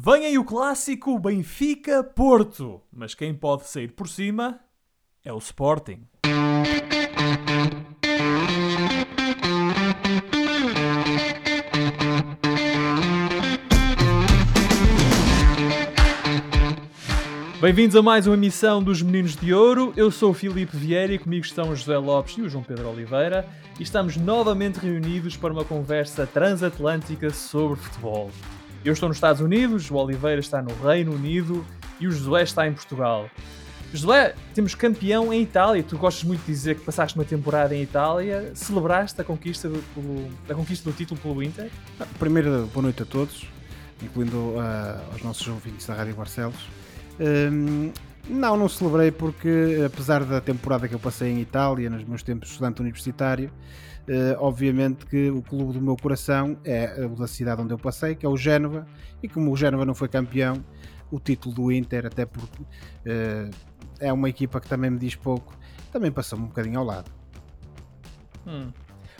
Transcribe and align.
Vem 0.00 0.26
aí 0.26 0.38
o 0.38 0.44
clássico 0.44 1.18
Benfica-Porto, 1.18 2.80
mas 2.92 3.16
quem 3.16 3.34
pode 3.34 3.66
sair 3.66 3.88
por 3.88 4.08
cima 4.08 4.60
é 5.24 5.32
o 5.32 5.38
Sporting. 5.38 6.06
Bem-vindos 17.60 17.96
a 17.96 18.00
mais 18.02 18.28
uma 18.28 18.36
emissão 18.36 18.80
dos 18.80 19.02
Meninos 19.02 19.34
de 19.34 19.52
Ouro. 19.52 19.92
Eu 19.96 20.12
sou 20.12 20.30
o 20.30 20.34
Filipe 20.34 20.76
Vieira 20.76 21.12
e 21.12 21.18
comigo 21.18 21.44
estão 21.44 21.70
o 21.70 21.74
José 21.74 21.98
Lopes 21.98 22.38
e 22.38 22.42
o 22.42 22.48
João 22.48 22.62
Pedro 22.62 22.88
Oliveira 22.88 23.48
e 23.80 23.82
estamos 23.82 24.16
novamente 24.16 24.76
reunidos 24.76 25.36
para 25.36 25.52
uma 25.52 25.64
conversa 25.64 26.24
transatlântica 26.24 27.30
sobre 27.30 27.80
futebol. 27.80 28.30
Eu 28.84 28.92
estou 28.92 29.08
nos 29.08 29.16
Estados 29.16 29.40
Unidos, 29.40 29.90
o 29.90 29.96
Oliveira 29.96 30.40
está 30.40 30.62
no 30.62 30.72
Reino 30.86 31.12
Unido 31.12 31.64
e 31.98 32.06
o 32.06 32.12
Josué 32.12 32.42
está 32.42 32.66
em 32.66 32.72
Portugal. 32.72 33.28
Josué, 33.92 34.34
temos 34.54 34.74
campeão 34.74 35.32
em 35.32 35.42
Itália. 35.42 35.82
Tu 35.82 35.96
gostas 35.96 36.22
muito 36.22 36.40
de 36.40 36.46
dizer 36.46 36.76
que 36.76 36.84
passaste 36.84 37.18
uma 37.18 37.24
temporada 37.24 37.74
em 37.74 37.82
Itália. 37.82 38.52
Celebraste 38.54 39.20
a 39.20 39.24
conquista 39.24 39.68
do, 39.68 39.82
pelo, 39.94 40.28
a 40.48 40.54
conquista 40.54 40.88
do 40.90 40.94
título 40.94 41.18
pelo 41.20 41.42
Inter? 41.42 41.70
Primeiro, 42.18 42.66
boa 42.72 42.82
noite 42.82 43.02
a 43.02 43.06
todos, 43.06 43.46
incluindo 44.02 44.36
uh, 44.36 45.12
aos 45.12 45.22
nossos 45.22 45.48
ouvintes 45.48 45.86
da 45.86 45.94
Rádio 45.94 46.14
Barcelos. 46.14 46.68
Um, 47.18 47.90
não, 48.28 48.56
não 48.58 48.68
celebrei 48.68 49.10
porque, 49.10 49.82
apesar 49.86 50.22
da 50.22 50.40
temporada 50.40 50.86
que 50.86 50.94
eu 50.94 51.00
passei 51.00 51.32
em 51.32 51.40
Itália, 51.40 51.88
nos 51.88 52.04
meus 52.04 52.22
tempos 52.22 52.48
de 52.48 52.52
estudante 52.52 52.80
universitário, 52.80 53.50
obviamente 54.38 55.04
que 55.06 55.30
o 55.30 55.42
clube 55.42 55.74
do 55.74 55.80
meu 55.80 55.96
coração 55.96 56.58
é 56.64 57.04
o 57.04 57.14
da 57.16 57.26
cidade 57.26 57.62
onde 57.62 57.72
eu 57.72 57.78
passei, 57.78 58.14
que 58.14 58.24
é 58.24 58.28
o 58.28 58.36
Génova, 58.36 58.86
e 59.22 59.28
como 59.28 59.52
o 59.52 59.56
Génova 59.56 59.84
não 59.84 59.94
foi 59.94 60.08
campeão, 60.08 60.64
o 61.10 61.18
título 61.18 61.54
do 61.54 61.72
Inter, 61.72 62.06
até 62.06 62.26
porque 62.26 62.62
uh, 62.62 63.50
é 64.00 64.12
uma 64.12 64.28
equipa 64.28 64.60
que 64.60 64.68
também 64.68 64.90
me 64.90 64.98
diz 64.98 65.14
pouco, 65.14 65.56
também 65.92 66.10
passou-me 66.10 66.44
um 66.44 66.48
bocadinho 66.48 66.78
ao 66.78 66.84
lado. 66.84 67.10
Hum. 68.46 68.70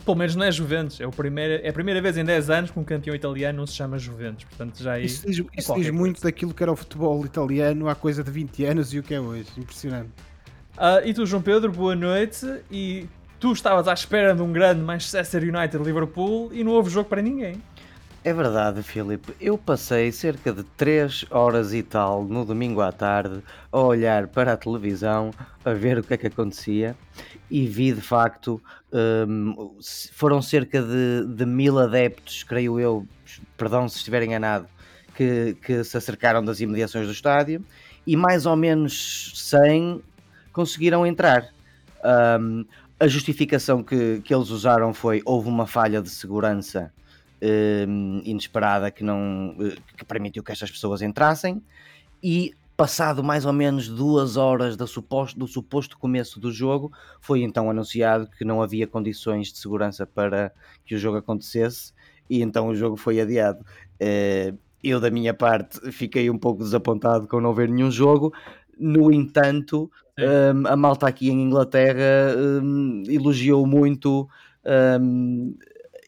Pelo 0.05 0.17
menos 0.17 0.35
não 0.35 0.45
é 0.45 0.51
Juventus, 0.51 0.99
é, 1.01 1.05
o 1.05 1.11
primeiro, 1.11 1.63
é 1.63 1.69
a 1.69 1.73
primeira 1.73 2.01
vez 2.01 2.17
em 2.17 2.23
10 2.23 2.49
anos 2.49 2.71
que 2.71 2.79
um 2.79 2.83
campeão 2.83 3.13
italiano 3.15 3.59
não 3.59 3.67
se 3.67 3.73
chama 3.73 3.99
Juventus. 3.99 4.45
Portanto, 4.45 4.81
já 4.81 4.97
isso 4.97 5.27
diz, 5.27 5.39
é 5.39 5.43
isso 5.59 5.75
diz 5.75 5.91
muito 5.91 6.21
daquilo 6.21 6.53
que 6.53 6.63
era 6.63 6.71
o 6.71 6.75
futebol 6.75 7.23
italiano 7.25 7.87
há 7.87 7.95
coisa 7.95 8.23
de 8.23 8.31
20 8.31 8.65
anos 8.65 8.93
e 8.93 8.99
o 8.99 9.03
que 9.03 9.13
é 9.13 9.19
hoje. 9.19 9.49
Impressionante. 9.57 10.09
Uh, 10.77 11.05
e 11.05 11.13
tu, 11.13 11.25
João 11.25 11.41
Pedro, 11.41 11.71
boa 11.71 11.95
noite. 11.95 12.45
E 12.71 13.07
tu 13.39 13.53
estavas 13.53 13.87
à 13.87 13.93
espera 13.93 14.35
de 14.35 14.41
um 14.41 14.51
grande 14.51 14.81
Manchester 14.81 15.43
United-Liverpool 15.43 16.49
e 16.51 16.63
não 16.63 16.73
houve 16.73 16.89
jogo 16.89 17.07
para 17.07 17.21
ninguém. 17.21 17.61
É 18.21 18.33
verdade, 18.33 18.83
Filipe. 18.83 19.33
Eu 19.39 19.57
passei 19.57 20.11
cerca 20.11 20.51
de 20.51 20.63
3 20.63 21.25
horas 21.31 21.73
e 21.73 21.81
tal 21.81 22.25
no 22.25 22.43
domingo 22.43 22.81
à 22.81 22.91
tarde 22.91 23.41
a 23.71 23.79
olhar 23.79 24.27
para 24.27 24.53
a 24.53 24.57
televisão, 24.57 25.31
a 25.63 25.71
ver 25.71 25.99
o 25.99 26.03
que 26.03 26.13
é 26.13 26.17
que 26.17 26.27
acontecia 26.27 26.97
e 27.49 27.65
vi 27.65 27.93
de 27.93 28.01
facto. 28.01 28.61
Um, 28.91 29.77
foram 30.11 30.41
cerca 30.41 30.81
de, 30.81 31.27
de 31.27 31.45
mil 31.45 31.79
adeptos, 31.79 32.43
creio 32.43 32.77
eu, 32.79 33.07
perdão 33.55 33.87
se 33.87 33.97
estiver 33.97 34.23
enganado, 34.23 34.67
que, 35.15 35.55
que 35.61 35.83
se 35.83 35.95
acercaram 35.95 36.43
das 36.43 36.59
imediações 36.59 37.05
do 37.05 37.13
estádio 37.13 37.63
e 38.05 38.17
mais 38.17 38.45
ou 38.45 38.55
menos 38.57 39.31
100 39.35 40.01
conseguiram 40.51 41.05
entrar. 41.05 41.47
Um, 42.03 42.65
a 42.99 43.07
justificação 43.07 43.81
que, 43.81 44.21
que 44.21 44.33
eles 44.33 44.49
usaram 44.49 44.93
foi 44.93 45.21
houve 45.25 45.47
uma 45.47 45.65
falha 45.65 46.01
de 46.01 46.09
segurança 46.09 46.91
uh, 47.41 48.21
inesperada 48.23 48.91
que 48.91 49.03
não 49.03 49.55
uh, 49.57 49.81
que 49.95 50.03
permitiu 50.05 50.43
que 50.43 50.51
estas 50.51 50.69
pessoas 50.69 51.01
entrassem 51.01 51.63
e 52.21 52.53
passado 52.75 53.23
mais 53.23 53.45
ou 53.45 53.53
menos 53.53 53.87
duas 53.87 54.37
horas 54.37 54.77
do 54.77 54.87
suposto, 54.87 55.37
do 55.37 55.47
suposto 55.47 55.97
começo 55.97 56.39
do 56.39 56.51
jogo, 56.51 56.91
foi 57.19 57.41
então 57.41 57.69
anunciado 57.69 58.29
que 58.29 58.45
não 58.45 58.61
havia 58.61 58.87
condições 58.87 59.51
de 59.51 59.57
segurança 59.57 60.05
para 60.05 60.51
que 60.85 60.95
o 60.95 60.97
jogo 60.97 61.17
acontecesse 61.17 61.93
e 62.29 62.41
então 62.41 62.67
o 62.67 62.75
jogo 62.75 62.95
foi 62.95 63.19
adiado. 63.19 63.59
Uh, 64.01 64.57
eu, 64.83 64.99
da 64.99 65.11
minha 65.11 65.33
parte, 65.33 65.91
fiquei 65.91 66.29
um 66.29 66.37
pouco 66.37 66.63
desapontado 66.63 67.27
com 67.27 67.41
não 67.41 67.53
ver 67.53 67.67
nenhum 67.67 67.91
jogo. 67.91 68.33
No 68.79 69.11
entanto, 69.11 69.91
um, 70.17 70.67
a 70.67 70.75
malta 70.75 71.07
aqui 71.07 71.29
em 71.29 71.41
Inglaterra 71.41 72.35
um, 72.37 73.03
elogiou 73.07 73.67
muito 73.67 74.27
um, 75.01 75.55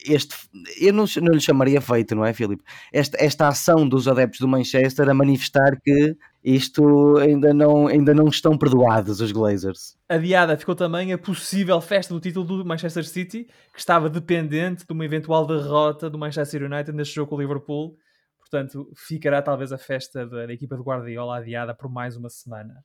este, 0.06 0.36
eu 0.80 0.94
não, 0.94 1.06
não 1.22 1.34
lhe 1.34 1.40
chamaria 1.40 1.80
feito, 1.80 2.16
não 2.16 2.26
é, 2.26 2.34
Filipe? 2.34 2.64
Esta, 2.92 3.24
esta 3.24 3.48
ação 3.48 3.88
dos 3.88 4.08
adeptos 4.08 4.40
do 4.40 4.48
Manchester 4.48 5.08
a 5.08 5.14
manifestar 5.14 5.80
que 5.80 6.18
isto 6.44 7.18
ainda 7.18 7.54
não, 7.54 7.88
ainda 7.88 8.14
não 8.14 8.28
estão 8.28 8.58
perdoados, 8.58 9.22
os 9.22 9.32
Glazers. 9.32 9.96
Adiada 10.10 10.58
ficou 10.58 10.76
também 10.76 11.14
a 11.14 11.18
possível 11.18 11.80
festa 11.80 12.14
do 12.14 12.20
título 12.20 12.46
do 12.46 12.66
Manchester 12.66 13.08
City, 13.08 13.48
que 13.74 13.80
estava 13.80 14.10
dependente 14.10 14.86
de 14.88 14.94
uma 14.94 15.06
eventual 15.06 15.46
derrota 15.46 16.10
do 16.10 16.18
Manchester 16.18 16.64
United 16.64 16.92
neste 16.94 17.16
jogo 17.16 17.30
com 17.30 17.36
o 17.36 17.42
Liverpool. 17.42 17.96
Portanto, 18.52 18.92
ficará 18.94 19.42
talvez 19.42 19.72
a 19.72 19.78
festa 19.78 20.28
da, 20.28 20.46
da 20.46 20.52
equipa 20.52 20.76
de 20.76 20.84
Guardiola 20.84 21.38
adiada 21.38 21.74
por 21.74 21.90
mais 21.90 22.18
uma 22.18 22.30
semana. 22.30 22.84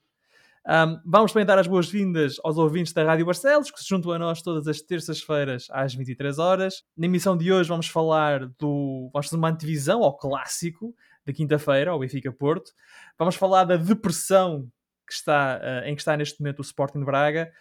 Um, 0.65 1.01
vamos 1.05 1.33
também 1.33 1.45
dar 1.45 1.59
as 1.59 1.67
boas-vindas 1.67 2.37
aos 2.41 2.57
ouvintes 2.57 2.93
da 2.93 3.03
Rádio 3.03 3.25
Barcelos, 3.25 3.69
que 3.69 3.77
se 3.77 3.89
juntam 3.89 4.13
a 4.13 4.19
nós 4.19 4.41
todas 4.41 4.65
as 4.65 4.79
terças-feiras 4.79 5.67
às 5.69 5.93
23 5.93 6.39
horas. 6.39 6.83
Na 6.95 7.05
emissão 7.05 7.35
de 7.35 7.51
hoje 7.51 7.67
vamos 7.67 7.87
falar 7.87 8.47
do. 8.57 9.09
Vamos 9.11 9.27
fazer 9.27 9.35
uma 9.35 9.49
antevisão 9.49 10.03
ao 10.03 10.17
clássico 10.17 10.95
da 11.25 11.33
quinta-feira, 11.33 11.91
ao 11.91 11.99
Benfica 11.99 12.31
Porto. 12.31 12.71
Vamos 13.19 13.35
falar 13.35 13.65
da 13.65 13.75
depressão 13.75 14.71
que 15.05 15.13
está, 15.13 15.59
uh, 15.61 15.85
em 15.85 15.95
que 15.95 16.01
está 16.01 16.15
neste 16.15 16.39
momento 16.39 16.59
o 16.59 16.61
Sporting 16.61 16.99
de 16.99 17.05
Braga. 17.05 17.51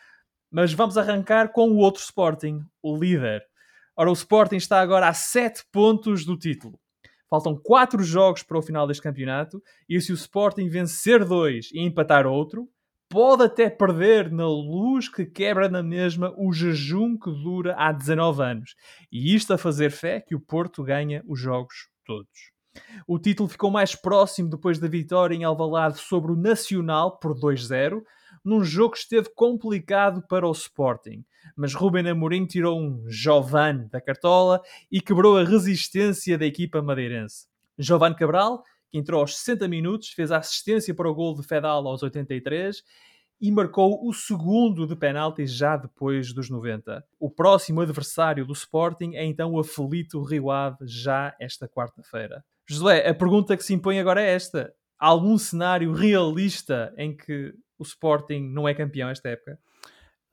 Mas 0.48 0.72
vamos 0.72 0.96
arrancar 0.96 1.50
com 1.50 1.70
o 1.70 1.78
outro 1.78 2.00
Sporting, 2.00 2.60
o 2.80 2.96
líder. 2.96 3.42
Ora, 3.96 4.10
o 4.10 4.12
Sporting 4.12 4.56
está 4.56 4.80
agora 4.80 5.08
a 5.08 5.12
7 5.12 5.64
pontos 5.72 6.24
do 6.24 6.38
título. 6.38 6.78
Faltam 7.28 7.56
4 7.56 8.02
jogos 8.02 8.42
para 8.42 8.58
o 8.58 8.62
final 8.62 8.86
deste 8.86 9.02
campeonato 9.02 9.62
e 9.88 10.00
se 10.00 10.12
o 10.12 10.14
Sporting 10.14 10.68
vencer 10.68 11.24
dois 11.24 11.70
e 11.72 11.80
empatar 11.80 12.26
outro, 12.26 12.68
pode 13.08 13.44
até 13.44 13.68
perder 13.68 14.30
na 14.30 14.46
luz 14.46 15.08
que 15.08 15.24
quebra 15.24 15.68
na 15.68 15.82
mesma 15.82 16.34
o 16.36 16.52
jejum 16.52 17.16
que 17.16 17.30
dura 17.30 17.74
há 17.76 17.92
19 17.92 18.42
anos. 18.42 18.74
E 19.10 19.34
isto 19.34 19.52
a 19.52 19.58
fazer 19.58 19.90
fé 19.90 20.20
que 20.20 20.34
o 20.34 20.40
Porto 20.40 20.82
ganha 20.82 21.22
os 21.26 21.38
jogos 21.38 21.88
todos. 22.04 22.56
O 23.06 23.18
título 23.18 23.48
ficou 23.48 23.70
mais 23.70 23.94
próximo 23.94 24.50
depois 24.50 24.78
da 24.78 24.88
vitória 24.88 25.34
em 25.34 25.44
Alvalade 25.44 25.98
sobre 25.98 26.32
o 26.32 26.36
Nacional 26.36 27.18
por 27.18 27.34
2-0, 27.34 28.02
num 28.46 28.64
jogo 28.64 28.92
que 28.92 29.00
esteve 29.00 29.28
complicado 29.34 30.22
para 30.26 30.46
o 30.46 30.52
Sporting. 30.52 31.24
Mas 31.56 31.74
Ruben 31.74 32.08
Amorim 32.08 32.46
tirou 32.46 32.80
um 32.80 33.04
Jovan 33.08 33.88
da 33.90 34.00
cartola 34.00 34.60
e 34.90 35.00
quebrou 35.00 35.36
a 35.36 35.44
resistência 35.44 36.38
da 36.38 36.46
equipa 36.46 36.80
madeirense. 36.80 37.46
Jovan 37.78 38.14
Cabral 38.14 38.62
que 38.90 38.98
entrou 38.98 39.20
aos 39.20 39.36
60 39.36 39.68
minutos, 39.68 40.08
fez 40.08 40.30
a 40.30 40.38
assistência 40.38 40.94
para 40.94 41.10
o 41.10 41.14
gol 41.14 41.34
de 41.34 41.42
Fedal 41.42 41.86
aos 41.86 42.02
83 42.02 42.82
e 43.40 43.52
marcou 43.52 44.06
o 44.06 44.12
segundo 44.14 44.86
de 44.86 44.96
penalti 44.96 45.46
já 45.46 45.76
depois 45.76 46.32
dos 46.32 46.48
90. 46.48 47.04
O 47.20 47.30
próximo 47.30 47.80
adversário 47.82 48.46
do 48.46 48.54
Sporting 48.54 49.14
é 49.14 49.24
então 49.24 49.52
o 49.52 49.60
aflito 49.60 50.22
Rio 50.22 50.50
Ave 50.50 50.78
já 50.82 51.36
esta 51.38 51.68
quarta-feira. 51.68 52.42
José, 52.66 53.06
a 53.06 53.14
pergunta 53.14 53.56
que 53.56 53.62
se 53.62 53.74
impõe 53.74 53.98
agora 53.98 54.22
é 54.22 54.32
esta. 54.32 54.72
Há 54.98 55.08
algum 55.08 55.36
cenário 55.36 55.92
realista 55.92 56.94
em 56.96 57.14
que 57.14 57.54
o 57.78 57.82
Sporting 57.82 58.40
não 58.52 58.68
é 58.68 58.74
campeão 58.74 59.08
esta 59.08 59.28
época? 59.28 59.58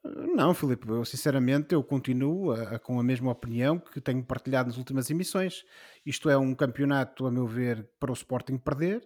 Não, 0.03 0.53
Filipe, 0.53 0.89
eu 0.89 1.05
sinceramente 1.05 1.73
eu 1.73 1.81
continuo 1.81 2.51
a, 2.51 2.75
a, 2.75 2.79
com 2.79 2.99
a 2.99 3.03
mesma 3.03 3.31
opinião 3.31 3.79
que 3.79 4.01
tenho 4.01 4.21
partilhado 4.21 4.67
nas 4.67 4.77
últimas 4.77 5.09
emissões. 5.09 5.63
Isto 6.05 6.29
é 6.29 6.37
um 6.37 6.53
campeonato, 6.53 7.25
a 7.25 7.31
meu 7.31 7.47
ver, 7.47 7.87
para 8.01 8.11
o 8.11 8.13
Sporting 8.13 8.57
perder, 8.57 8.97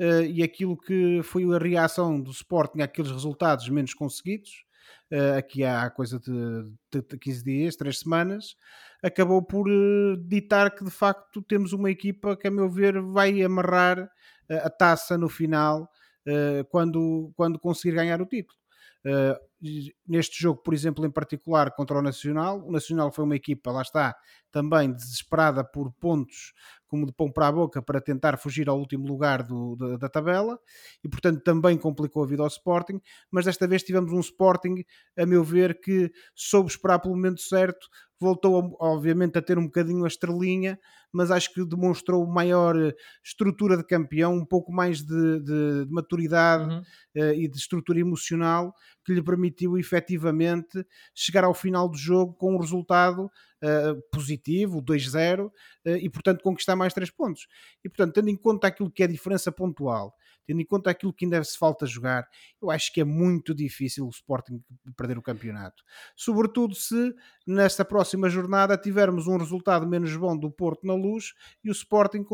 uh, 0.00 0.24
e 0.24 0.42
aquilo 0.42 0.76
que 0.76 1.22
foi 1.22 1.44
a 1.54 1.58
reação 1.58 2.20
do 2.20 2.32
Sporting 2.32 2.80
àqueles 2.80 3.12
resultados 3.12 3.68
menos 3.68 3.94
conseguidos, 3.94 4.64
uh, 5.12 5.38
aqui 5.38 5.62
há 5.62 5.88
coisa 5.88 6.18
de, 6.18 6.64
de, 6.92 7.00
de 7.00 7.16
15 7.16 7.44
dias, 7.44 7.76
3 7.76 8.00
semanas, 8.00 8.56
acabou 9.04 9.40
por 9.44 9.68
uh, 9.68 10.16
ditar 10.16 10.74
que 10.74 10.84
de 10.84 10.90
facto 10.90 11.40
temos 11.42 11.72
uma 11.72 11.92
equipa 11.92 12.36
que, 12.36 12.48
a 12.48 12.50
meu 12.50 12.68
ver, 12.68 13.00
vai 13.00 13.40
amarrar 13.40 14.10
a 14.48 14.68
taça 14.68 15.16
no 15.16 15.28
final 15.28 15.88
quando, 16.70 17.32
quando 17.36 17.58
conseguir 17.58 17.94
ganhar 17.96 18.20
o 18.22 18.26
título. 18.26 18.58
Neste 20.06 20.40
jogo, 20.40 20.62
por 20.62 20.72
exemplo, 20.72 21.04
em 21.04 21.10
particular 21.10 21.70
contra 21.74 21.98
o 21.98 22.02
Nacional. 22.02 22.66
O 22.66 22.72
Nacional 22.72 23.12
foi 23.12 23.24
uma 23.24 23.36
equipa, 23.36 23.70
lá 23.70 23.82
está, 23.82 24.16
também 24.50 24.92
desesperada 24.92 25.62
por 25.62 25.92
pontos 25.92 26.52
como 26.90 27.06
de 27.06 27.12
pão 27.12 27.30
para 27.30 27.46
a 27.46 27.52
boca 27.52 27.80
para 27.80 28.00
tentar 28.00 28.36
fugir 28.36 28.68
ao 28.68 28.76
último 28.76 29.06
lugar 29.06 29.44
do, 29.44 29.76
da, 29.76 29.96
da, 29.96 30.08
tabela 30.08 30.58
e, 31.04 31.08
portanto, 31.08 31.40
também 31.40 31.78
complicou 31.78 32.24
a 32.24 32.26
vida 32.26 32.42
ao 32.42 32.48
Sporting. 32.48 33.00
Mas 33.30 33.44
desta 33.44 33.66
vez 33.68 33.84
tivemos 33.84 34.12
um 34.12 34.18
Sporting, 34.18 34.84
a 35.16 35.24
meu 35.24 35.44
ver, 35.44 35.80
que 35.80 36.10
soube 36.34 36.68
esperar 36.68 36.98
pelo 36.98 37.14
momento 37.14 37.40
certo, 37.40 37.86
voltou 38.20 38.76
obviamente 38.80 39.38
a 39.38 39.42
ter 39.42 39.56
um 39.56 39.66
bocadinho 39.66 40.04
a 40.04 40.08
estrelinha, 40.08 40.78
mas 41.12 41.30
acho 41.30 41.54
que 41.54 41.64
demonstrou 41.64 42.26
maior 42.26 42.74
estrutura 43.24 43.76
de 43.76 43.84
campeão, 43.84 44.34
um 44.34 44.44
pouco 44.44 44.72
mais 44.72 45.02
de, 45.02 45.40
de, 45.40 45.86
de 45.86 45.92
maturidade 45.92 46.64
uhum. 46.64 46.80
uh, 46.80 47.34
e 47.34 47.48
de 47.48 47.56
estrutura 47.56 48.00
emocional 48.00 48.74
que 49.04 49.14
lhe 49.14 49.22
permitiu 49.22 49.49
efetivamente 49.78 50.84
chegar 51.14 51.44
ao 51.44 51.54
final 51.54 51.88
do 51.88 51.96
jogo 51.96 52.34
com 52.34 52.54
um 52.54 52.58
resultado 52.58 53.26
uh, 53.26 54.00
positivo, 54.12 54.82
2-0, 54.82 55.46
uh, 55.46 55.52
e 56.00 56.08
portanto 56.08 56.42
conquistar 56.42 56.76
mais 56.76 56.92
3 56.94 57.10
pontos. 57.10 57.46
E 57.84 57.88
portanto, 57.88 58.14
tendo 58.14 58.28
em 58.28 58.36
conta 58.36 58.66
aquilo 58.66 58.90
que 58.90 59.02
é 59.02 59.06
a 59.06 59.10
diferença 59.10 59.50
pontual 59.52 60.14
tendo 60.50 60.62
em 60.62 60.64
conta 60.64 60.90
aquilo 60.90 61.12
que 61.12 61.24
ainda 61.24 61.42
se 61.44 61.56
falta 61.56 61.86
jogar, 61.86 62.28
eu 62.60 62.72
acho 62.72 62.92
que 62.92 63.00
é 63.00 63.04
muito 63.04 63.54
difícil 63.54 64.04
o 64.04 64.10
Sporting 64.10 64.60
perder 64.96 65.16
o 65.16 65.22
campeonato. 65.22 65.84
Sobretudo 66.16 66.74
se 66.74 67.14
nesta 67.46 67.84
próxima 67.84 68.28
jornada 68.28 68.76
tivermos 68.76 69.28
um 69.28 69.36
resultado 69.36 69.86
menos 69.86 70.14
bom 70.16 70.36
do 70.36 70.50
Porto 70.50 70.84
na 70.84 70.94
luz 70.94 71.34
e 71.62 71.70
o 71.70 71.72
Sporting 71.72 72.24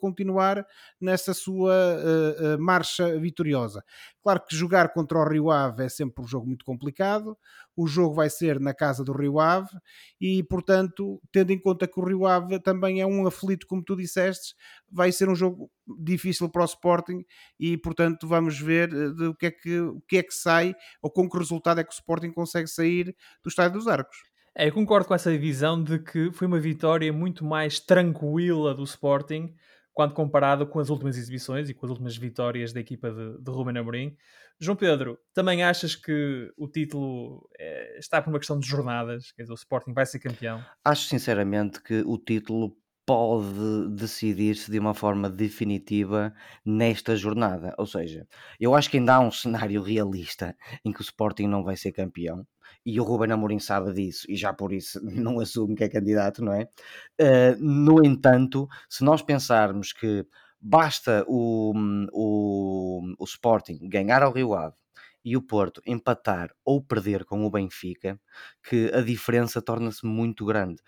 continuar 0.00 0.66
nessa 0.98 1.34
sua 1.34 1.74
uh, 1.74 2.54
uh, 2.54 2.58
marcha 2.58 3.18
vitoriosa. 3.18 3.84
Claro 4.22 4.40
que 4.48 4.56
jogar 4.56 4.94
contra 4.94 5.18
o 5.18 5.28
Rio 5.28 5.50
Ave 5.50 5.84
é 5.84 5.88
sempre 5.90 6.24
um 6.24 6.26
jogo 6.26 6.46
muito 6.46 6.64
complicado, 6.64 7.36
o 7.76 7.86
jogo 7.86 8.14
vai 8.14 8.28
ser 8.28 8.60
na 8.60 8.74
casa 8.74 9.04
do 9.04 9.12
Rio 9.12 9.40
Ave 9.40 9.70
e, 10.20 10.42
portanto, 10.42 11.20
tendo 11.32 11.52
em 11.52 11.58
conta 11.58 11.86
que 11.86 11.98
o 11.98 12.04
Rio 12.04 12.26
Ave 12.26 12.60
também 12.60 13.00
é 13.00 13.06
um 13.06 13.26
aflito, 13.26 13.66
como 13.66 13.82
tu 13.82 13.96
disseste, 13.96 14.54
vai 14.90 15.10
ser 15.10 15.28
um 15.28 15.34
jogo 15.34 15.70
difícil 15.98 16.48
para 16.48 16.62
o 16.62 16.66
Sporting 16.66 17.24
e, 17.58 17.76
portanto, 17.78 18.26
vamos 18.26 18.58
ver 18.58 18.92
eh, 18.92 19.10
de 19.10 19.24
o 19.26 19.34
que 19.34 19.46
é 19.46 19.50
que, 19.50 19.80
o 19.80 20.00
que, 20.08 20.18
é 20.18 20.22
que 20.22 20.34
sai 20.34 20.74
ou 21.02 21.10
com 21.10 21.28
que 21.28 21.38
resultado 21.38 21.80
é 21.80 21.84
que 21.84 21.90
o 21.90 21.94
Sporting 21.94 22.32
consegue 22.32 22.68
sair 22.68 23.14
do 23.42 23.48
Estádio 23.48 23.78
dos 23.78 23.88
Arcos. 23.88 24.16
É, 24.54 24.68
eu 24.68 24.72
concordo 24.72 25.08
com 25.08 25.14
essa 25.14 25.36
visão 25.36 25.82
de 25.82 25.98
que 25.98 26.30
foi 26.32 26.46
uma 26.46 26.60
vitória 26.60 27.10
muito 27.10 27.42
mais 27.44 27.80
tranquila 27.80 28.74
do 28.74 28.84
Sporting 28.84 29.54
quando 29.94 30.14
comparado 30.14 30.66
com 30.66 30.78
as 30.78 30.88
últimas 30.90 31.16
exibições 31.16 31.68
e 31.68 31.74
com 31.74 31.86
as 31.86 31.90
últimas 31.90 32.16
vitórias 32.16 32.72
da 32.72 32.80
equipa 32.80 33.10
de, 33.10 33.38
de 33.42 33.50
Ruben 33.50 33.78
Amorim. 33.78 34.16
João 34.62 34.76
Pedro, 34.76 35.18
também 35.34 35.64
achas 35.64 35.96
que 35.96 36.52
o 36.56 36.68
título 36.68 37.50
é, 37.58 37.98
está 37.98 38.22
por 38.22 38.30
uma 38.30 38.38
questão 38.38 38.60
de 38.60 38.68
jornadas? 38.68 39.32
Quer 39.32 39.42
dizer, 39.42 39.52
o 39.52 39.56
Sporting 39.56 39.92
vai 39.92 40.06
ser 40.06 40.20
campeão? 40.20 40.64
Acho 40.84 41.08
sinceramente 41.08 41.82
que 41.82 42.02
o 42.06 42.16
título 42.16 42.76
pode 43.04 43.88
decidir-se 43.96 44.70
de 44.70 44.78
uma 44.78 44.94
forma 44.94 45.28
definitiva 45.28 46.32
nesta 46.64 47.16
jornada. 47.16 47.74
Ou 47.76 47.86
seja, 47.86 48.24
eu 48.60 48.72
acho 48.76 48.88
que 48.88 48.98
ainda 48.98 49.16
há 49.16 49.20
um 49.20 49.32
cenário 49.32 49.82
realista 49.82 50.56
em 50.84 50.92
que 50.92 51.00
o 51.00 51.02
Sporting 51.02 51.48
não 51.48 51.64
vai 51.64 51.76
ser 51.76 51.90
campeão 51.90 52.46
e 52.86 53.00
o 53.00 53.04
Ruben 53.04 53.32
Amorim 53.32 53.58
sabe 53.58 53.92
disso 53.92 54.26
e 54.28 54.36
já 54.36 54.52
por 54.52 54.72
isso 54.72 55.00
não 55.02 55.40
assume 55.40 55.74
que 55.74 55.84
é 55.84 55.88
candidato, 55.88 56.44
não 56.44 56.52
é? 56.52 56.68
Uh, 57.20 57.56
no 57.58 58.04
entanto, 58.04 58.68
se 58.88 59.02
nós 59.02 59.22
pensarmos 59.22 59.92
que 59.92 60.24
basta 60.62 61.24
o, 61.26 61.72
o, 62.12 63.14
o 63.18 63.24
Sporting 63.24 63.78
ganhar 63.88 64.22
ao 64.22 64.32
Rio 64.32 64.54
Ave 64.54 64.76
e 65.24 65.36
o 65.36 65.42
Porto 65.42 65.80
empatar 65.86 66.50
ou 66.64 66.82
perder 66.82 67.24
com 67.24 67.44
o 67.44 67.50
Benfica, 67.50 68.20
que 68.62 68.90
a 68.92 69.00
diferença 69.00 69.62
torna-se 69.62 70.04
muito 70.04 70.44
grande. 70.44 70.82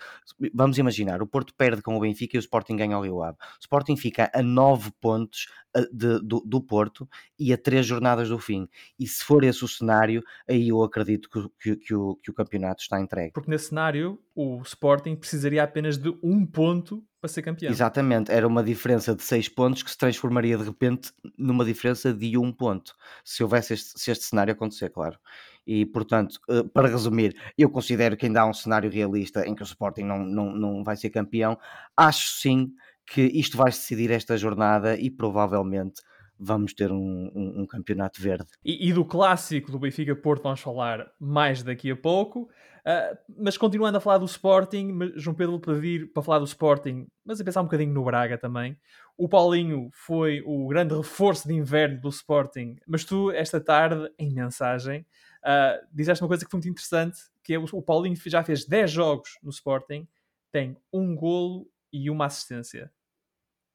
Vamos 0.52 0.78
imaginar, 0.78 1.22
o 1.22 1.26
Porto 1.26 1.54
perde 1.56 1.82
com 1.82 1.96
o 1.96 2.00
Benfica 2.00 2.36
e 2.36 2.38
o 2.38 2.40
Sporting 2.40 2.76
ganha 2.76 2.96
ao 2.96 3.02
Rio 3.02 3.22
Ave. 3.22 3.36
O 3.38 3.60
Sporting 3.60 3.96
fica 3.96 4.30
a 4.34 4.42
9 4.42 4.90
pontos 5.00 5.46
de, 5.92 6.20
do, 6.20 6.40
do, 6.40 6.60
Porto 6.60 7.08
e 7.38 7.52
a 7.52 7.58
3 7.58 7.84
jornadas 7.84 8.28
do 8.28 8.38
fim. 8.38 8.68
E 8.98 9.06
se 9.06 9.24
for 9.24 9.42
esse 9.44 9.64
o 9.64 9.68
cenário, 9.68 10.22
aí 10.48 10.68
eu 10.68 10.82
acredito 10.82 11.28
que, 11.28 11.48
que, 11.60 11.76
que, 11.76 11.94
o, 11.94 12.16
que 12.16 12.30
o 12.30 12.34
campeonato 12.34 12.82
está 12.82 13.00
entregue. 13.00 13.32
Porque 13.32 13.50
nesse 13.50 13.68
cenário, 13.68 14.18
o 14.34 14.60
Sporting 14.62 15.16
precisaria 15.16 15.62
apenas 15.62 15.96
de 15.96 16.14
um 16.22 16.46
ponto 16.46 17.04
para 17.20 17.28
ser 17.28 17.42
campeão. 17.42 17.72
Exatamente, 17.72 18.30
era 18.30 18.46
uma 18.46 18.62
diferença 18.62 19.14
de 19.14 19.22
6 19.22 19.48
pontos 19.48 19.82
que 19.82 19.90
se 19.90 19.96
transformaria 19.96 20.58
de 20.58 20.64
repente 20.64 21.10
numa 21.38 21.64
diferença 21.64 22.12
de 22.12 22.36
1 22.36 22.42
um 22.42 22.52
ponto, 22.52 22.94
se 23.24 23.42
houvesse 23.42 23.72
este, 23.72 23.98
se 23.98 24.10
este 24.10 24.24
cenário 24.24 24.52
acontecer, 24.52 24.90
claro. 24.90 25.18
E 25.66 25.86
portanto, 25.86 26.38
eh, 26.50 26.62
para 26.74 26.88
resumir, 26.88 27.34
eu 27.56 27.70
considero 27.70 28.16
que 28.16 28.26
ainda 28.26 28.42
há 28.42 28.46
um 28.46 28.52
cenário 28.52 28.90
realista 28.90 29.46
em 29.46 29.54
que 29.54 29.62
o 29.62 29.64
Sporting 29.64 30.02
não, 30.02 30.18
não, 30.18 30.54
não 30.54 30.84
vai 30.84 30.96
ser 30.96 31.08
campeão. 31.08 31.58
Acho 31.96 32.38
sim 32.38 32.74
que 33.06 33.22
isto 33.22 33.56
vai 33.56 33.70
decidir 33.70 34.10
esta 34.10 34.36
jornada 34.36 34.96
e 34.96 35.10
provavelmente 35.10 36.02
vamos 36.38 36.74
ter 36.74 36.90
um, 36.90 37.30
um, 37.34 37.62
um 37.62 37.66
campeonato 37.66 38.20
verde. 38.20 38.46
E, 38.64 38.88
e, 38.88 38.92
do 38.92 39.04
clássico 39.04 39.70
do 39.70 39.78
Benfica 39.78 40.14
Porto 40.16 40.42
vamos 40.42 40.60
falar 40.60 41.06
mais 41.18 41.62
daqui 41.62 41.90
a 41.90 41.96
pouco. 41.96 42.50
Uh, 42.86 43.16
mas 43.38 43.56
continuando 43.56 43.96
a 43.96 44.00
falar 44.00 44.18
do 44.18 44.26
Sporting, 44.26 44.90
João 45.16 45.34
Pedro 45.34 45.58
pedir 45.58 46.12
para 46.12 46.22
falar 46.22 46.38
do 46.38 46.44
Sporting, 46.44 47.06
mas 47.24 47.40
a 47.40 47.44
pensar 47.44 47.62
um 47.62 47.64
bocadinho 47.64 47.94
no 47.94 48.04
Braga 48.04 48.36
também. 48.36 48.76
O 49.16 49.26
Paulinho 49.26 49.88
foi 49.92 50.42
o 50.44 50.66
grande 50.68 50.94
reforço 50.94 51.48
de 51.48 51.54
inverno 51.54 51.98
do 52.00 52.10
Sporting, 52.10 52.76
mas 52.86 53.04
tu, 53.04 53.30
esta 53.30 53.58
tarde, 53.58 54.10
em 54.18 54.30
mensagem, 54.30 55.06
uh, 55.42 56.20
uma 56.20 56.28
coisa 56.28 56.44
que 56.44 56.50
foi 56.50 56.58
muito 56.58 56.68
interessante, 56.68 57.18
que 57.42 57.54
é 57.54 57.58
o, 57.58 57.64
o 57.72 57.80
Paulinho 57.80 58.16
já 58.26 58.44
fez 58.44 58.66
10 58.66 58.90
jogos 58.90 59.38
no 59.42 59.50
Sporting, 59.50 60.06
tem 60.52 60.76
um 60.92 61.14
golo 61.16 61.66
e 61.94 62.10
uma 62.10 62.26
assistência. 62.26 62.90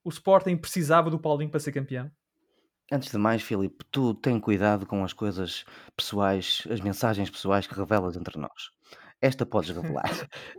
O 0.04 0.10
Sporting 0.10 0.58
precisava 0.58 1.10
do 1.10 1.20
Paulinho 1.20 1.50
para 1.50 1.60
ser 1.60 1.72
campeão? 1.72 2.12
Antes 2.92 3.12
de 3.12 3.18
mais, 3.18 3.42
Filipe, 3.42 3.86
tu 3.92 4.14
tem 4.16 4.40
cuidado 4.40 4.86
com 4.86 5.04
as 5.04 5.14
coisas 5.14 5.64
pessoais, 5.96 6.64
as 6.70 6.82
mensagens 6.82 7.30
pessoais 7.30 7.66
que 7.66 7.76
revelas 7.76 8.18
entre 8.18 8.38
nós. 8.38 8.72
Esta 9.22 9.46
podes 9.46 9.70
revelar. 9.70 10.12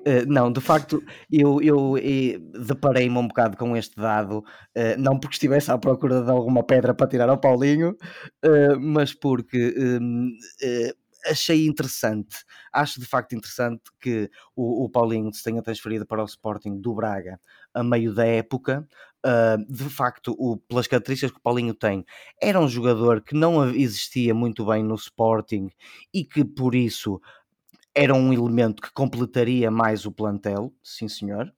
uh, 0.06 0.24
não, 0.28 0.52
de 0.52 0.60
facto, 0.60 1.02
eu, 1.30 1.60
eu, 1.60 1.98
eu 1.98 2.38
deparei-me 2.64 3.18
um 3.18 3.26
bocado 3.26 3.56
com 3.56 3.76
este 3.76 3.96
dado, 3.96 4.38
uh, 4.38 4.98
não 4.98 5.18
porque 5.18 5.34
estivesse 5.34 5.70
à 5.70 5.78
procura 5.78 6.22
de 6.22 6.30
alguma 6.30 6.62
pedra 6.62 6.94
para 6.94 7.08
tirar 7.08 7.28
ao 7.28 7.40
Paulinho, 7.40 7.90
uh, 8.44 8.78
mas 8.78 9.12
porque 9.12 9.74
hum, 10.00 10.30
achei 11.26 11.66
interessante. 11.66 12.44
Acho 12.72 13.00
de 13.00 13.06
facto 13.06 13.34
interessante 13.34 13.82
que 14.00 14.30
o, 14.54 14.84
o, 14.84 14.88
Paulinho 14.88 15.32
se 15.32 15.42
tenha 15.42 15.62
transferido 15.62 16.06
para 16.06 16.22
o 16.22 16.26
Sporting 16.26 16.80
do 16.80 16.94
Braga 16.94 17.40
a 17.74 17.82
meio 17.82 18.14
da 18.14 18.26
época. 18.26 18.86
Uh, 19.24 19.72
de 19.72 19.84
facto, 19.90 20.34
o, 20.38 20.56
pelas 20.56 20.86
características 20.86 21.32
que 21.32 21.38
o 21.38 21.42
Paulinho 21.42 21.74
tem, 21.74 22.04
era 22.40 22.58
um 22.58 22.68
jogador 22.68 23.20
que 23.20 23.34
não 23.34 23.68
existia 23.68 24.34
muito 24.34 24.64
bem 24.64 24.82
no 24.82 24.94
Sporting 24.94 25.68
e 26.12 26.24
que 26.24 26.42
por 26.44 26.74
isso 26.74 27.20
era 27.94 28.14
um 28.14 28.32
elemento 28.32 28.80
que 28.80 28.92
completaria 28.92 29.70
mais 29.70 30.06
o 30.06 30.12
plantel, 30.12 30.72
sim 30.82 31.08
senhor. 31.08 31.52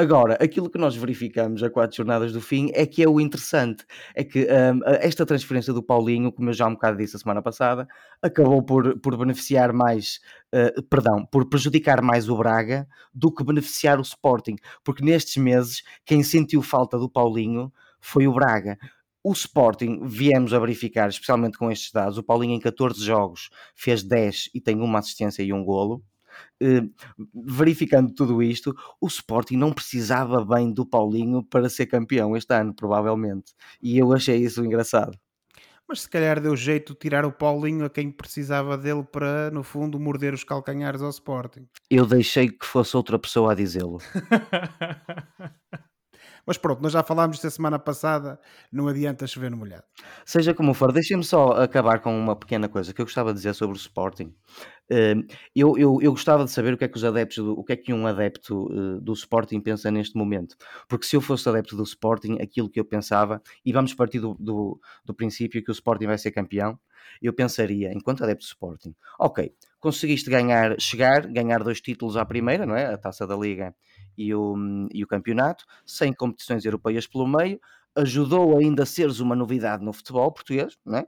Agora, 0.00 0.38
aquilo 0.40 0.70
que 0.70 0.78
nós 0.78 0.96
verificamos 0.96 1.62
a 1.62 1.68
quatro 1.68 1.94
jornadas 1.94 2.32
do 2.32 2.40
fim 2.40 2.70
é 2.72 2.86
que 2.86 3.02
é 3.02 3.06
o 3.06 3.20
interessante, 3.20 3.84
é 4.14 4.24
que 4.24 4.48
um, 4.48 4.80
esta 4.98 5.26
transferência 5.26 5.74
do 5.74 5.82
Paulinho, 5.82 6.32
como 6.32 6.48
eu 6.48 6.54
já 6.54 6.66
um 6.66 6.72
bocado 6.72 6.96
disse 6.96 7.16
a 7.16 7.18
semana 7.18 7.42
passada, 7.42 7.86
acabou 8.22 8.62
por, 8.62 8.98
por 8.98 9.14
beneficiar 9.18 9.74
mais, 9.74 10.18
uh, 10.54 10.82
perdão, 10.84 11.26
por 11.26 11.50
prejudicar 11.50 12.00
mais 12.00 12.30
o 12.30 12.36
Braga 12.38 12.88
do 13.12 13.30
que 13.30 13.44
beneficiar 13.44 13.98
o 13.98 14.02
Sporting, 14.02 14.56
porque 14.82 15.04
nestes 15.04 15.36
meses 15.36 15.82
quem 16.06 16.22
sentiu 16.22 16.62
falta 16.62 16.98
do 16.98 17.06
Paulinho 17.06 17.70
foi 18.00 18.26
o 18.26 18.32
Braga. 18.32 18.78
O 19.22 19.32
Sporting, 19.32 20.00
viemos 20.06 20.54
a 20.54 20.58
verificar, 20.58 21.10
especialmente 21.10 21.58
com 21.58 21.70
estes 21.70 21.92
dados, 21.92 22.16
o 22.16 22.22
Paulinho 22.22 22.54
em 22.54 22.58
14 22.58 23.04
jogos 23.04 23.50
fez 23.74 24.02
10 24.02 24.48
e 24.54 24.62
tem 24.62 24.80
uma 24.80 25.00
assistência 25.00 25.42
e 25.42 25.52
um 25.52 25.62
golo. 25.62 26.02
Uh, 26.62 26.90
verificando 27.34 28.12
tudo 28.12 28.42
isto, 28.42 28.74
o 29.00 29.06
Sporting 29.06 29.56
não 29.56 29.72
precisava 29.72 30.44
bem 30.44 30.72
do 30.72 30.86
Paulinho 30.86 31.42
para 31.42 31.68
ser 31.68 31.86
campeão 31.86 32.36
este 32.36 32.52
ano, 32.54 32.74
provavelmente. 32.74 33.52
E 33.82 33.98
eu 33.98 34.12
achei 34.12 34.36
isso 34.36 34.64
engraçado. 34.64 35.18
Mas 35.88 36.02
se 36.02 36.08
calhar 36.08 36.40
deu 36.40 36.54
jeito 36.54 36.92
de 36.92 37.00
tirar 37.00 37.24
o 37.24 37.32
Paulinho 37.32 37.84
a 37.84 37.90
quem 37.90 38.12
precisava 38.12 38.78
dele 38.78 39.02
para, 39.02 39.50
no 39.50 39.64
fundo, 39.64 39.98
morder 39.98 40.32
os 40.32 40.44
calcanhares 40.44 41.02
ao 41.02 41.10
Sporting. 41.10 41.66
Eu 41.90 42.06
deixei 42.06 42.48
que 42.48 42.64
fosse 42.64 42.96
outra 42.96 43.18
pessoa 43.18 43.50
a 43.50 43.54
dizê-lo. 43.56 43.98
Mas 46.46 46.58
pronto, 46.58 46.82
nós 46.82 46.92
já 46.92 47.02
falámos 47.02 47.40
da 47.40 47.50
semana 47.50 47.78
passada, 47.78 48.40
não 48.72 48.88
adianta 48.88 49.26
chover 49.26 49.50
no 49.50 49.56
molhado. 49.56 49.84
Seja 50.24 50.54
como 50.54 50.74
for, 50.74 50.92
deixem-me 50.92 51.24
só 51.24 51.52
acabar 51.52 52.00
com 52.00 52.18
uma 52.18 52.36
pequena 52.36 52.68
coisa 52.68 52.92
que 52.92 53.00
eu 53.00 53.04
gostava 53.04 53.32
de 53.32 53.38
dizer 53.38 53.54
sobre 53.54 53.76
o 53.76 53.78
Sporting. 53.78 54.34
Hum, 54.90 55.24
eu, 55.54 55.78
eu, 55.78 55.98
eu 56.02 56.10
gostava 56.10 56.44
de 56.44 56.50
saber 56.50 56.74
o 56.74 56.76
que 56.76 56.84
é 56.84 56.88
que 56.88 56.96
os 56.96 57.04
adeptos, 57.04 57.38
o 57.38 57.62
que 57.62 57.72
é 57.72 57.76
que 57.76 57.92
um 57.92 58.06
adepto 58.06 58.66
uh, 58.66 59.00
do 59.00 59.12
Sporting 59.12 59.60
pensa 59.60 59.90
neste 59.90 60.16
momento. 60.16 60.56
Porque 60.88 61.06
se 61.06 61.14
eu 61.14 61.20
fosse 61.20 61.48
adepto 61.48 61.76
do 61.76 61.84
Sporting, 61.84 62.38
aquilo 62.40 62.68
que 62.68 62.80
eu 62.80 62.84
pensava, 62.84 63.40
e 63.64 63.72
vamos 63.72 63.94
partir 63.94 64.18
do, 64.18 64.34
do, 64.34 64.80
do 65.04 65.14
princípio 65.14 65.62
que 65.62 65.70
o 65.70 65.72
Sporting 65.72 66.06
vai 66.06 66.18
ser 66.18 66.32
campeão, 66.32 66.78
eu 67.22 67.32
pensaria, 67.32 67.92
enquanto 67.92 68.24
adepto 68.24 68.44
do 68.44 68.48
Sporting, 68.48 68.94
ok, 69.18 69.52
conseguiste 69.78 70.28
ganhar, 70.28 70.78
chegar, 70.80 71.26
ganhar 71.26 71.62
dois 71.62 71.80
títulos 71.80 72.16
à 72.16 72.24
primeira, 72.24 72.66
não 72.66 72.76
é? 72.76 72.86
A 72.86 72.98
Taça 72.98 73.26
da 73.26 73.36
Liga 73.36 73.74
e 74.20 74.34
o, 74.34 74.54
e 74.92 75.02
o 75.02 75.06
campeonato, 75.06 75.64
sem 75.86 76.12
competições 76.12 76.64
europeias 76.64 77.06
pelo 77.06 77.26
meio, 77.26 77.58
ajudou 77.96 78.58
ainda 78.58 78.82
a 78.82 78.86
seres 78.86 79.18
uma 79.18 79.34
novidade 79.34 79.82
no 79.82 79.92
futebol 79.92 80.30
português, 80.30 80.76
é? 80.92 81.06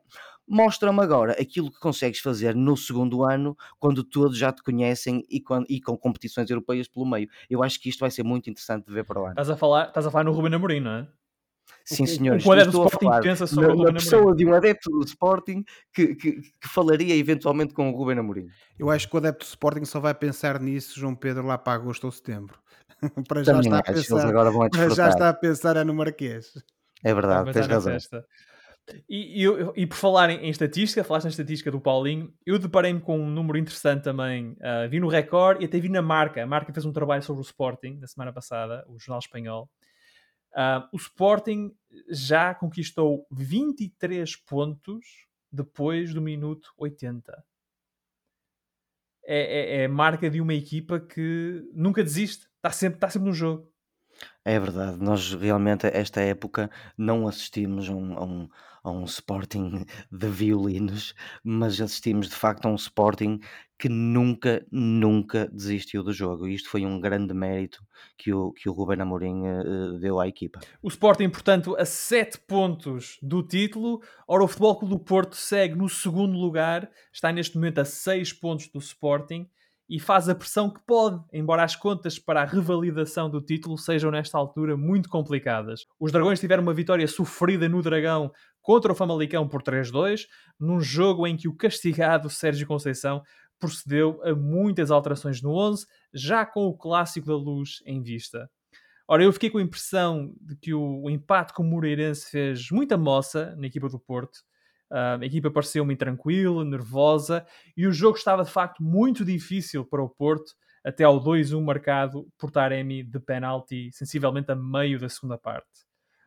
Mostra-me 0.49 1.01
agora 1.01 1.33
aquilo 1.41 1.71
que 1.71 1.79
consegues 1.79 2.19
fazer 2.19 2.55
no 2.55 2.77
segundo 2.77 3.23
ano, 3.23 3.57
quando 3.79 4.03
todos 4.03 4.37
já 4.37 4.53
te 4.53 4.63
conhecem 4.63 5.25
e, 5.31 5.41
quando, 5.41 5.67
e 5.69 5.81
com 5.81 5.97
competições 5.97 6.51
europeias 6.51 6.89
pelo 6.89 7.07
meio. 7.07 7.29
Eu 7.49 7.63
acho 7.63 7.81
que 7.81 7.89
isto 7.89 8.01
vai 8.01 8.11
ser 8.11 8.25
muito 8.25 8.51
interessante 8.51 8.87
de 8.87 8.93
ver 8.93 9.05
para 9.05 9.21
o 9.21 9.25
ano. 9.25 9.33
Estás 9.33 9.51
a 9.51 9.57
falar, 9.57 9.89
estás 9.89 10.07
a 10.07 10.11
falar 10.11 10.25
no 10.25 10.33
Ruben 10.33 10.55
Amorim, 10.55 10.81
não 10.81 10.91
é? 10.91 11.09
Sim, 11.85 12.07
senhor. 12.07 12.41
O, 12.45 12.49
o 12.49 12.53
adepto 12.53 12.73
do 12.73 12.87
Sporting 12.87 13.29
pensa 13.29 13.47
sobre 13.47 13.67
na, 13.67 13.73
o 13.73 13.77
Ruben 13.77 13.93
na 13.95 14.01
pessoa 14.01 14.35
de 14.35 14.47
um 14.47 14.55
adepto 14.55 14.91
do 14.91 15.05
Sporting 15.05 15.65
que, 15.93 16.15
que, 16.15 16.33
que, 16.43 16.69
falaria 16.69 17.15
eventualmente 17.15 17.75
com 17.75 17.91
o 17.91 17.97
Ruben 17.97 18.19
Amorim. 18.19 18.47
Eu 18.79 18.91
acho 18.91 19.09
que 19.09 19.15
o 19.15 19.19
adepto 19.19 19.45
do 19.45 19.49
Sporting 19.49 19.85
só 19.85 20.01
vai 20.01 20.15
pensar 20.15 20.61
nisso, 20.61 20.99
João 20.99 21.15
Pedro, 21.15 21.47
lá 21.47 21.59
para 21.59 21.75
agosto 21.75 22.05
ou 22.05 22.11
setembro. 22.11 22.59
para 23.29 23.43
já, 23.43 23.61
está 23.61 23.79
a 23.79 23.83
pensar, 23.83 24.27
agora 24.27 24.51
vão 24.51 24.63
a 24.63 24.71
para 24.71 24.89
já 24.91 25.09
está 25.09 25.29
a 25.29 25.35
pensar 25.35 25.77
é 25.77 25.85
no 25.85 25.95
Marquês. 25.95 26.53
É 27.05 27.13
verdade, 27.13 27.53
tens 27.53 27.67
razão. 27.67 27.99
E, 29.09 29.45
e, 29.45 29.83
e, 29.83 29.87
por 29.87 29.97
falar 29.97 30.31
em, 30.31 30.39
em, 30.39 30.51
estatística, 30.51 31.05
falaste 31.05 31.25
na 31.25 31.31
estatística 31.31 31.71
do 31.71 31.81
Paulinho, 31.81 32.33
eu 32.45 32.59
deparei-me 32.59 33.01
com 33.01 33.19
um 33.19 33.31
número 33.31 33.59
interessante 33.59 34.03
também. 34.03 34.53
Uh, 34.53 34.89
vi 34.91 34.99
no 34.99 35.09
Record 35.09 35.63
e 35.63 35.67
até 35.67 35.79
vi 35.79 35.89
na 35.89 36.03
Marca. 36.03 36.43
A 36.43 36.47
Marca 36.47 36.73
fez 36.73 36.85
um 36.85 36.93
trabalho 36.93 37.23
sobre 37.23 37.41
o 37.41 37.45
Sporting 37.45 37.99
na 38.01 38.07
semana 38.07 38.33
passada, 38.33 38.85
o 38.89 38.99
jornal 38.99 39.21
espanhol. 39.21 39.71
Uh, 40.53 40.87
o 40.93 40.97
Sporting 40.97 41.73
já 42.11 42.55
conquistou 42.55 43.27
23 43.31 44.37
pontos 44.37 45.07
depois 45.51 46.13
do 46.13 46.21
minuto 46.21 46.73
80. 46.77 47.45
É, 49.25 49.37
é, 49.37 49.83
é 49.83 49.89
marca 49.89 50.29
de 50.29 50.41
uma 50.41 50.55
equipa 50.55 50.99
que 50.99 51.63
nunca 51.73 52.03
desiste, 52.03 52.49
está 52.63 52.71
sempre, 52.71 52.97
está 52.97 53.11
sempre 53.11 53.29
no 53.29 53.35
jogo. 53.35 53.69
É 54.45 54.59
verdade, 54.59 55.03
nós 55.03 55.35
realmente 55.35 55.87
esta 55.87 56.21
época 56.21 56.71
não 56.97 57.27
assistimos 57.27 57.89
a 57.89 57.93
um, 57.93 58.19
a 58.19 58.25
um, 58.25 58.49
a 58.85 58.91
um 58.91 59.05
Sporting 59.05 59.85
de 60.11 60.29
violinos, 60.29 61.15
mas 61.43 61.81
assistimos 61.81 62.29
de 62.29 62.35
facto 62.35 62.67
a 62.67 62.69
um 62.71 62.77
Sporting 62.77 63.41
que 63.77 63.89
nunca, 63.89 64.65
nunca 64.71 65.49
desistiu 65.49 66.05
do 66.05 66.13
jogo. 66.13 66.47
E 66.47 66.55
isto 66.55 66.69
foi 66.69 66.87
um 66.87 67.01
grande 67.01 67.35
mérito 67.35 67.85
que 68.17 68.33
o, 68.33 68.53
que 68.53 68.69
o 68.69 68.73
Ruben 68.73 69.01
Amorim 69.01 69.43
uh, 69.43 69.99
deu 69.99 70.21
à 70.21 70.29
equipa. 70.29 70.61
O 70.81 70.89
Sporting, 70.89 71.31
portanto, 71.31 71.75
a 71.77 71.85
7 71.85 72.39
pontos 72.47 73.19
do 73.21 73.43
título. 73.43 74.01
Ora, 74.27 74.45
o 74.45 74.49
Futebol 74.49 74.79
Clube 74.79 74.95
do 74.95 75.01
Porto 75.01 75.35
segue 75.35 75.75
no 75.75 75.89
segundo 75.89 76.39
lugar, 76.39 76.89
está 77.13 77.33
neste 77.33 77.57
momento 77.57 77.81
a 77.81 77.85
6 77.85 78.33
pontos 78.35 78.69
do 78.69 78.79
Sporting 78.79 79.49
e 79.89 80.01
faz 80.01 80.29
a 80.29 80.35
pressão 80.35 80.71
que 80.71 80.81
pode, 80.87 81.23
embora 81.33 81.65
as 81.65 81.77
contas 81.77 82.19
para 82.19 82.43
a 82.43 82.45
revalidação 82.45 83.29
do 83.29 83.41
título 83.41 83.77
sejam 83.77 84.11
nesta 84.11 84.39
altura 84.39 84.77
muito 84.77 85.09
complicadas. 85.09 85.87
Os 85.99 86.13
Dragões 86.13 86.41
tiveram 86.41 86.63
uma 86.63 86.75
vitória 86.75 87.07
sofrida 87.07 87.69
no 87.69 87.83
Dragão 87.83 88.33
contra 88.61 88.93
o 88.93 88.95
Famalicão 88.95 89.49
por 89.49 89.63
3-2, 89.63 90.27
num 90.59 90.81
jogo 90.81 91.27
em 91.27 91.37
que 91.37 91.49
o 91.49 91.57
castigado 91.57 92.31
Sérgio 92.31 92.67
Conceição 92.67 93.23
procedeu 93.59 94.21
a 94.25 94.35
muitas 94.35 94.91
alterações 94.91 95.41
no 95.41 95.55
11, 95.55 95.87
já 96.13 96.45
com 96.45 96.67
o 96.67 96.77
clássico 96.77 97.27
da 97.27 97.37
luz 97.37 97.83
em 97.87 98.03
vista. 98.03 98.51
Ora, 99.07 99.25
eu 99.25 99.33
fiquei 99.33 99.51
com 99.51 99.59
a 99.59 99.63
impressão 99.63 100.33
de 100.41 100.57
que 100.57 100.73
o 100.73 101.11
empate 101.11 101.53
com 101.53 101.63
o 101.63 101.67
Moreirense 101.67 102.31
fez 102.31 102.71
muita 102.71 102.97
moça 102.97 103.55
na 103.57 103.67
equipa 103.67 103.89
do 103.89 103.99
Porto, 103.99 104.39
a 104.93 105.25
equipa 105.25 105.51
pareceu-me 105.51 105.97
tranquila, 105.97 106.65
nervosa 106.65 107.47
e 107.77 107.87
o 107.87 107.93
jogo 107.93 108.17
estava 108.17 108.45
de 108.45 108.51
facto 108.51 108.83
muito 108.83 109.25
difícil 109.25 109.85
para 109.85 110.03
o 110.03 110.09
Porto 110.09 110.53
até 110.85 111.05
ao 111.05 111.23
2-1 111.23 111.63
marcado 111.63 112.27
por 112.37 112.51
Taremi 112.51 113.03
de 113.03 113.21
penalti, 113.21 113.91
sensivelmente 113.93 114.51
a 114.51 114.57
meio 114.57 114.99
da 114.99 115.09
segunda 115.09 115.39
parte. 115.39 115.87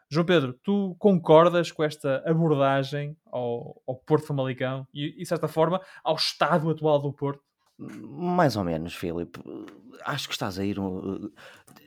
João 0.10 0.26
Pedro, 0.26 0.54
tu 0.64 0.96
concordas 1.00 1.72
com 1.72 1.84
esta 1.84 2.24
abordagem 2.26 3.18
ao, 3.26 3.82
ao 3.88 3.96
Porto 3.96 4.28
Famalicão 4.28 4.88
e, 4.94 5.18
de 5.18 5.26
certa 5.26 5.48
forma, 5.48 5.82
ao 6.04 6.16
estado 6.16 6.70
atual 6.70 7.00
do 7.00 7.12
Porto? 7.12 7.42
Mais 7.78 8.56
ou 8.56 8.64
menos, 8.64 8.94
Filipe. 8.94 9.40
Acho 10.06 10.28
que 10.28 10.34
estás 10.34 10.58
a 10.58 10.64
ir. 10.64 10.80
Um, 10.80 11.30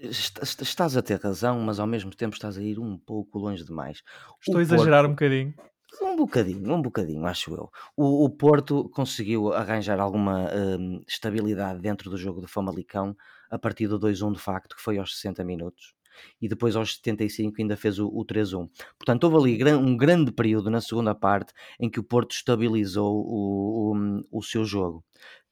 estás 0.03 0.97
a 0.97 1.03
ter 1.03 1.19
razão, 1.21 1.59
mas 1.61 1.81
ao 1.81 1.87
mesmo 1.87 2.15
tempo 2.15 2.35
estás 2.35 2.59
a 2.59 2.63
ir 2.63 2.79
um 2.79 2.99
pouco 2.99 3.39
longe 3.39 3.65
demais. 3.65 4.03
Estou 4.41 4.57
o 4.57 4.59
a 4.59 4.63
exagerar 4.63 5.05
Porto, 5.05 5.11
um 5.11 5.15
bocadinho. 5.15 5.55
Um 6.03 6.17
bocadinho, 6.17 6.75
um 6.75 6.83
bocadinho, 6.83 7.27
acho 7.27 7.55
eu. 7.55 7.71
O, 7.97 8.25
o 8.25 8.31
Porto 8.31 8.89
conseguiu 8.91 9.53
arranjar 9.53 9.99
alguma 9.99 10.51
hum, 10.55 11.03
estabilidade 11.09 11.81
dentro 11.81 12.11
do 12.11 12.19
jogo 12.19 12.41
do 12.41 12.49
Famalicão 12.49 13.17
a 13.51 13.59
partir 13.59 13.89
do 13.89 13.99
2-1 13.99 14.33
de 14.33 14.39
facto, 14.39 14.77
que 14.77 14.83
foi 14.83 14.99
aos 14.99 15.17
60 15.17 15.43
minutos. 15.45 15.95
E 16.41 16.49
depois 16.49 16.77
aos 16.77 16.97
75 16.97 17.57
ainda 17.61 17.77
fez 17.77 17.99
o, 17.99 18.09
o 18.09 18.25
3-1. 18.25 18.69
Portanto, 18.99 19.25
houve 19.25 19.55
ali 19.63 19.75
um 19.75 19.97
grande 19.97 20.31
período 20.31 20.71
na 20.71 20.81
segunda 20.81 21.15
parte 21.15 21.53
em 21.81 21.89
que 21.89 22.01
o 22.01 22.05
Porto 22.05 22.33
estabilizou 22.33 23.25
o, 23.25 23.95
o, 23.97 24.39
o 24.39 24.43
seu 24.43 24.65
jogo 24.65 25.05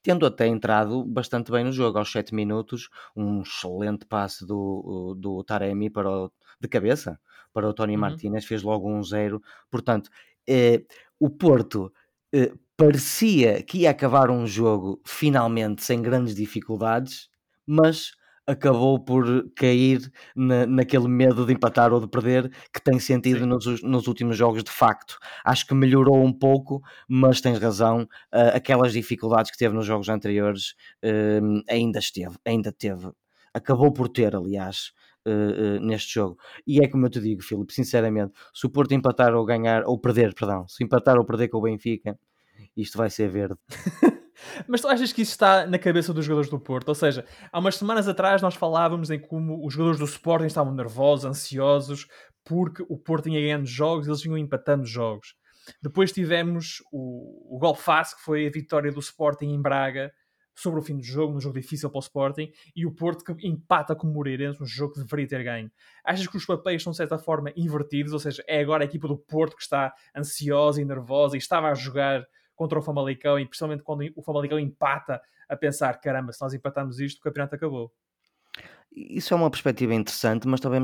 tendo 0.02 0.24
até 0.24 0.46
entrado 0.46 1.04
bastante 1.04 1.50
bem 1.50 1.64
no 1.64 1.72
jogo. 1.72 1.98
Aos 1.98 2.12
7 2.12 2.32
minutos, 2.32 2.88
um 3.16 3.42
excelente 3.42 4.06
passe 4.06 4.46
do, 4.46 5.16
do 5.18 5.42
Taremi 5.42 5.90
para 5.90 6.08
o, 6.08 6.32
de 6.60 6.68
cabeça 6.68 7.18
para 7.56 7.66
o 7.70 7.72
Tony 7.72 7.94
uhum. 7.94 8.00
Martinez, 8.00 8.44
fez 8.44 8.62
logo 8.62 8.86
um 8.86 9.02
0. 9.02 9.42
Portanto, 9.70 10.10
eh, 10.46 10.84
o 11.18 11.30
Porto 11.30 11.90
eh, 12.30 12.52
parecia 12.76 13.62
que 13.62 13.78
ia 13.78 13.90
acabar 13.90 14.30
um 14.30 14.46
jogo 14.46 15.00
finalmente 15.06 15.82
sem 15.82 16.02
grandes 16.02 16.34
dificuldades, 16.34 17.30
mas 17.66 18.10
acabou 18.46 19.02
por 19.02 19.50
cair 19.56 20.12
na, 20.36 20.66
naquele 20.66 21.08
medo 21.08 21.46
de 21.46 21.54
empatar 21.54 21.94
ou 21.94 22.00
de 22.00 22.06
perder 22.08 22.50
que 22.72 22.80
tem 22.84 23.00
sentido 23.00 23.46
nos, 23.46 23.82
nos, 23.82 24.06
últimos 24.06 24.36
jogos 24.36 24.62
de 24.62 24.70
facto. 24.70 25.18
Acho 25.42 25.66
que 25.66 25.74
melhorou 25.74 26.22
um 26.22 26.32
pouco, 26.32 26.82
mas 27.08 27.40
tens 27.40 27.58
razão, 27.58 28.02
uh, 28.02 28.54
aquelas 28.54 28.92
dificuldades 28.92 29.50
que 29.50 29.56
teve 29.56 29.74
nos 29.74 29.86
jogos 29.86 30.10
anteriores 30.10 30.74
uh, 31.02 31.62
ainda 31.70 31.98
esteve, 32.00 32.36
ainda 32.44 32.70
teve. 32.70 33.10
Acabou 33.54 33.90
por 33.90 34.10
ter, 34.10 34.36
aliás, 34.36 34.92
uh, 35.26 35.80
neste 35.80 36.14
jogo. 36.14 36.38
E 36.66 36.80
é 36.80 36.88
como 36.88 37.06
eu 37.06 37.10
te 37.10 37.20
digo, 37.20 37.42
Filipe, 37.42 37.72
sinceramente, 37.72 38.32
se 38.54 38.66
o 38.66 38.70
Porto 38.70 38.92
empatar 38.92 39.34
ou 39.34 39.44
ganhar, 39.44 39.82
ou 39.84 39.98
perder, 39.98 40.34
perdão, 40.34 40.66
se 40.68 40.84
empatar 40.84 41.18
ou 41.18 41.24
perder 41.24 41.48
com 41.48 41.58
o 41.58 41.62
Benfica, 41.62 42.18
isto 42.76 42.96
vai 42.96 43.10
ser 43.10 43.28
verde. 43.28 43.56
Mas 44.68 44.80
tu 44.80 44.88
achas 44.88 45.12
que 45.12 45.22
isso 45.22 45.32
está 45.32 45.66
na 45.66 45.78
cabeça 45.78 46.12
dos 46.12 46.24
jogadores 46.24 46.50
do 46.50 46.60
Porto? 46.60 46.88
Ou 46.88 46.94
seja, 46.94 47.24
há 47.50 47.58
umas 47.58 47.76
semanas 47.76 48.06
atrás 48.06 48.42
nós 48.42 48.54
falávamos 48.54 49.10
em 49.10 49.18
como 49.18 49.66
os 49.66 49.72
jogadores 49.72 49.98
do 49.98 50.04
Sporting 50.04 50.46
estavam 50.46 50.74
nervosos, 50.74 51.24
ansiosos, 51.24 52.06
porque 52.44 52.84
o 52.88 52.98
Porto 52.98 53.28
ia 53.28 53.40
ganhando 53.40 53.66
jogos 53.66 54.06
e 54.06 54.10
eles 54.10 54.22
vinham 54.22 54.38
empatando 54.38 54.84
jogos. 54.84 55.34
Depois 55.82 56.12
tivemos 56.12 56.82
o, 56.92 57.56
o 57.56 57.58
gol 57.58 57.74
fácil, 57.74 58.16
que 58.18 58.22
foi 58.22 58.46
a 58.46 58.50
vitória 58.50 58.92
do 58.92 59.00
Sporting 59.00 59.46
em 59.46 59.60
Braga, 59.60 60.12
sobre 60.56 60.80
o 60.80 60.82
fim 60.82 60.96
do 60.96 61.04
jogo, 61.04 61.34
num 61.34 61.40
jogo 61.40 61.60
difícil 61.60 61.90
para 61.90 61.98
o 61.98 62.00
Sporting, 62.00 62.50
e 62.74 62.86
o 62.86 62.90
Porto 62.90 63.22
que 63.22 63.46
empata 63.46 63.94
com 63.94 64.08
o 64.08 64.10
Moreirense, 64.10 64.62
um 64.62 64.66
jogo 64.66 64.94
que 64.94 65.00
deveria 65.00 65.28
ter 65.28 65.44
ganho. 65.44 65.70
Achas 66.02 66.26
que 66.26 66.36
os 66.36 66.46
papéis 66.46 66.82
são 66.82 66.90
de 66.90 66.96
certa 66.96 67.18
forma 67.18 67.52
invertidos? 67.54 68.12
Ou 68.12 68.18
seja, 68.18 68.42
é 68.48 68.60
agora 68.60 68.82
a 68.82 68.86
equipa 68.86 69.06
do 69.06 69.18
Porto 69.18 69.54
que 69.54 69.62
está 69.62 69.94
ansiosa 70.16 70.80
e 70.80 70.84
nervosa 70.84 71.36
e 71.36 71.38
estava 71.38 71.68
a 71.68 71.74
jogar 71.74 72.26
contra 72.54 72.78
o 72.78 72.82
Famalicão, 72.82 73.38
e 73.38 73.46
principalmente 73.46 73.82
quando 73.82 74.10
o 74.16 74.22
Famalicão 74.22 74.58
empata, 74.58 75.20
a 75.48 75.56
pensar: 75.56 76.00
caramba, 76.00 76.32
se 76.32 76.40
nós 76.40 76.54
empatamos 76.54 76.98
isto, 76.98 77.18
o 77.18 77.22
campeonato 77.22 77.54
acabou. 77.54 77.92
Isso 78.96 79.34
é 79.34 79.36
uma 79.36 79.50
perspectiva 79.50 79.94
interessante, 79.94 80.48
mas 80.48 80.58
também 80.58 80.82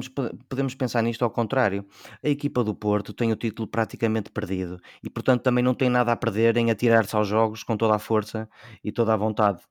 podemos 0.49 0.75
pensar 0.75 1.03
nisto 1.03 1.23
ao 1.25 1.31
contrário. 1.31 1.87
A 2.23 2.29
equipa 2.29 2.63
do 2.63 2.75
Porto 2.75 3.15
tem 3.15 3.33
o 3.33 3.37
título 3.37 3.67
praticamente 3.67 4.31
perdido 4.31 4.79
e, 5.03 5.09
portanto, 5.09 5.43
também 5.43 5.65
não 5.65 5.75
tem 5.75 5.89
nada 5.89 6.13
a 6.13 6.17
perder 6.17 6.59
em 6.59 6.71
atirar-se 6.71 7.17
aos 7.17 7.27
jogos 7.27 7.63
com 7.63 7.75
toda 7.75 7.95
a 7.95 7.99
força 7.99 8.49
e 8.85 8.93
toda 8.93 9.15
a 9.15 9.17
vontade. 9.17 9.63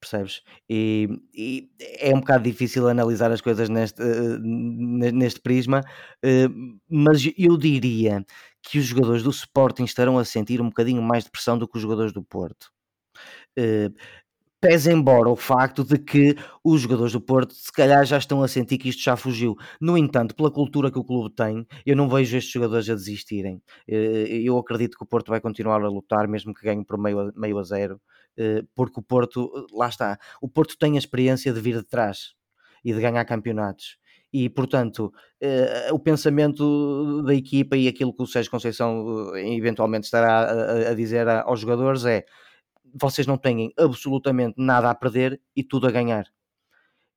Percebes? 0.00 0.42
E, 0.68 1.08
e 1.34 1.70
é 1.98 2.14
um 2.14 2.20
bocado 2.20 2.44
difícil 2.44 2.88
analisar 2.88 3.30
as 3.30 3.40
coisas 3.40 3.68
neste, 3.68 4.02
uh, 4.02 4.38
neste 4.40 5.40
prisma, 5.40 5.80
uh, 6.24 6.78
mas 6.88 7.22
eu 7.36 7.56
diria 7.56 8.24
que 8.62 8.78
os 8.78 8.86
jogadores 8.86 9.22
do 9.22 9.30
Sporting 9.30 9.84
estarão 9.84 10.18
a 10.18 10.24
sentir 10.24 10.60
um 10.60 10.68
bocadinho 10.68 11.02
mais 11.02 11.24
de 11.24 11.30
pressão 11.30 11.58
do 11.58 11.68
que 11.68 11.76
os 11.76 11.82
jogadores 11.82 12.12
do 12.12 12.22
Porto. 12.22 12.70
Uh, 13.58 13.92
pese 14.66 14.90
embora 14.90 15.28
o 15.28 15.36
facto 15.36 15.84
de 15.84 15.96
que 15.96 16.34
os 16.64 16.80
jogadores 16.80 17.12
do 17.12 17.20
Porto 17.20 17.54
se 17.54 17.70
calhar 17.70 18.04
já 18.04 18.18
estão 18.18 18.42
a 18.42 18.48
sentir 18.48 18.78
que 18.78 18.88
isto 18.88 19.00
já 19.00 19.16
fugiu. 19.16 19.54
No 19.80 19.96
entanto, 19.96 20.34
pela 20.34 20.50
cultura 20.50 20.90
que 20.90 20.98
o 20.98 21.04
clube 21.04 21.32
tem, 21.36 21.64
eu 21.86 21.94
não 21.94 22.08
vejo 22.08 22.36
estes 22.36 22.52
jogadores 22.52 22.90
a 22.90 22.94
desistirem. 22.94 23.62
Eh, 23.86 24.42
eu 24.42 24.58
acredito 24.58 24.98
que 24.98 25.04
o 25.04 25.06
Porto 25.06 25.28
vai 25.28 25.40
continuar 25.40 25.80
a 25.84 25.88
lutar, 25.88 26.26
mesmo 26.26 26.52
que 26.52 26.64
ganhe 26.64 26.84
por 26.84 26.98
meio 26.98 27.20
a, 27.20 27.32
meio 27.36 27.56
a 27.58 27.62
zero, 27.62 28.00
eh, 28.36 28.64
porque 28.74 28.98
o 28.98 29.02
Porto, 29.04 29.48
lá 29.72 29.86
está, 29.88 30.18
o 30.42 30.48
Porto 30.48 30.76
tem 30.76 30.96
a 30.96 30.98
experiência 30.98 31.52
de 31.52 31.60
vir 31.60 31.76
de 31.76 31.84
trás 31.84 32.34
e 32.84 32.92
de 32.92 33.00
ganhar 33.00 33.24
campeonatos 33.24 33.98
e 34.32 34.50
portanto 34.50 35.12
o 35.92 35.98
pensamento 36.00 37.22
da 37.22 37.32
equipa 37.34 37.76
e 37.76 37.86
aquilo 37.86 38.12
que 38.12 38.22
o 38.22 38.26
Sérgio 38.26 38.50
Conceição 38.50 39.34
eventualmente 39.36 40.04
estará 40.04 40.90
a, 40.90 40.94
dizer 40.94 41.28
aos 41.28 41.60
jogadores 41.60 42.04
é 42.04 42.24
vocês 42.94 43.26
não 43.26 43.36
têm 43.36 43.72
absolutamente 43.78 44.54
nada 44.56 44.90
a 44.90 44.94
perder 44.94 45.40
e 45.54 45.62
tudo 45.62 45.86
a 45.86 45.90
ganhar. 45.90 46.26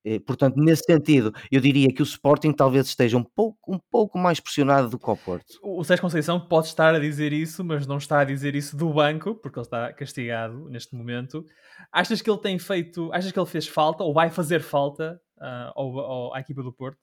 Eh, 0.05 0.19
portanto, 0.19 0.55
nesse 0.57 0.83
sentido, 0.83 1.33
eu 1.51 1.59
diria 1.59 1.93
que 1.93 2.01
o 2.01 2.03
Sporting 2.03 2.53
talvez 2.53 2.87
esteja 2.87 3.17
um 3.17 3.23
pouco, 3.23 3.73
um 3.73 3.79
pouco 3.91 4.17
mais 4.17 4.39
pressionado 4.39 4.89
do 4.89 4.97
que 4.97 5.09
o 5.09 5.17
Porto. 5.17 5.59
O 5.61 5.83
Sérgio 5.83 6.01
Conceição 6.01 6.39
pode 6.39 6.67
estar 6.67 6.95
a 6.95 6.99
dizer 6.99 7.33
isso, 7.33 7.63
mas 7.63 7.85
não 7.85 7.97
está 7.97 8.21
a 8.21 8.23
dizer 8.23 8.55
isso 8.55 8.77
do 8.77 8.93
banco, 8.93 9.35
porque 9.35 9.59
ele 9.59 9.65
está 9.65 9.91
castigado 9.93 10.69
neste 10.69 10.95
momento. 10.95 11.45
Achas 11.91 12.21
que 12.21 12.29
ele 12.29 12.39
tem 12.39 12.57
feito, 12.57 13.11
achas 13.11 13.31
que 13.31 13.39
ele 13.39 13.45
fez 13.45 13.67
falta 13.67 14.03
ou 14.03 14.13
vai 14.13 14.29
fazer 14.29 14.61
falta 14.61 15.19
uh, 15.37 15.71
ao, 15.75 15.99
ao, 15.99 16.35
à 16.35 16.39
equipa 16.39 16.63
do 16.63 16.71
Porto? 16.71 16.97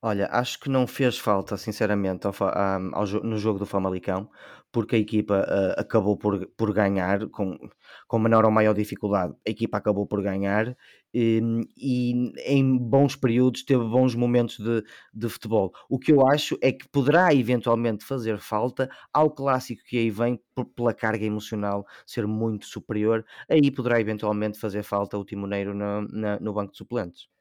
Olha, 0.00 0.28
acho 0.30 0.60
que 0.60 0.68
não 0.68 0.86
fez 0.86 1.18
falta, 1.18 1.56
sinceramente, 1.56 2.24
ao, 2.26 2.32
ao, 2.94 3.06
no 3.24 3.36
jogo 3.36 3.58
do 3.58 3.66
Famalicão, 3.66 4.30
porque 4.70 4.94
a 4.94 4.98
equipa 4.98 5.40
uh, 5.40 5.80
acabou 5.80 6.16
por, 6.16 6.46
por 6.56 6.72
ganhar 6.72 7.28
com, 7.30 7.58
com 8.06 8.18
menor 8.18 8.44
ou 8.44 8.50
maior 8.52 8.74
dificuldade. 8.74 9.34
A 9.44 9.50
equipa 9.50 9.76
acabou 9.78 10.06
por 10.06 10.22
ganhar 10.22 10.76
e, 11.12 11.40
e 11.76 12.12
em 12.46 12.78
bons 12.78 13.16
períodos 13.16 13.64
teve 13.64 13.82
bons 13.82 14.14
momentos 14.14 14.58
de, 14.58 14.84
de 15.12 15.28
futebol. 15.28 15.72
O 15.88 15.98
que 15.98 16.12
eu 16.12 16.24
acho 16.28 16.56
é 16.62 16.70
que 16.70 16.88
poderá 16.88 17.34
eventualmente 17.34 18.04
fazer 18.04 18.38
falta 18.38 18.88
ao 19.12 19.28
clássico 19.30 19.82
que 19.84 19.98
aí 19.98 20.10
vem 20.10 20.40
por, 20.54 20.66
pela 20.66 20.94
carga 20.94 21.24
emocional 21.24 21.84
ser 22.06 22.24
muito 22.24 22.66
superior. 22.66 23.24
Aí 23.50 23.68
poderá 23.72 24.00
eventualmente 24.00 24.60
fazer 24.60 24.84
falta 24.84 25.18
o 25.18 25.24
timoneiro 25.24 25.74
na, 25.74 26.38
no 26.38 26.52
banco 26.52 26.70
de 26.72 26.78
suplentes. 26.78 27.37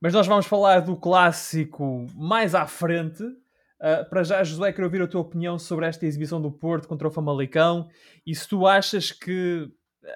Mas 0.00 0.14
nós 0.14 0.26
vamos 0.26 0.46
falar 0.46 0.80
do 0.80 0.96
clássico 0.96 2.06
mais 2.14 2.54
à 2.54 2.66
frente. 2.66 3.22
Uh, 3.22 4.08
para 4.08 4.22
já, 4.22 4.42
José, 4.42 4.72
quero 4.72 4.84
ouvir 4.84 5.02
a 5.02 5.06
tua 5.06 5.20
opinião 5.20 5.58
sobre 5.58 5.86
esta 5.86 6.06
exibição 6.06 6.40
do 6.40 6.50
Porto 6.50 6.88
contra 6.88 7.06
o 7.06 7.10
Famalicão 7.10 7.88
e 8.26 8.34
se 8.34 8.48
tu 8.48 8.66
achas 8.66 9.12
que 9.12 9.62
uh, 9.62 10.08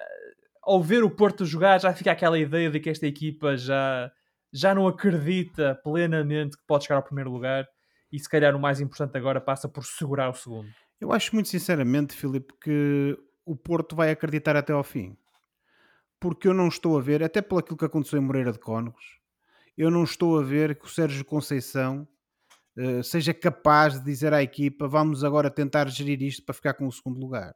ao 0.63 0.81
ver 0.81 1.03
o 1.03 1.09
Porto 1.09 1.45
jogar 1.45 1.79
já 1.79 1.93
fica 1.93 2.11
aquela 2.11 2.37
ideia 2.39 2.71
de 2.71 2.79
que 2.79 2.89
esta 2.89 3.05
equipa 3.05 3.55
já, 3.55 4.11
já 4.51 4.73
não 4.73 4.87
acredita 4.87 5.79
plenamente 5.83 6.57
que 6.57 6.63
pode 6.65 6.85
chegar 6.85 6.95
ao 6.97 7.03
primeiro 7.03 7.29
lugar 7.29 7.67
e 8.11 8.19
se 8.19 8.27
calhar 8.27 8.55
o 8.55 8.59
mais 8.59 8.81
importante 8.81 9.15
agora 9.17 9.39
passa 9.39 9.69
por 9.69 9.85
segurar 9.85 10.29
o 10.29 10.33
segundo. 10.33 10.69
Eu 10.99 11.11
acho 11.11 11.35
muito 11.35 11.49
sinceramente, 11.49 12.15
Filipe, 12.15 12.53
que 12.59 13.15
o 13.45 13.55
Porto 13.55 13.95
vai 13.95 14.09
acreditar 14.09 14.55
até 14.55 14.73
ao 14.73 14.83
fim. 14.83 15.15
Porque 16.19 16.47
eu 16.47 16.53
não 16.53 16.69
estou 16.69 16.97
a 16.97 17.01
ver, 17.01 17.21
até 17.21 17.41
pelo 17.41 17.61
que 17.61 17.85
aconteceu 17.85 18.17
em 18.17 18.23
Moreira 18.23 18.51
de 18.51 18.57
Cónegos, 18.57 19.19
eu 19.77 19.91
não 19.91 20.03
estou 20.03 20.39
a 20.39 20.43
ver 20.43 20.77
que 20.77 20.85
o 20.85 20.89
Sérgio 20.89 21.25
Conceição 21.25 22.07
uh, 22.77 23.03
seja 23.03 23.33
capaz 23.33 23.99
de 23.99 24.05
dizer 24.05 24.33
à 24.33 24.41
equipa 24.41 24.87
vamos 24.87 25.23
agora 25.23 25.49
tentar 25.49 25.87
gerir 25.89 26.21
isto 26.21 26.43
para 26.43 26.55
ficar 26.55 26.73
com 26.73 26.87
o 26.87 26.91
segundo 26.91 27.19
lugar. 27.19 27.55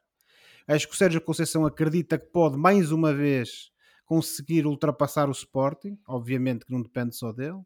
Acho 0.68 0.88
que 0.88 0.94
o 0.94 0.98
Sérgio 0.98 1.22
Conceição 1.22 1.66
acredita 1.66 2.18
que 2.20 2.28
pode 2.28 2.58
mais 2.58 2.92
uma 2.92 3.14
vez 3.14 3.72
conseguir 4.06 4.66
ultrapassar 4.66 5.30
o 5.30 5.32
Sporting, 5.32 5.98
obviamente 6.08 6.66
que 6.66 6.72
não 6.72 6.82
depende 6.82 7.16
só 7.16 7.32
dele. 7.32 7.62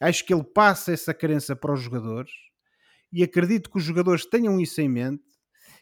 Acho 0.00 0.24
que 0.24 0.34
ele 0.34 0.44
passa 0.44 0.92
essa 0.92 1.14
crença 1.14 1.54
para 1.56 1.72
os 1.72 1.80
jogadores 1.80 2.32
e 3.12 3.22
acredito 3.22 3.70
que 3.70 3.78
os 3.78 3.84
jogadores 3.84 4.26
tenham 4.26 4.60
isso 4.60 4.80
em 4.80 4.88
mente 4.88 5.24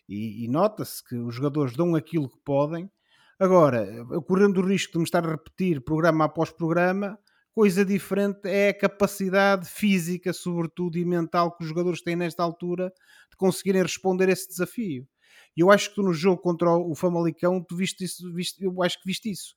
e, 0.08 0.44
e 0.44 0.48
nota-se 0.48 1.02
que 1.02 1.16
os 1.16 1.34
jogadores 1.34 1.76
dão 1.76 1.94
aquilo 1.94 2.28
que 2.28 2.38
podem. 2.44 2.90
Agora, 3.38 4.04
correndo 4.26 4.60
o 4.60 4.66
risco 4.66 4.92
de 4.92 4.98
me 4.98 5.04
estar 5.04 5.26
a 5.26 5.30
repetir 5.30 5.82
programa 5.82 6.26
após 6.26 6.50
programa, 6.50 7.18
Coisa 7.54 7.84
diferente 7.84 8.48
é 8.48 8.70
a 8.70 8.74
capacidade 8.74 9.68
física, 9.68 10.32
sobretudo, 10.32 10.96
e 10.96 11.04
mental 11.04 11.54
que 11.54 11.62
os 11.62 11.68
jogadores 11.68 12.02
têm 12.02 12.16
nesta 12.16 12.42
altura 12.42 12.90
de 13.30 13.36
conseguirem 13.36 13.82
responder 13.82 14.30
a 14.30 14.32
esse 14.32 14.48
desafio. 14.48 15.06
E 15.54 15.60
eu 15.60 15.70
acho 15.70 15.90
que 15.90 15.96
tu 15.96 16.02
no 16.02 16.14
jogo 16.14 16.40
contra 16.40 16.70
o 16.70 16.94
Famalicão, 16.94 17.62
tu 17.62 17.76
viste 17.76 18.04
isso, 18.04 18.32
viste, 18.32 18.64
eu 18.64 18.82
acho 18.82 18.98
que 18.98 19.06
viste 19.06 19.30
isso. 19.30 19.54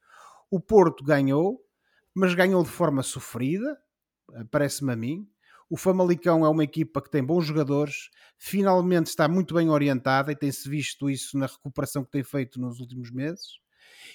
O 0.51 0.59
Porto 0.59 1.05
ganhou, 1.05 1.57
mas 2.13 2.33
ganhou 2.33 2.61
de 2.63 2.69
forma 2.69 3.01
sofrida, 3.01 3.77
parece-me 4.51 4.91
a 4.91 4.95
mim. 4.97 5.25
O 5.69 5.77
Famalicão 5.77 6.45
é 6.45 6.49
uma 6.49 6.65
equipa 6.65 7.01
que 7.01 7.09
tem 7.09 7.23
bons 7.23 7.45
jogadores, 7.45 8.09
finalmente 8.37 9.07
está 9.07 9.27
muito 9.29 9.55
bem 9.55 9.69
orientada 9.69 10.33
e 10.33 10.35
tem-se 10.35 10.67
visto 10.67 11.09
isso 11.09 11.37
na 11.37 11.45
recuperação 11.45 12.03
que 12.03 12.11
tem 12.11 12.23
feito 12.23 12.59
nos 12.59 12.81
últimos 12.81 13.09
meses 13.09 13.64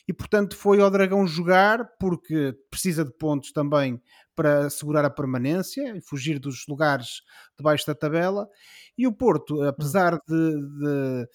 e 0.07 0.13
portanto 0.13 0.57
foi 0.57 0.81
ao 0.81 0.91
Dragão 0.91 1.27
jogar 1.27 1.85
porque 1.99 2.55
precisa 2.71 3.05
de 3.05 3.13
pontos 3.13 3.53
também 3.53 4.01
para 4.35 4.67
assegurar 4.67 5.05
a 5.05 5.11
permanência 5.11 5.97
e 5.97 6.01
fugir 6.01 6.39
dos 6.39 6.65
lugares 6.67 7.23
debaixo 7.59 7.87
da 7.87 7.95
tabela. 7.95 8.49
E 8.97 9.07
o 9.07 9.13
Porto, 9.13 9.63
apesar 9.63 10.19
de, 10.27 10.57
de, 10.79 11.29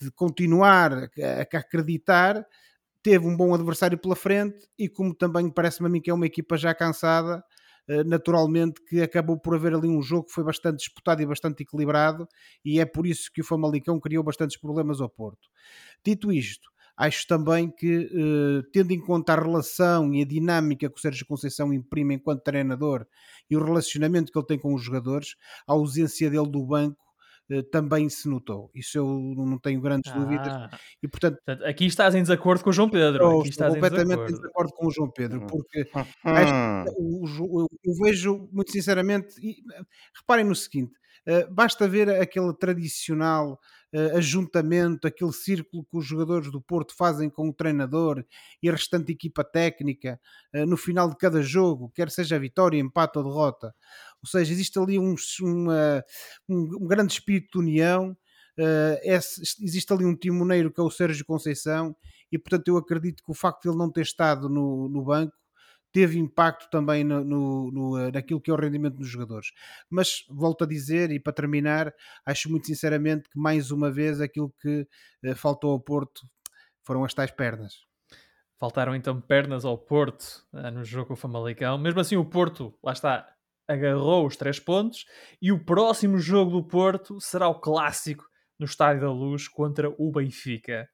de 0.00 0.10
continuar 0.12 0.92
a 0.94 1.58
acreditar, 1.58 2.46
teve 3.02 3.26
um 3.26 3.36
bom 3.36 3.52
adversário 3.52 3.98
pela 3.98 4.14
frente 4.14 4.68
e 4.78 4.88
como 4.88 5.14
também 5.14 5.50
parece-me 5.50 5.88
a 5.88 5.90
mim 5.90 6.00
que 6.00 6.10
é 6.10 6.14
uma 6.14 6.26
equipa 6.26 6.56
já 6.56 6.72
cansada, 6.74 7.42
eh, 7.88 8.04
naturalmente 8.04 8.80
que 8.84 9.02
acabou 9.02 9.38
por 9.38 9.54
haver 9.54 9.74
ali 9.74 9.88
um 9.88 10.00
jogo 10.00 10.26
que 10.26 10.32
foi 10.32 10.44
bastante 10.44 10.78
disputado 10.78 11.20
e 11.20 11.26
bastante 11.26 11.64
equilibrado 11.64 12.28
e 12.64 12.78
é 12.78 12.86
por 12.86 13.06
isso 13.06 13.30
que 13.32 13.40
o 13.40 13.44
Famalicão 13.44 13.98
criou 13.98 14.22
bastantes 14.22 14.56
problemas 14.56 15.00
ao 15.00 15.08
Porto. 15.10 15.48
Dito 16.04 16.32
isto, 16.32 16.70
Acho 16.96 17.26
também 17.26 17.70
que, 17.70 18.10
eh, 18.12 18.68
tendo 18.72 18.92
em 18.92 19.00
conta 19.00 19.32
a 19.32 19.40
relação 19.40 20.12
e 20.14 20.22
a 20.22 20.26
dinâmica 20.26 20.88
que 20.88 20.98
o 20.98 21.00
Sérgio 21.00 21.26
Conceição 21.26 21.72
imprime 21.72 22.14
enquanto 22.14 22.42
treinador 22.42 23.06
e 23.50 23.56
o 23.56 23.64
relacionamento 23.64 24.30
que 24.30 24.38
ele 24.38 24.46
tem 24.46 24.58
com 24.58 24.74
os 24.74 24.82
jogadores, 24.82 25.36
a 25.66 25.72
ausência 25.72 26.30
dele 26.30 26.50
do 26.50 26.64
banco 26.64 27.02
eh, 27.50 27.62
também 27.62 28.08
se 28.08 28.28
notou. 28.28 28.70
Isso 28.74 28.98
eu 28.98 29.06
não 29.36 29.58
tenho 29.58 29.80
grandes 29.80 30.10
ah. 30.12 30.18
dúvidas. 30.18 30.80
E 31.02 31.08
portanto, 31.08 31.38
aqui 31.64 31.86
estás 31.86 32.14
em 32.14 32.22
desacordo 32.22 32.64
com 32.64 32.70
o 32.70 32.72
João 32.72 32.88
Pedro. 32.88 33.40
Aqui 33.40 33.48
estás 33.48 33.74
completamente 33.74 34.02
em 34.04 34.26
desacordo. 34.26 34.32
em 34.32 34.36
desacordo 34.36 34.72
com 34.72 34.86
o 34.86 34.90
João 34.90 35.10
Pedro, 35.10 35.46
porque 35.46 35.86
hum. 36.24 37.66
eu 37.84 37.94
vejo 38.04 38.48
muito 38.52 38.70
sinceramente, 38.70 39.34
e, 39.42 39.56
reparem 40.16 40.44
no 40.44 40.54
seguinte: 40.54 40.92
eh, 41.26 41.46
basta 41.50 41.86
ver 41.88 42.08
aquele 42.10 42.52
tradicional 42.54 43.58
uh, 43.94 44.16
ajuntamento, 44.16 45.06
aquele 45.06 45.32
círculo 45.32 45.84
que 45.84 45.96
os 45.96 46.04
jogadores 46.04 46.50
do 46.50 46.60
Porto 46.60 46.94
fazem 46.96 47.28
com 47.30 47.48
o 47.48 47.52
treinador 47.52 48.24
e 48.62 48.68
a 48.68 48.72
restante 48.72 49.12
equipa 49.12 49.44
técnica 49.44 50.20
uh, 50.54 50.66
no 50.66 50.76
final 50.76 51.08
de 51.08 51.16
cada 51.16 51.42
jogo, 51.42 51.90
quer 51.94 52.10
seja 52.10 52.38
vitória, 52.38 52.78
empate 52.78 53.18
ou 53.18 53.24
derrota. 53.24 53.74
Ou 54.22 54.28
seja, 54.28 54.52
existe 54.52 54.78
ali 54.78 54.98
um, 54.98 55.14
uma, 55.40 56.04
um, 56.48 56.78
um 56.82 56.86
grande 56.86 57.12
espírito 57.12 57.52
de 57.52 57.58
união. 57.58 58.16
Uh, 58.58 59.00
existe 59.62 59.92
ali 59.92 60.04
um 60.04 60.14
timoneiro 60.14 60.70
que 60.70 60.80
é 60.80 60.84
o 60.84 60.90
Sérgio 60.90 61.24
Conceição 61.24 61.96
e 62.30 62.38
portanto 62.38 62.68
eu 62.68 62.76
acredito 62.76 63.22
que 63.24 63.30
o 63.30 63.34
facto 63.34 63.62
de 63.62 63.68
ele 63.70 63.78
não 63.78 63.90
ter 63.90 64.02
estado 64.02 64.46
no, 64.46 64.90
no 64.90 65.02
banco 65.02 65.32
teve 65.92 66.18
impacto 66.18 66.68
também 66.70 67.04
no, 67.04 67.22
no, 67.22 67.70
no, 67.70 67.98
eh, 67.98 68.10
naquilo 68.10 68.40
que 68.40 68.50
é 68.50 68.54
o 68.54 68.56
rendimento 68.56 68.96
dos 68.96 69.08
jogadores. 69.08 69.48
Mas 69.90 70.24
volto 70.28 70.64
a 70.64 70.66
dizer, 70.66 71.10
e 71.10 71.20
para 71.20 71.32
terminar, 71.32 71.92
acho 72.24 72.50
muito 72.50 72.66
sinceramente 72.66 73.28
que 73.28 73.38
mais 73.38 73.70
uma 73.70 73.90
vez 73.90 74.20
aquilo 74.20 74.52
que 74.60 74.86
uh, 75.24 75.34
faltou 75.36 75.72
ao 75.72 75.80
Porto 75.80 76.22
foram 76.84 77.04
as 77.04 77.14
tais 77.14 77.30
pernas. 77.30 77.74
Faltaram 78.58 78.94
então 78.94 79.20
pernas 79.20 79.64
ao 79.64 79.76
Porto 79.76 80.44
uh, 80.52 80.70
no 80.70 80.84
jogo 80.84 81.08
com 81.08 81.14
o 81.14 81.16
Famalicão. 81.16 81.76
Mesmo 81.78 82.00
assim, 82.00 82.16
o 82.16 82.24
Porto, 82.24 82.74
lá 82.82 82.92
está, 82.92 83.28
agarrou 83.68 84.26
os 84.26 84.36
três 84.36 84.58
pontos. 84.58 85.04
E 85.40 85.52
o 85.52 85.64
próximo 85.64 86.18
jogo 86.18 86.52
do 86.52 86.66
Porto 86.66 87.20
será 87.20 87.48
o 87.48 87.60
clássico 87.60 88.24
no 88.58 88.64
Estádio 88.64 89.02
da 89.02 89.12
Luz 89.12 89.48
contra 89.48 89.90
o 89.90 90.10
Benfica. 90.10 90.88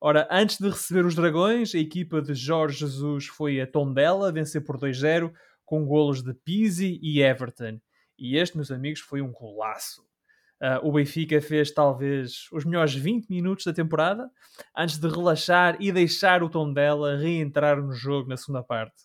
Ora, 0.00 0.28
antes 0.30 0.58
de 0.58 0.68
receber 0.68 1.06
os 1.06 1.14
Dragões, 1.14 1.74
a 1.74 1.78
equipa 1.78 2.20
de 2.20 2.34
Jorge 2.34 2.80
Jesus 2.80 3.26
foi 3.26 3.60
a 3.60 3.66
Tondela 3.66 4.30
vencer 4.30 4.62
por 4.62 4.78
2-0 4.78 5.32
com 5.64 5.84
golos 5.86 6.22
de 6.22 6.34
Pizzi 6.34 6.98
e 7.02 7.20
Everton. 7.20 7.80
E 8.18 8.36
este, 8.36 8.56
meus 8.56 8.70
amigos, 8.70 9.00
foi 9.00 9.20
um 9.20 9.32
golaço. 9.32 10.02
Uh, 10.62 10.88
o 10.88 10.92
Benfica 10.92 11.40
fez 11.40 11.70
talvez 11.70 12.48
os 12.50 12.64
melhores 12.64 12.94
20 12.94 13.28
minutos 13.28 13.64
da 13.66 13.74
temporada 13.74 14.30
antes 14.74 14.96
de 14.96 15.06
relaxar 15.06 15.76
e 15.78 15.92
deixar 15.92 16.42
o 16.42 16.48
Tondela 16.48 17.16
reentrar 17.16 17.82
no 17.82 17.92
jogo 17.92 18.28
na 18.28 18.38
segunda 18.38 18.62
parte. 18.62 19.02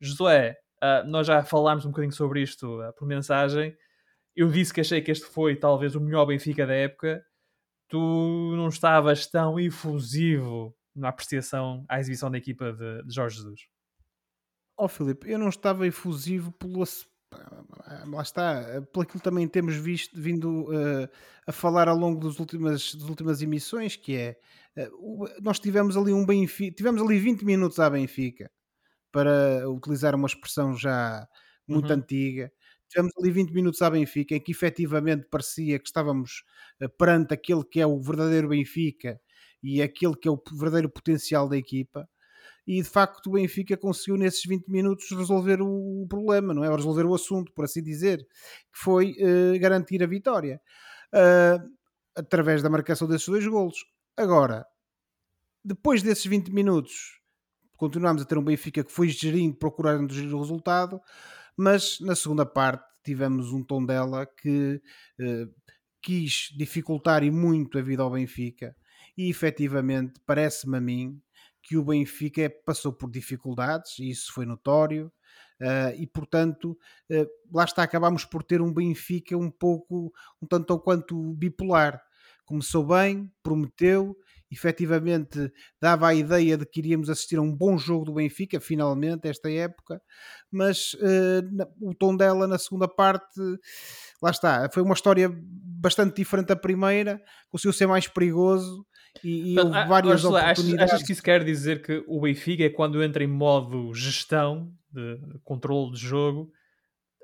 Josué, 0.00 0.56
uh, 0.82 1.08
nós 1.08 1.26
já 1.26 1.42
falámos 1.42 1.84
um 1.84 1.90
bocadinho 1.90 2.12
sobre 2.12 2.40
isto 2.40 2.80
uh, 2.80 2.92
por 2.94 3.06
mensagem. 3.06 3.74
Eu 4.34 4.48
disse 4.48 4.72
que 4.72 4.80
achei 4.80 5.00
que 5.00 5.10
este 5.10 5.26
foi 5.26 5.56
talvez 5.56 5.96
o 5.96 6.00
melhor 6.00 6.26
Benfica 6.26 6.66
da 6.66 6.74
época 6.74 7.20
tu 7.88 8.54
não 8.56 8.68
estavas 8.68 9.26
tão 9.26 9.58
efusivo 9.58 10.74
na 10.94 11.08
apreciação 11.08 11.84
à 11.88 12.00
exibição 12.00 12.30
da 12.30 12.38
equipa 12.38 12.72
de, 12.72 13.02
de 13.04 13.14
Jorge 13.14 13.36
Jesus. 13.36 13.60
Oh, 14.78 14.88
Filipe, 14.88 15.30
eu 15.30 15.38
não 15.38 15.48
estava 15.48 15.86
efusivo 15.86 16.52
pelo 16.52 16.84
lá 18.06 18.22
está, 18.22 18.62
pelo 18.92 19.02
aquilo 19.02 19.20
também 19.20 19.48
temos 19.48 19.74
visto, 19.76 20.20
vindo 20.20 20.64
uh, 20.64 21.08
a 21.46 21.52
falar 21.52 21.88
ao 21.88 21.96
longo 21.96 22.26
das 22.26 22.38
últimas, 22.38 22.94
das 22.94 23.08
últimas 23.08 23.42
emissões, 23.42 23.96
que 23.96 24.16
é 24.16 24.38
uh, 24.78 25.42
nós 25.42 25.58
tivemos 25.58 25.96
ali 25.96 26.12
um 26.12 26.24
Benfica, 26.24 26.74
tivemos 26.74 27.02
ali 27.02 27.18
20 27.18 27.44
minutos 27.44 27.78
à 27.78 27.90
Benfica, 27.90 28.50
para 29.12 29.68
utilizar 29.68 30.14
uma 30.14 30.26
expressão 30.26 30.76
já 30.76 31.26
muito 31.66 31.88
uhum. 31.88 31.96
antiga. 31.96 32.52
Tivemos 32.88 33.12
ali 33.18 33.30
20 33.30 33.52
minutos 33.52 33.82
à 33.82 33.90
Benfica 33.90 34.34
em 34.34 34.40
que 34.40 34.52
efetivamente 34.52 35.26
parecia 35.30 35.78
que 35.78 35.86
estávamos 35.86 36.44
uh, 36.82 36.88
perante 36.96 37.34
aquele 37.34 37.64
que 37.64 37.80
é 37.80 37.86
o 37.86 38.00
verdadeiro 38.00 38.48
Benfica 38.48 39.20
e 39.62 39.82
aquele 39.82 40.16
que 40.16 40.28
é 40.28 40.30
o 40.30 40.42
verdadeiro 40.52 40.88
potencial 40.90 41.48
da 41.48 41.56
equipa 41.56 42.08
e 42.66 42.82
de 42.82 42.88
facto 42.88 43.28
o 43.28 43.32
Benfica 43.32 43.76
conseguiu 43.76 44.16
nesses 44.16 44.44
20 44.44 44.68
minutos 44.68 45.08
resolver 45.12 45.62
o 45.62 46.04
problema, 46.08 46.52
não 46.52 46.64
é? 46.64 46.74
Resolver 46.74 47.04
o 47.04 47.14
assunto, 47.14 47.52
por 47.52 47.64
assim 47.64 47.82
dizer, 47.82 48.18
que 48.18 48.78
foi 48.78 49.12
uh, 49.12 49.58
garantir 49.60 50.02
a 50.02 50.06
vitória 50.06 50.60
uh, 51.14 51.76
através 52.16 52.62
da 52.62 52.70
marcação 52.70 53.06
desses 53.06 53.28
dois 53.28 53.46
golos. 53.46 53.84
Agora, 54.16 54.66
depois 55.64 56.02
desses 56.02 56.26
20 56.26 56.50
minutos, 56.52 57.20
continuámos 57.76 58.22
a 58.22 58.24
ter 58.24 58.36
um 58.36 58.44
Benfica 58.44 58.82
que 58.82 58.92
foi 58.92 59.08
gerindo, 59.08 59.56
procurando 59.56 60.10
o 60.10 60.40
resultado, 60.40 61.00
mas 61.56 61.98
na 62.00 62.14
segunda 62.14 62.44
parte 62.44 62.84
tivemos 63.04 63.52
um 63.52 63.62
tom 63.62 63.84
dela 63.84 64.26
que 64.26 64.80
uh, 65.20 65.54
quis 66.02 66.52
dificultar 66.56 67.22
e 67.24 67.30
muito 67.30 67.78
a 67.78 67.82
vida 67.82 68.02
ao 68.02 68.10
Benfica 68.10 68.74
e 69.16 69.30
efetivamente 69.30 70.20
parece-me 70.26 70.76
a 70.76 70.80
mim 70.80 71.20
que 71.62 71.76
o 71.76 71.84
Benfica 71.84 72.48
passou 72.64 72.92
por 72.92 73.10
dificuldades, 73.10 73.98
e 73.98 74.08
isso 74.08 74.32
foi 74.32 74.46
notório, 74.46 75.12
uh, 75.60 76.00
e 76.00 76.06
portanto, 76.06 76.78
uh, 77.10 77.26
lá 77.52 77.64
está, 77.64 77.82
acabámos 77.82 78.24
por 78.24 78.44
ter 78.44 78.60
um 78.60 78.72
Benfica 78.72 79.36
um 79.36 79.50
pouco, 79.50 80.12
um 80.40 80.46
tanto 80.46 80.70
ou 80.70 80.78
quanto 80.78 81.34
bipolar. 81.34 82.00
Começou 82.44 82.86
bem, 82.86 83.32
prometeu, 83.42 84.16
efetivamente 84.50 85.52
dava 85.80 86.08
a 86.08 86.14
ideia 86.14 86.56
de 86.56 86.64
que 86.64 86.80
iríamos 86.80 87.10
assistir 87.10 87.36
a 87.36 87.42
um 87.42 87.52
bom 87.52 87.76
jogo 87.76 88.04
do 88.04 88.14
Benfica, 88.14 88.60
finalmente, 88.60 89.28
esta 89.28 89.50
época, 89.50 90.00
mas 90.50 90.94
uh, 90.94 91.66
o 91.80 91.94
tom 91.94 92.16
dela 92.16 92.46
na 92.46 92.58
segunda 92.58 92.86
parte, 92.86 93.40
lá 94.22 94.30
está, 94.30 94.70
foi 94.72 94.82
uma 94.82 94.94
história 94.94 95.28
bastante 95.32 96.16
diferente 96.16 96.48
da 96.48 96.56
primeira, 96.56 97.20
conseguiu 97.50 97.72
ser 97.72 97.86
mais 97.86 98.06
perigoso 98.06 98.86
e, 99.24 99.54
e 99.54 99.58
houve 99.58 99.72
várias 99.86 100.24
Ursula, 100.24 100.42
oportunidades. 100.42 100.94
Achas, 100.94 101.06
que 101.06 101.12
isso 101.12 101.22
quer 101.22 101.44
dizer 101.44 101.82
que 101.82 102.04
o 102.06 102.20
Benfica 102.20 102.64
é 102.64 102.70
quando 102.70 103.02
entra 103.02 103.24
em 103.24 103.28
modo 103.28 103.92
gestão, 103.94 104.72
de 104.92 105.18
controle 105.44 105.92
de 105.92 105.98
jogo, 105.98 106.52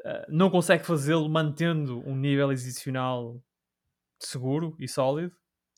uh, 0.04 0.26
não 0.28 0.50
consegue 0.50 0.85
fazê-lo 0.85 1.28
mantendo 1.28 2.02
um 2.06 2.16
nível 2.16 2.50
exibicional 2.52 3.40
seguro 4.18 4.76
e 4.78 4.88
sólido? 4.88 5.32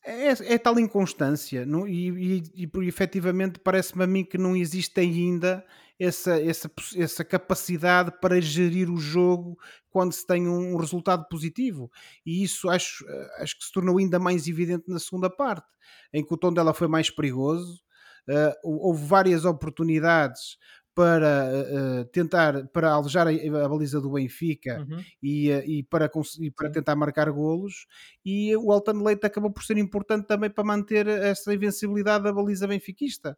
É, 0.07 0.53
é 0.53 0.57
tal 0.59 0.77
inconstância 0.79 1.65
não, 1.65 1.87
e, 1.87 2.43
e, 2.55 2.69
e 2.77 2.87
efetivamente 2.87 3.59
parece-me 3.59 4.03
a 4.03 4.07
mim 4.07 4.23
que 4.23 4.37
não 4.37 4.55
existe 4.55 4.99
ainda 4.99 5.65
essa, 5.99 6.39
essa, 6.39 6.69
essa 6.95 7.25
capacidade 7.25 8.11
para 8.21 8.39
gerir 8.39 8.89
o 8.91 8.97
jogo 8.97 9.57
quando 9.89 10.11
se 10.11 10.25
tem 10.27 10.47
um 10.47 10.77
resultado 10.77 11.25
positivo. 11.27 11.89
E 12.25 12.43
isso 12.43 12.69
acho, 12.69 13.03
eh, 13.07 13.43
acho 13.43 13.57
que 13.57 13.65
se 13.65 13.71
tornou 13.71 13.97
ainda 13.97 14.19
mais 14.19 14.47
evidente 14.47 14.83
na 14.87 14.99
segunda 14.99 15.29
parte, 15.29 15.65
em 16.13 16.23
que 16.23 16.33
o 16.33 16.37
tom 16.37 16.53
dela 16.53 16.73
foi 16.73 16.87
mais 16.87 17.09
perigoso. 17.09 17.81
Uh, 18.27 18.53
houve 18.63 19.05
várias 19.05 19.45
oportunidades 19.45 20.57
para 20.95 21.51
uh, 21.51 22.05
tentar 22.05 22.67
para 22.69 22.91
alejar 22.91 23.27
a, 23.27 23.31
a, 23.31 23.69
baliza 23.69 23.99
do 23.99 24.11
Benfica 24.11 24.79
uhum. 24.89 25.03
e, 25.21 25.51
uh, 25.51 25.63
e, 25.65 25.83
para, 25.83 26.09
e 26.39 26.49
para 26.49 26.71
tentar 26.71 26.95
marcar 26.95 27.29
golos 27.29 27.85
e 28.25 28.55
o 28.55 28.71
Alton 28.71 29.03
Leite 29.03 29.25
acabou 29.25 29.51
por 29.51 29.61
ser 29.63 29.77
importante 29.77 30.25
também 30.25 30.49
para 30.49 30.63
manter 30.63 31.05
essa 31.05 31.53
invencibilidade 31.53 32.23
da 32.23 32.31
baliza 32.31 32.65
benfiquista. 32.65 33.37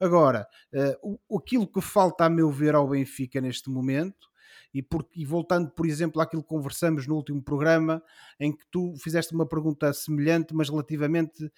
Agora, 0.00 0.46
uh, 0.72 1.36
aquilo 1.36 1.66
que 1.66 1.80
falta, 1.80 2.24
a 2.24 2.30
meu 2.30 2.50
ver, 2.50 2.76
ao 2.76 2.88
Benfica 2.88 3.40
neste 3.40 3.68
momento, 3.68 4.28
e, 4.72 4.82
por, 4.82 5.06
e, 5.14 5.24
voltando, 5.24 5.70
por 5.70 5.86
exemplo, 5.86 6.20
àquilo 6.20 6.42
que 6.42 6.48
conversamos 6.48 7.06
no 7.06 7.14
último 7.14 7.42
programa, 7.42 8.02
em 8.38 8.52
que 8.52 8.64
tu 8.70 8.94
fizeste 8.98 9.34
uma 9.34 9.46
pergunta 9.46 9.92
semelhante, 9.92 10.54
mas 10.54 10.68
relativamente 10.68 11.44
uh, 11.44 11.50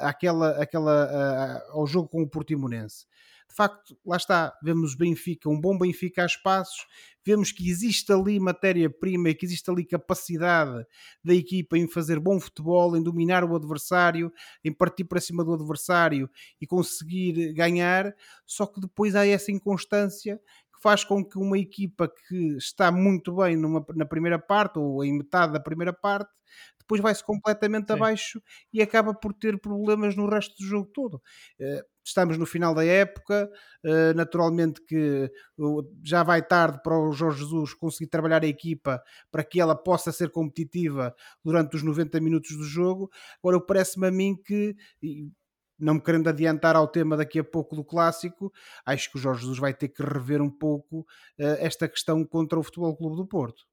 àquela, 0.00 0.62
àquela, 0.62 1.06
uh, 1.06 1.78
ao 1.78 1.86
jogo 1.86 2.08
com 2.08 2.22
o 2.22 2.28
Portimonense. 2.28 3.06
De 3.50 3.56
facto, 3.56 3.98
lá 4.06 4.16
está, 4.16 4.56
vemos 4.62 4.94
Benfica, 4.94 5.48
um 5.48 5.60
bom 5.60 5.76
Benfica 5.76 6.22
a 6.22 6.26
espaços, 6.26 6.86
vemos 7.26 7.50
que 7.50 7.68
existe 7.68 8.12
ali 8.12 8.38
matéria-prima 8.38 9.28
e 9.30 9.34
que 9.34 9.44
existe 9.44 9.68
ali 9.68 9.84
capacidade 9.84 10.86
da 11.24 11.34
equipa 11.34 11.76
em 11.76 11.88
fazer 11.88 12.20
bom 12.20 12.38
futebol, 12.38 12.96
em 12.96 13.02
dominar 13.02 13.42
o 13.42 13.56
adversário, 13.56 14.32
em 14.64 14.72
partir 14.72 15.02
para 15.02 15.20
cima 15.20 15.44
do 15.44 15.52
adversário 15.52 16.30
e 16.60 16.66
conseguir 16.66 17.52
ganhar, 17.52 18.14
só 18.46 18.66
que 18.66 18.80
depois 18.80 19.16
há 19.16 19.26
essa 19.26 19.50
inconstância 19.50 20.40
faz 20.80 21.04
com 21.04 21.24
que 21.24 21.38
uma 21.38 21.58
equipa 21.58 22.10
que 22.28 22.56
está 22.56 22.90
muito 22.90 23.36
bem 23.36 23.56
numa, 23.56 23.84
na 23.94 24.06
primeira 24.06 24.38
parte 24.38 24.78
ou 24.78 25.04
em 25.04 25.16
metade 25.16 25.52
da 25.52 25.60
primeira 25.60 25.92
parte 25.92 26.30
depois 26.90 27.00
vai-se 27.00 27.22
completamente 27.22 27.86
Sim. 27.86 27.92
abaixo 27.92 28.42
e 28.72 28.82
acaba 28.82 29.14
por 29.14 29.32
ter 29.32 29.60
problemas 29.60 30.16
no 30.16 30.28
resto 30.28 30.56
do 30.58 30.64
jogo 30.64 30.90
todo. 30.92 31.22
Eh, 31.60 31.84
estamos 32.04 32.36
no 32.36 32.44
final 32.44 32.74
da 32.74 32.84
época, 32.84 33.48
eh, 33.84 34.12
naturalmente 34.14 34.80
que 34.84 35.30
já 36.02 36.24
vai 36.24 36.42
tarde 36.42 36.80
para 36.82 36.98
o 36.98 37.12
Jorge 37.12 37.44
Jesus 37.44 37.74
conseguir 37.74 38.08
trabalhar 38.08 38.42
a 38.42 38.48
equipa 38.48 39.00
para 39.30 39.44
que 39.44 39.60
ela 39.60 39.76
possa 39.76 40.10
ser 40.10 40.30
competitiva 40.30 41.14
durante 41.44 41.76
os 41.76 41.84
90 41.84 42.20
minutos 42.20 42.56
do 42.56 42.64
jogo. 42.64 43.08
Agora, 43.38 43.60
parece-me 43.64 44.08
a 44.08 44.10
mim 44.10 44.34
que 44.34 44.74
não 45.80 45.94
me 45.94 46.02
querendo 46.02 46.28
adiantar 46.28 46.76
ao 46.76 46.86
tema 46.86 47.16
daqui 47.16 47.38
a 47.38 47.44
pouco 47.44 47.74
do 47.74 47.84
clássico, 47.84 48.52
acho 48.84 49.10
que 49.10 49.18
o 49.18 49.20
Jorge 49.20 49.42
Jesus 49.42 49.58
vai 49.58 49.74
ter 49.74 49.88
que 49.88 50.02
rever 50.02 50.42
um 50.42 50.50
pouco 50.50 51.00
uh, 51.00 51.56
esta 51.58 51.88
questão 51.88 52.24
contra 52.24 52.58
o 52.58 52.62
Futebol 52.62 52.96
Clube 52.96 53.16
do 53.16 53.26
Porto. 53.26 53.64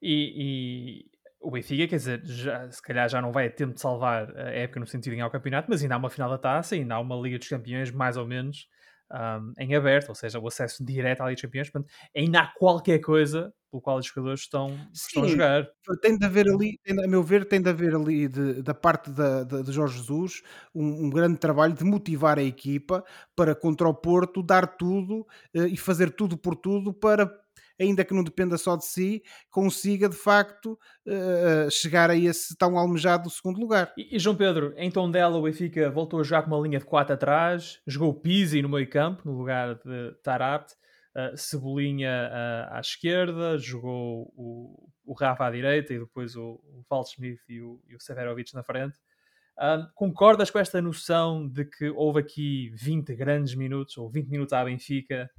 E, 0.00 1.06
o 1.40 1.50
Benfica, 1.50 1.86
quer 1.86 1.96
dizer, 1.96 2.20
já, 2.24 2.70
se 2.70 2.82
calhar 2.82 3.08
já 3.08 3.20
não 3.20 3.30
vai 3.30 3.46
a 3.46 3.50
tempo 3.50 3.74
de 3.74 3.80
salvar 3.80 4.36
a 4.36 4.50
época 4.50 4.80
no 4.80 4.86
sentido 4.86 5.12
de 5.12 5.16
ganhar 5.16 5.28
o 5.28 5.30
campeonato, 5.30 5.68
mas 5.70 5.82
ainda 5.82 5.94
há 5.94 5.98
uma 5.98 6.10
final 6.10 6.28
da 6.28 6.38
taça, 6.38 6.74
ainda 6.74 6.96
há 6.96 7.00
uma 7.00 7.16
Liga 7.16 7.38
dos 7.38 7.48
Campeões 7.48 7.90
mais 7.90 8.16
ou 8.16 8.26
menos 8.26 8.66
um, 9.12 9.52
em 9.58 9.74
aberto, 9.74 10.08
ou 10.08 10.14
seja, 10.14 10.38
o 10.38 10.46
acesso 10.48 10.84
direto 10.84 11.20
à 11.20 11.24
Liga 11.26 11.36
dos 11.36 11.42
Campeões, 11.42 11.70
portanto, 11.70 11.92
ainda 12.16 12.40
há 12.40 12.52
qualquer 12.58 12.98
coisa 12.98 13.52
pelo 13.76 13.80
qual 13.80 13.98
os 13.98 14.06
jogadores 14.06 14.40
estão, 14.40 14.70
Sim, 14.92 15.08
estão 15.08 15.24
a 15.24 15.28
jogar. 15.28 15.68
Tem 16.00 16.16
de 16.16 16.24
haver 16.24 16.48
ali, 16.48 16.78
a 16.88 17.06
meu 17.06 17.22
ver, 17.22 17.44
tem 17.44 17.60
de 17.60 17.68
haver 17.68 17.94
ali 17.94 18.28
de, 18.28 18.62
da 18.62 18.74
parte 18.74 19.10
da, 19.10 19.44
de, 19.44 19.62
de 19.62 19.72
Jorge 19.72 19.98
Jesus 19.98 20.42
um, 20.74 21.06
um, 21.06 21.10
grande 21.10 21.38
trabalho 21.38 21.74
de 21.74 21.84
motivar 21.84 22.38
a 22.38 22.42
equipa 22.42 23.04
para 23.34 23.54
contra 23.54 23.88
o 23.88 23.94
Porto 23.94 24.42
dar 24.42 24.66
tudo 24.66 25.20
uh, 25.54 25.66
e 25.66 25.76
fazer 25.76 26.10
tudo 26.10 26.36
por 26.36 26.56
tudo 26.56 26.92
para 26.92 27.30
ainda 27.78 28.02
que 28.02 28.14
não 28.14 28.24
dependa 28.24 28.56
só 28.56 28.74
de 28.74 28.86
si, 28.86 29.22
consiga 29.50 30.08
de 30.08 30.16
facto 30.16 30.78
uh, 31.06 31.70
chegar 31.70 32.08
a 32.08 32.16
esse 32.16 32.56
tão 32.56 32.78
almejado 32.78 33.28
segundo 33.28 33.60
lugar. 33.60 33.92
E, 33.98 34.16
e 34.16 34.18
João 34.18 34.34
Pedro, 34.34 34.72
em 34.78 34.90
Tondela 34.90 35.36
o 35.36 35.42
Benfica 35.42 35.90
voltou 35.90 36.20
a 36.20 36.22
jogar 36.22 36.42
com 36.42 36.54
uma 36.54 36.66
linha 36.66 36.78
de 36.78 36.86
4 36.86 37.12
atrás, 37.12 37.78
jogou 37.86 38.14
Pizzi 38.14 38.62
no 38.62 38.70
meio 38.70 38.88
campo, 38.88 39.20
no 39.26 39.36
lugar 39.36 39.74
de 39.74 40.14
Tarabt, 40.22 40.72
uh, 41.16 41.36
Cebolinha 41.36 42.30
uh, 42.30 42.74
à 42.74 42.80
esquerda, 42.80 43.56
jogou 43.58 44.32
o, 44.36 44.88
o 45.04 45.14
Rafa 45.14 45.46
à 45.46 45.50
direita 45.50 45.94
e 45.94 45.98
depois 45.98 46.36
o, 46.36 46.60
o 46.62 46.84
Waldschmidt 46.90 47.40
e 47.48 47.62
o, 47.62 47.82
e 47.88 47.96
o 47.96 48.00
Severovic 48.00 48.54
na 48.54 48.62
frente. 48.62 48.98
Uh, 49.58 49.90
concordas 49.94 50.50
com 50.50 50.58
esta 50.58 50.82
noção 50.82 51.48
de 51.48 51.64
que 51.64 51.88
houve 51.90 52.20
aqui 52.20 52.70
20 52.74 53.14
grandes 53.14 53.54
minutos, 53.54 53.96
ou 53.96 54.10
20 54.10 54.28
minutos 54.28 54.52
à 54.52 54.62
Benfica, 54.62 55.30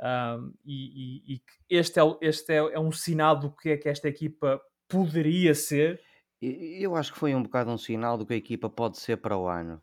um, 0.00 0.52
e, 0.64 1.34
e, 1.34 1.34
e, 1.36 1.42
este, 1.70 2.00
é, 2.00 2.02
este 2.20 2.52
é, 2.52 2.56
é, 2.56 2.80
um 2.80 2.90
sinal 2.90 3.38
do 3.38 3.54
que 3.54 3.70
é 3.70 3.76
que 3.76 3.88
esta 3.88 4.08
equipa 4.08 4.60
poderia 4.88 5.54
ser. 5.54 6.00
Eu 6.40 6.96
acho 6.96 7.12
que 7.12 7.18
foi 7.20 7.36
um 7.36 7.42
bocado 7.42 7.70
um 7.70 7.78
sinal 7.78 8.18
do 8.18 8.26
que 8.26 8.34
a 8.34 8.36
equipa 8.36 8.68
pode 8.68 8.98
ser 8.98 9.18
para 9.18 9.38
o 9.38 9.46
ano. 9.46 9.80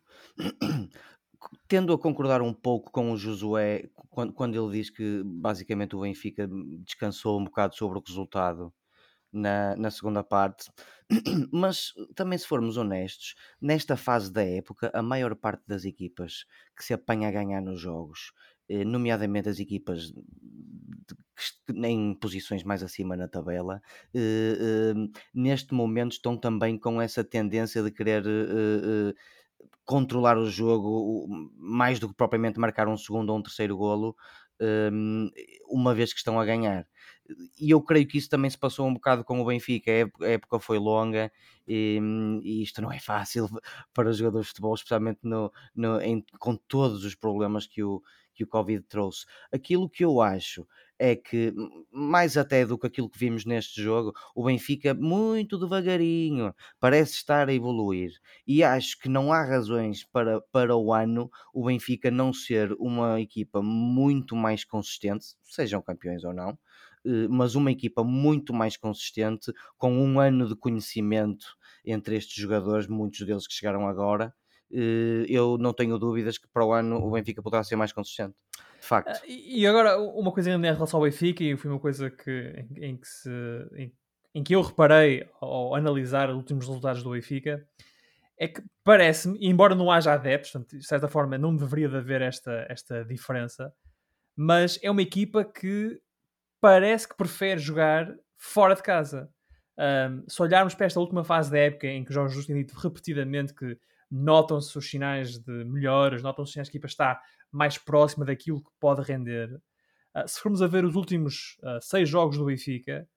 Tendo 1.68 1.92
a 1.92 1.98
concordar 1.98 2.42
um 2.42 2.52
pouco 2.52 2.90
com 2.90 3.12
o 3.12 3.16
Josué 3.16 3.88
quando, 4.10 4.32
quando 4.32 4.54
ele 4.54 4.78
diz 4.78 4.90
que 4.90 5.22
basicamente 5.24 5.96
o 5.96 6.00
Benfica 6.00 6.48
descansou 6.84 7.40
um 7.40 7.44
bocado 7.44 7.74
sobre 7.74 7.98
o 7.98 8.02
resultado 8.06 8.72
na, 9.32 9.76
na 9.76 9.90
segunda 9.90 10.24
parte, 10.24 10.70
mas 11.52 11.92
também 12.14 12.38
se 12.38 12.46
formos 12.46 12.76
honestos, 12.76 13.34
nesta 13.60 13.96
fase 13.96 14.32
da 14.32 14.44
época, 14.44 14.90
a 14.92 15.02
maior 15.02 15.34
parte 15.36 15.62
das 15.66 15.84
equipas 15.84 16.44
que 16.76 16.84
se 16.84 16.92
apanha 16.92 17.28
a 17.28 17.32
ganhar 17.32 17.60
nos 17.60 17.80
jogos 17.80 18.32
eh, 18.68 18.84
nomeadamente 18.84 19.48
as 19.48 19.58
equipas 19.60 20.12
em 21.74 22.14
posições 22.14 22.62
mais 22.62 22.82
acima 22.82 23.16
na 23.16 23.26
tabela, 23.28 23.80
eh, 24.14 24.56
eh, 24.60 24.94
neste 25.34 25.74
momento 25.74 26.12
estão 26.12 26.36
também 26.36 26.78
com 26.78 27.00
essa 27.00 27.24
tendência 27.24 27.82
de 27.82 27.90
querer 27.90 28.24
controlar 29.84 30.38
o 30.38 30.48
jogo 30.50 31.26
mais 31.56 31.98
do 31.98 32.08
que 32.08 32.14
propriamente 32.14 32.58
marcar 32.60 32.88
um 32.88 32.96
segundo 32.96 33.30
ou 33.30 33.38
um 33.38 33.42
terceiro 33.42 33.76
golo, 33.76 34.16
hum, 34.92 35.28
uma 35.68 35.94
vez 35.94 36.12
que 36.12 36.18
estão 36.18 36.38
a 36.40 36.44
ganhar. 36.44 36.86
E 37.58 37.70
eu 37.70 37.80
creio 37.82 38.06
que 38.06 38.18
isso 38.18 38.28
também 38.28 38.50
se 38.50 38.58
passou 38.58 38.86
um 38.86 38.94
bocado 38.94 39.24
com 39.24 39.40
o 39.40 39.44
Benfica. 39.44 39.90
A 40.20 40.26
época 40.26 40.58
foi 40.58 40.78
longa 40.78 41.30
e, 41.66 42.00
e 42.42 42.62
isto 42.62 42.82
não 42.82 42.92
é 42.92 42.98
fácil 42.98 43.48
para 43.94 44.08
os 44.08 44.16
jogadores 44.16 44.46
de 44.46 44.50
futebol, 44.50 44.74
especialmente 44.74 45.20
no, 45.22 45.52
no, 45.74 46.00
em, 46.00 46.24
com 46.38 46.56
todos 46.56 47.04
os 47.04 47.14
problemas 47.14 47.66
que 47.66 47.82
o, 47.82 48.02
que 48.34 48.44
o 48.44 48.46
Covid 48.46 48.82
trouxe. 48.88 49.26
Aquilo 49.52 49.88
que 49.88 50.04
eu 50.04 50.20
acho 50.20 50.66
é 50.98 51.16
que, 51.16 51.54
mais 51.90 52.36
até 52.36 52.66
do 52.66 52.78
que 52.78 52.86
aquilo 52.86 53.08
que 53.08 53.18
vimos 53.18 53.46
neste 53.46 53.82
jogo, 53.82 54.12
o 54.34 54.44
Benfica, 54.44 54.92
muito 54.92 55.58
devagarinho, 55.58 56.54
parece 56.78 57.14
estar 57.14 57.48
a 57.48 57.54
evoluir. 57.54 58.12
E 58.46 58.62
acho 58.62 58.98
que 58.98 59.08
não 59.08 59.32
há 59.32 59.42
razões 59.42 60.04
para, 60.04 60.40
para 60.52 60.76
o 60.76 60.92
ano 60.92 61.30
o 61.54 61.64
Benfica 61.64 62.10
não 62.10 62.32
ser 62.32 62.72
uma 62.78 63.20
equipa 63.20 63.62
muito 63.62 64.36
mais 64.36 64.62
consistente, 64.64 65.26
sejam 65.42 65.80
campeões 65.80 66.22
ou 66.22 66.34
não, 66.34 66.58
mas 67.28 67.54
uma 67.54 67.70
equipa 67.70 68.04
muito 68.04 68.52
mais 68.52 68.76
consistente, 68.76 69.52
com 69.76 69.92
um 69.92 70.20
ano 70.20 70.48
de 70.48 70.56
conhecimento 70.56 71.46
entre 71.84 72.16
estes 72.16 72.34
jogadores, 72.34 72.86
muitos 72.86 73.20
deles 73.26 73.46
que 73.46 73.54
chegaram 73.54 73.86
agora, 73.88 74.34
eh, 74.72 75.26
eu 75.28 75.58
não 75.58 75.72
tenho 75.72 75.98
dúvidas 75.98 76.38
que 76.38 76.48
para 76.48 76.64
o 76.64 76.72
ano 76.72 76.96
o 76.96 77.10
Benfica 77.10 77.42
poderá 77.42 77.64
ser 77.64 77.76
mais 77.76 77.92
consistente. 77.92 78.34
De 78.80 78.86
facto. 78.86 79.20
Ah, 79.22 79.26
e 79.26 79.66
agora, 79.66 79.98
uma 79.98 80.32
coisa 80.32 80.50
em 80.50 80.60
relação 80.60 80.98
ao 80.98 81.04
Benfica, 81.04 81.42
e 81.42 81.56
foi 81.56 81.70
uma 81.70 81.80
coisa 81.80 82.10
que, 82.10 82.66
em, 82.76 82.96
que, 82.96 83.06
se, 83.06 83.30
em, 83.74 83.92
em, 84.34 84.42
que 84.42 84.54
eu 84.54 84.62
reparei 84.62 85.28
ao 85.40 85.74
analisar 85.74 86.30
os 86.30 86.36
últimos 86.36 86.66
resultados 86.66 87.02
do 87.02 87.10
Benfica, 87.10 87.66
é 88.38 88.48
que 88.48 88.62
parece-me, 88.82 89.38
embora 89.42 89.74
não 89.74 89.90
haja 89.90 90.14
adeptos, 90.14 90.52
portanto, 90.52 90.78
de 90.78 90.86
certa 90.86 91.08
forma 91.08 91.36
não 91.36 91.54
deveria 91.54 91.88
de 91.88 91.96
haver 91.96 92.22
esta, 92.22 92.66
esta 92.70 93.04
diferença, 93.04 93.72
mas 94.34 94.78
é 94.82 94.90
uma 94.90 95.02
equipa 95.02 95.44
que 95.44 96.00
parece 96.60 97.08
que 97.08 97.16
prefere 97.16 97.60
jogar 97.60 98.14
fora 98.36 98.74
de 98.74 98.82
casa. 98.82 99.30
Um, 99.78 100.28
se 100.28 100.42
olharmos 100.42 100.74
para 100.74 100.86
esta 100.86 101.00
última 101.00 101.24
fase 101.24 101.50
da 101.50 101.58
época 101.58 101.86
em 101.86 102.04
que 102.04 102.12
Jorge 102.12 102.34
Jesus 102.34 102.46
tem 102.46 102.56
dito 102.56 102.74
repetidamente 102.74 103.54
que 103.54 103.78
notam-se 104.10 104.76
os 104.76 104.90
sinais 104.90 105.38
de 105.38 105.64
melhoras, 105.64 106.22
notam-se 106.22 106.48
os 106.48 106.52
sinais 106.52 106.68
que 106.68 106.76
a 106.76 106.78
equipa 106.78 106.86
está 106.86 107.20
mais 107.50 107.78
próxima 107.78 108.24
daquilo 108.24 108.62
que 108.62 108.70
pode 108.78 109.02
render. 109.02 109.50
Uh, 110.14 110.26
se 110.28 110.40
formos 110.40 110.60
a 110.60 110.66
ver 110.66 110.84
os 110.84 110.96
últimos 110.96 111.56
uh, 111.62 111.80
seis 111.80 112.08
jogos 112.08 112.36
do 112.36 112.44
Benfica, 112.44 113.08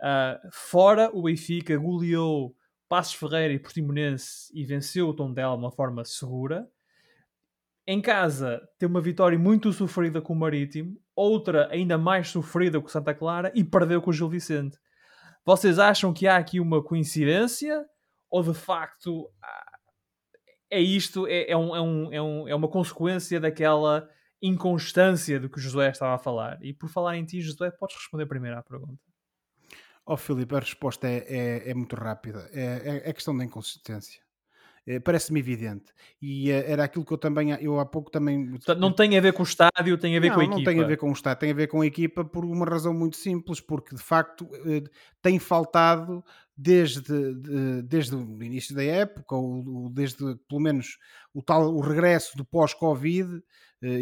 uh, 0.00 0.48
fora 0.50 1.10
o 1.12 1.22
Benfica 1.22 1.76
goleou 1.76 2.56
Passos 2.88 3.14
Ferreira 3.14 3.52
e 3.52 3.58
Portimonense 3.58 4.50
e 4.52 4.64
venceu 4.64 5.08
o 5.08 5.14
Tondela 5.14 5.56
de 5.56 5.62
uma 5.62 5.70
forma 5.70 6.04
segura. 6.04 6.68
Em 7.86 8.00
casa, 8.00 8.66
tem 8.78 8.88
uma 8.88 9.00
vitória 9.00 9.38
muito 9.38 9.72
sofrida 9.72 10.20
com 10.20 10.32
o 10.32 10.36
Marítimo, 10.36 10.98
outra 11.16 11.68
ainda 11.70 11.96
mais 11.96 12.28
sofrida 12.28 12.80
com 12.80 12.88
Santa 12.88 13.14
Clara 13.14 13.52
e 13.54 13.62
perdeu 13.62 14.00
com 14.02 14.10
o 14.10 14.12
Gil 14.12 14.28
Vicente. 14.28 14.78
Vocês 15.44 15.78
acham 15.78 16.12
que 16.12 16.26
há 16.26 16.36
aqui 16.36 16.58
uma 16.60 16.82
coincidência? 16.82 17.84
Ou 18.30 18.42
de 18.42 18.54
facto 18.54 19.30
é 20.70 20.80
isto, 20.80 21.26
é, 21.26 21.42
é, 21.42 21.52
é, 21.52 21.56
um, 21.56 22.12
é, 22.12 22.20
um, 22.20 22.48
é 22.48 22.54
uma 22.54 22.68
consequência 22.68 23.38
daquela 23.38 24.08
inconstância 24.42 25.38
do 25.38 25.48
que 25.48 25.58
o 25.58 25.60
Josué 25.60 25.90
estava 25.90 26.14
a 26.14 26.18
falar. 26.18 26.58
E 26.62 26.72
por 26.72 26.88
falar 26.88 27.16
em 27.16 27.24
ti, 27.24 27.40
Josué, 27.40 27.70
podes 27.70 27.96
responder 27.96 28.26
primeiro 28.26 28.58
à 28.58 28.62
pergunta. 28.62 29.00
Oh, 30.06 30.16
Filipe, 30.16 30.54
a 30.54 30.58
resposta 30.58 31.08
é, 31.08 31.24
é, 31.28 31.70
é 31.70 31.74
muito 31.74 31.96
rápida. 31.96 32.48
É, 32.52 33.08
é 33.08 33.12
questão 33.12 33.36
da 33.36 33.44
inconsistência. 33.44 34.20
É, 34.86 35.00
parece-me 35.00 35.40
evidente. 35.40 35.92
E 36.20 36.50
uh, 36.50 36.64
era 36.66 36.84
aquilo 36.84 37.04
que 37.04 37.12
eu 37.12 37.18
também, 37.18 37.50
eu 37.60 37.80
há 37.80 37.86
pouco 37.86 38.10
também. 38.10 38.50
Portanto, 38.50 38.78
não 38.78 38.92
tem 38.92 39.16
a 39.16 39.20
ver 39.20 39.32
com 39.32 39.42
o 39.42 39.46
estádio, 39.46 39.96
tem 39.96 40.16
a 40.16 40.20
ver 40.20 40.28
não, 40.28 40.34
com 40.34 40.40
a 40.40 40.44
equipa. 40.44 40.58
Não 40.58 40.64
tem 40.64 40.80
a 40.82 40.86
ver 40.86 40.96
com 40.98 41.08
o 41.08 41.12
estádio, 41.12 41.40
tem 41.40 41.50
a 41.50 41.54
ver 41.54 41.66
com 41.68 41.80
a 41.80 41.86
equipa 41.86 42.24
por 42.24 42.44
uma 42.44 42.66
razão 42.66 42.92
muito 42.92 43.16
simples, 43.16 43.60
porque 43.60 43.94
de 43.94 44.02
facto 44.02 44.44
uh, 44.44 44.88
tem 45.22 45.38
faltado 45.38 46.22
desde, 46.56 47.34
de, 47.34 47.82
desde 47.82 48.14
o 48.14 48.42
início 48.42 48.74
da 48.74 48.84
época, 48.84 49.34
ou, 49.34 49.88
desde 49.90 50.36
pelo 50.48 50.60
menos 50.60 50.98
o 51.32 51.42
tal 51.42 51.74
o 51.74 51.80
regresso 51.80 52.36
do 52.36 52.44
pós-Covid, 52.44 53.36
eh, 53.36 53.40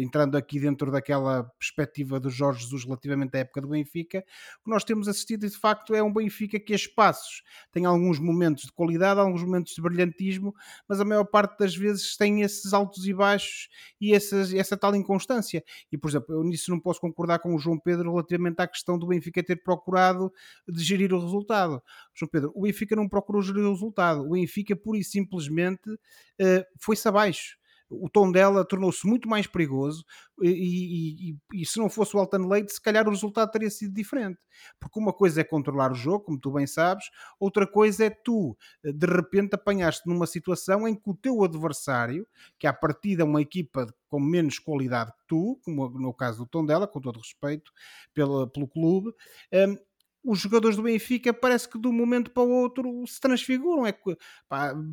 entrando 0.01 0.35
aqui 0.37 0.59
dentro 0.59 0.91
daquela 0.91 1.43
perspectiva 1.59 2.19
do 2.19 2.29
Jorge 2.29 2.63
Jesus 2.63 2.85
relativamente 2.85 3.35
à 3.35 3.39
época 3.39 3.61
do 3.61 3.67
Benfica, 3.67 4.23
o 4.61 4.63
que 4.63 4.69
nós 4.69 4.83
temos 4.83 5.07
assistido 5.07 5.47
de 5.47 5.57
facto 5.57 5.93
é 5.93 6.01
um 6.01 6.11
Benfica 6.11 6.59
que 6.59 6.73
a 6.73 6.75
espaços 6.75 7.43
tem 7.71 7.85
alguns 7.85 8.19
momentos 8.19 8.63
de 8.63 8.71
qualidade, 8.71 9.19
alguns 9.19 9.43
momentos 9.43 9.73
de 9.73 9.81
brilhantismo, 9.81 10.53
mas 10.87 10.99
a 10.99 11.05
maior 11.05 11.25
parte 11.25 11.57
das 11.57 11.75
vezes 11.75 12.15
tem 12.15 12.41
esses 12.41 12.73
altos 12.73 13.05
e 13.05 13.13
baixos 13.13 13.67
e 13.99 14.13
essas, 14.13 14.53
essa 14.53 14.77
tal 14.77 14.95
inconstância. 14.95 15.63
E 15.91 15.97
por 15.97 16.09
exemplo, 16.09 16.35
eu 16.35 16.43
nisso 16.43 16.71
não 16.71 16.79
posso 16.79 16.99
concordar 16.99 17.39
com 17.39 17.55
o 17.55 17.59
João 17.59 17.79
Pedro 17.79 18.11
relativamente 18.11 18.61
à 18.61 18.67
questão 18.67 18.97
do 18.97 19.07
Benfica 19.07 19.43
ter 19.43 19.63
procurado 19.63 20.31
de 20.67 20.83
gerir 20.83 21.13
o 21.13 21.19
resultado. 21.19 21.81
João 22.13 22.29
Pedro, 22.29 22.51
o 22.55 22.61
Benfica 22.61 22.95
não 22.95 23.09
procurou 23.09 23.41
gerir 23.41 23.63
o 23.63 23.71
resultado, 23.71 24.25
o 24.25 24.31
Benfica 24.31 24.75
pura 24.75 24.97
e 24.97 25.03
simplesmente 25.03 25.89
uh, 25.89 26.63
foi-se 26.79 27.07
abaixo 27.07 27.57
o 28.01 28.09
tom 28.09 28.31
dela 28.31 28.65
tornou-se 28.65 29.05
muito 29.05 29.27
mais 29.27 29.47
perigoso 29.47 30.03
e, 30.41 31.31
e, 31.31 31.61
e, 31.61 31.65
se 31.65 31.77
não 31.77 31.89
fosse 31.89 32.15
o 32.15 32.19
Alton 32.19 32.47
Leite, 32.47 32.73
se 32.73 32.81
calhar 32.81 33.07
o 33.07 33.11
resultado 33.11 33.51
teria 33.51 33.69
sido 33.69 33.93
diferente. 33.93 34.39
Porque 34.79 34.99
uma 34.99 35.13
coisa 35.13 35.41
é 35.41 35.43
controlar 35.43 35.91
o 35.91 35.95
jogo, 35.95 36.25
como 36.25 36.39
tu 36.39 36.51
bem 36.51 36.67
sabes, 36.67 37.05
outra 37.39 37.67
coisa 37.67 38.05
é 38.05 38.09
tu, 38.09 38.57
eh, 38.83 38.91
de 38.91 39.05
repente, 39.05 39.55
apanhaste 39.55 40.07
numa 40.07 40.25
situação 40.25 40.87
em 40.87 40.95
que 40.95 41.09
o 41.09 41.15
teu 41.15 41.43
adversário, 41.43 42.27
que 42.57 42.67
à 42.67 42.73
partida 42.73 43.23
é 43.23 43.25
uma 43.25 43.41
equipa 43.41 43.87
com 44.07 44.19
menos 44.19 44.59
qualidade 44.59 45.11
que 45.11 45.27
tu, 45.27 45.59
como 45.63 45.89
no 45.89 46.13
caso 46.13 46.39
do 46.39 46.45
tom 46.45 46.65
dela, 46.65 46.87
com 46.87 46.99
todo 46.99 47.19
respeito 47.19 47.71
pelo, 48.13 48.47
pelo 48.47 48.67
clube, 48.67 49.11
um, 49.53 49.77
os 50.23 50.39
jogadores 50.39 50.77
do 50.77 50.83
Benfica 50.83 51.33
parece 51.33 51.67
que 51.67 51.77
de 51.77 51.87
um 51.87 51.91
momento 51.91 52.31
para 52.31 52.43
o 52.43 52.49
outro 52.49 53.05
se 53.05 53.19
transfiguram. 53.19 53.85
É, 53.85 53.93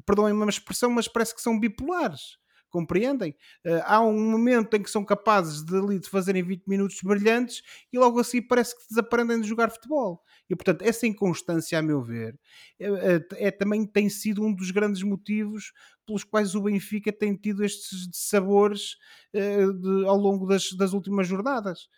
perdoem-me 0.04 0.44
a 0.44 0.48
expressão, 0.48 0.90
mas 0.90 1.06
parece 1.06 1.34
que 1.34 1.40
são 1.40 1.58
bipolares 1.58 2.40
compreendem? 2.70 3.35
Uh, 3.66 3.83
há 3.85 4.00
um 4.00 4.30
momento 4.30 4.74
em 4.74 4.83
que 4.83 4.90
são 4.90 5.04
capazes 5.04 5.62
de, 5.62 5.76
ali, 5.76 5.98
de 5.98 6.09
fazerem 6.09 6.42
20 6.42 6.66
minutos 6.66 6.98
brilhantes 7.02 7.62
e 7.92 7.98
logo 7.98 8.18
assim 8.18 8.40
parece 8.40 8.76
que 8.76 8.88
desaprendem 8.88 9.40
de 9.40 9.48
jogar 9.48 9.70
futebol. 9.70 10.22
E 10.48 10.56
portanto, 10.56 10.83
essa 10.83 11.06
inconstância, 11.06 11.78
a 11.78 11.83
meu 11.83 12.02
ver, 12.02 12.38
é, 12.78 12.87
é, 12.87 13.46
é, 13.46 13.50
também 13.50 13.85
tem 13.87 14.09
sido 14.09 14.42
um 14.42 14.52
dos 14.52 14.70
grandes 14.70 15.02
motivos 15.02 15.72
pelos 16.06 16.24
quais 16.24 16.54
o 16.54 16.62
Benfica 16.62 17.12
tem 17.12 17.37
tido 17.37 17.64
estes 17.64 18.09
sabores 18.12 18.96
uh, 19.35 19.72
de, 19.72 20.06
ao 20.06 20.16
longo 20.16 20.46
das, 20.46 20.72
das 20.72 20.92
últimas 20.92 21.28
jornadas. 21.28 21.88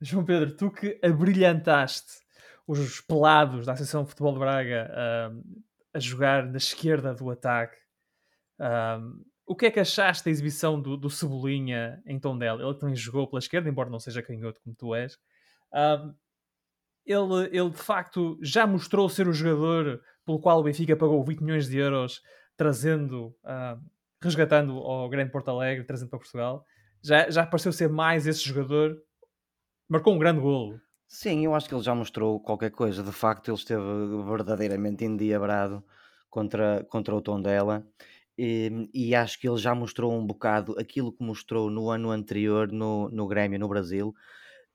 João 0.00 0.24
Pedro, 0.24 0.56
tu 0.56 0.70
que 0.70 0.98
abrilhantaste 1.02 2.20
os 2.66 3.00
pelados 3.00 3.66
da 3.66 3.72
Associação 3.72 4.04
de 4.04 4.10
Futebol 4.10 4.32
de 4.32 4.38
Braga 4.38 4.90
uh, 4.90 5.64
a 5.92 5.98
jogar 5.98 6.46
na 6.46 6.56
esquerda 6.56 7.14
do 7.14 7.30
ataque. 7.30 7.76
O 9.50 9.56
que 9.56 9.66
é 9.66 9.70
que 9.72 9.80
achaste 9.80 10.24
da 10.24 10.30
exibição 10.30 10.80
do, 10.80 10.96
do 10.96 11.10
Cebolinha 11.10 12.00
em 12.06 12.20
Tondela? 12.20 12.62
Ele 12.62 12.78
também 12.78 12.94
jogou 12.94 13.26
pela 13.26 13.40
esquerda, 13.40 13.68
embora 13.68 13.90
não 13.90 13.98
seja 13.98 14.22
canhoto 14.22 14.60
como 14.62 14.76
tu 14.76 14.94
és. 14.94 15.14
Uh, 15.72 16.14
ele, 17.04 17.48
ele 17.50 17.70
de 17.70 17.76
facto 17.76 18.38
já 18.40 18.64
mostrou 18.64 19.08
ser 19.08 19.26
o 19.26 19.32
jogador 19.32 20.00
pelo 20.24 20.38
qual 20.38 20.60
o 20.60 20.62
Benfica 20.62 20.96
pagou 20.96 21.24
20 21.24 21.40
milhões 21.40 21.68
de 21.68 21.78
euros, 21.78 22.22
trazendo, 22.56 23.34
resgatando 24.22 24.78
ao 24.78 25.08
Grande 25.08 25.32
Porto 25.32 25.50
Alegre, 25.50 25.82
trazendo 25.82 26.10
para 26.10 26.20
Portugal. 26.20 26.64
Já, 27.02 27.28
já 27.28 27.44
pareceu 27.44 27.72
ser 27.72 27.88
mais 27.88 28.28
esse 28.28 28.44
jogador. 28.44 29.02
Marcou 29.88 30.14
um 30.14 30.18
grande 30.18 30.40
golo. 30.40 30.80
Sim, 31.08 31.44
eu 31.44 31.56
acho 31.56 31.68
que 31.68 31.74
ele 31.74 31.82
já 31.82 31.92
mostrou 31.92 32.38
qualquer 32.38 32.70
coisa. 32.70 33.02
De 33.02 33.10
facto, 33.10 33.48
ele 33.48 33.56
esteve 33.56 33.82
verdadeiramente 34.28 35.04
endiabrado 35.04 35.82
contra, 36.28 36.86
contra 36.88 37.16
o 37.16 37.20
Tondela. 37.20 37.84
E, 38.38 38.88
e, 38.94 39.14
acho 39.14 39.38
que 39.38 39.48
ele 39.48 39.58
já 39.58 39.74
mostrou 39.74 40.12
um 40.12 40.26
bocado 40.26 40.78
aquilo 40.78 41.12
que 41.12 41.22
mostrou 41.22 41.70
no 41.70 41.90
ano 41.90 42.10
anterior 42.10 42.72
no, 42.72 43.08
no 43.10 43.26
Grêmio 43.26 43.58
no 43.58 43.68
Brasil. 43.68 44.14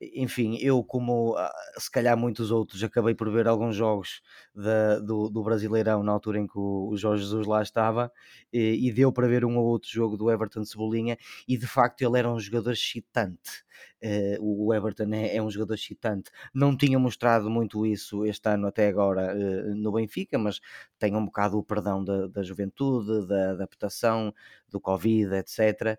Enfim, 0.01 0.57
eu, 0.59 0.83
como 0.83 1.35
ah, 1.37 1.51
se 1.77 1.89
calhar 1.89 2.17
muitos 2.17 2.51
outros, 2.51 2.83
acabei 2.83 3.15
por 3.15 3.31
ver 3.31 3.47
alguns 3.47 3.75
jogos 3.77 4.21
da, 4.53 4.99
do, 4.99 5.29
do 5.29 5.41
Brasileirão 5.41 6.03
na 6.03 6.11
altura 6.11 6.39
em 6.39 6.45
que 6.45 6.57
o, 6.57 6.95
Jorge 6.97 7.23
Jesus 7.23 7.47
lá 7.47 7.61
estava 7.61 8.11
e, 8.51 8.87
e, 8.87 8.91
deu 8.91 9.11
para 9.13 9.27
ver 9.27 9.45
um 9.45 9.57
ou 9.57 9.65
outro 9.65 9.89
jogo 9.89 10.17
do 10.17 10.29
Everton 10.29 10.65
Cebolinha 10.65 11.17
e 11.47 11.57
de 11.57 11.65
facto 11.65 12.01
ele 12.01 12.19
era 12.19 12.29
um 12.29 12.37
jogador 12.37 12.71
excitante. 12.73 13.63
Uh, 14.03 14.67
o 14.67 14.73
Everton 14.73 15.13
é, 15.13 15.37
é, 15.37 15.41
um 15.41 15.49
jogador 15.49 15.75
excitante. 15.75 16.29
Não 16.53 16.75
tinha 16.75 16.99
mostrado 16.99 17.49
muito 17.49 17.85
isso 17.85 18.25
este 18.25 18.49
ano 18.49 18.67
até 18.67 18.87
agora 18.89 19.33
uh, 19.33 19.75
no 19.75 19.93
Benfica, 19.93 20.37
mas 20.37 20.59
tem 20.99 21.15
um 21.15 21.25
bocado 21.25 21.57
o 21.57 21.63
perdão 21.63 22.03
da, 22.03 22.27
da 22.27 22.43
juventude, 22.43 23.27
da 23.27 23.51
adaptação, 23.51 24.33
do 24.69 24.79
Covid, 24.79 25.35
etc. 25.35 25.97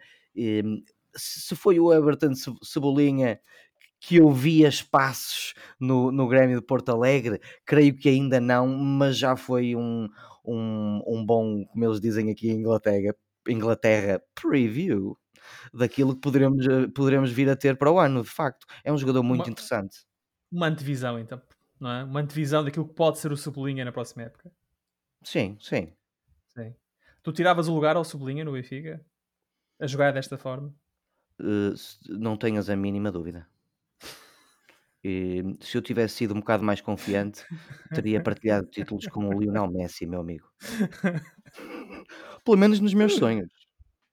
Se 1.15 1.57
foi 1.57 1.81
o 1.81 1.93
Everton 1.93 2.33
Cebolinha 2.63 3.41
que 4.07 4.17
eu 4.17 4.31
via 4.31 4.69
espaços 4.69 5.53
no, 5.81 6.13
no 6.13 6.29
Grêmio 6.29 6.61
de 6.61 6.65
Porto 6.65 6.91
Alegre, 6.91 7.41
creio 7.65 7.93
que 7.97 8.09
ainda 8.09 8.41
não, 8.41 8.69
mas 8.69 9.19
já 9.19 9.37
foi 9.37 9.75
um, 9.75 10.09
um, 10.45 11.03
um 11.05 11.27
bom, 11.27 11.65
como 11.67 11.85
eles 11.85 12.01
dizem 12.01 12.31
aqui 12.31 12.49
em 12.49 12.61
Inglaterra, 12.61 13.17
Inglaterra 13.49 14.23
preview 14.33 15.19
daquilo 15.75 16.15
que 16.15 16.21
poderemos, 16.21 16.65
eh, 16.69 16.87
poderemos 16.95 17.33
vir 17.33 17.51
a 17.51 17.57
ter 17.57 17.77
para 17.77 17.91
o 17.91 17.99
ano, 17.99 18.23
de 18.23 18.31
facto. 18.31 18.65
É 18.85 18.93
um 18.93 18.99
jogador 18.99 19.25
muito 19.25 19.43
Uma- 19.43 19.51
interessante. 19.51 19.99
Uma 20.53 20.69
antevisão, 20.69 21.19
então. 21.19 21.43
Não 21.81 21.91
é? 21.91 22.05
Uma 22.05 22.21
antevisão 22.21 22.63
daquilo 22.63 22.87
que 22.87 22.95
pode 22.95 23.19
ser 23.19 23.33
o 23.33 23.37
Sublinha 23.37 23.85
na 23.85 23.91
próxima 23.91 24.23
época. 24.23 24.53
Sim, 25.25 25.59
sim. 25.61 25.93
Sim. 26.55 26.77
Tu 27.25 27.33
tiravas 27.33 27.67
o 27.67 27.75
lugar 27.75 27.97
ao 27.97 28.05
Sublinha 28.05 28.45
no 28.45 28.53
Benfica? 28.53 29.05
A 29.81 29.87
jogar 29.89 30.13
desta 30.13 30.39
forma? 30.39 30.73
Uh, 31.41 31.75
não 32.09 32.37
tenhas 32.37 32.71
a 32.71 32.77
mínima 32.77 33.11
dúvida. 33.11 33.49
E, 35.09 35.45
se 35.61 35.79
eu 35.79 35.83
tivesse 35.83 36.17
sido 36.17 36.35
um 36.35 36.41
bocado 36.41 36.65
mais 36.65 36.81
confiante, 36.81 37.45
teria 37.95 38.21
partilhado 38.21 38.67
títulos 38.67 39.07
com 39.07 39.29
o 39.29 39.41
Lionel 39.41 39.71
Messi, 39.71 40.05
meu 40.05 40.19
amigo. 40.19 40.49
Pelo 42.45 42.57
menos 42.57 42.81
nos 42.81 42.93
meus 42.93 43.15
sonhos. 43.15 43.49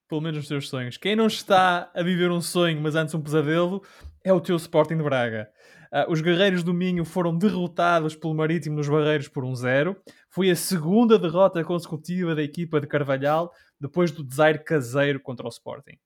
Pelo 0.07 0.21
menos 0.21 0.37
nos 0.37 0.47
teus 0.47 0.69
sonhos. 0.69 0.95
Quem 0.95 1.15
não 1.15 1.25
está 1.25 1.89
a 1.95 2.03
viver 2.03 2.29
um 2.29 2.41
sonho, 2.41 2.79
mas 2.79 2.93
antes 2.93 3.15
um 3.15 3.21
pesadelo, 3.23 3.81
é 4.23 4.31
o 4.31 4.39
teu 4.39 4.55
Sporting 4.55 4.97
de 4.97 5.03
Braga. 5.03 5.49
Ah, 5.91 6.05
os 6.07 6.21
guerreiros 6.21 6.61
do 6.61 6.75
Minho 6.75 7.03
foram 7.03 7.35
derrotados 7.35 8.15
pelo 8.15 8.35
Marítimo 8.35 8.75
nos 8.75 8.87
Barreiros 8.87 9.27
por 9.27 9.43
1-0. 9.43 9.95
Foi 10.29 10.51
a 10.51 10.55
segunda 10.55 11.17
derrota 11.17 11.63
consecutiva 11.63 12.35
da 12.35 12.43
equipa 12.43 12.79
de 12.79 12.85
Carvalhal, 12.85 13.51
depois 13.81 14.11
do 14.11 14.23
desaire 14.23 14.63
caseiro 14.63 15.19
contra 15.19 15.47
o 15.47 15.49
Sporting. 15.49 15.97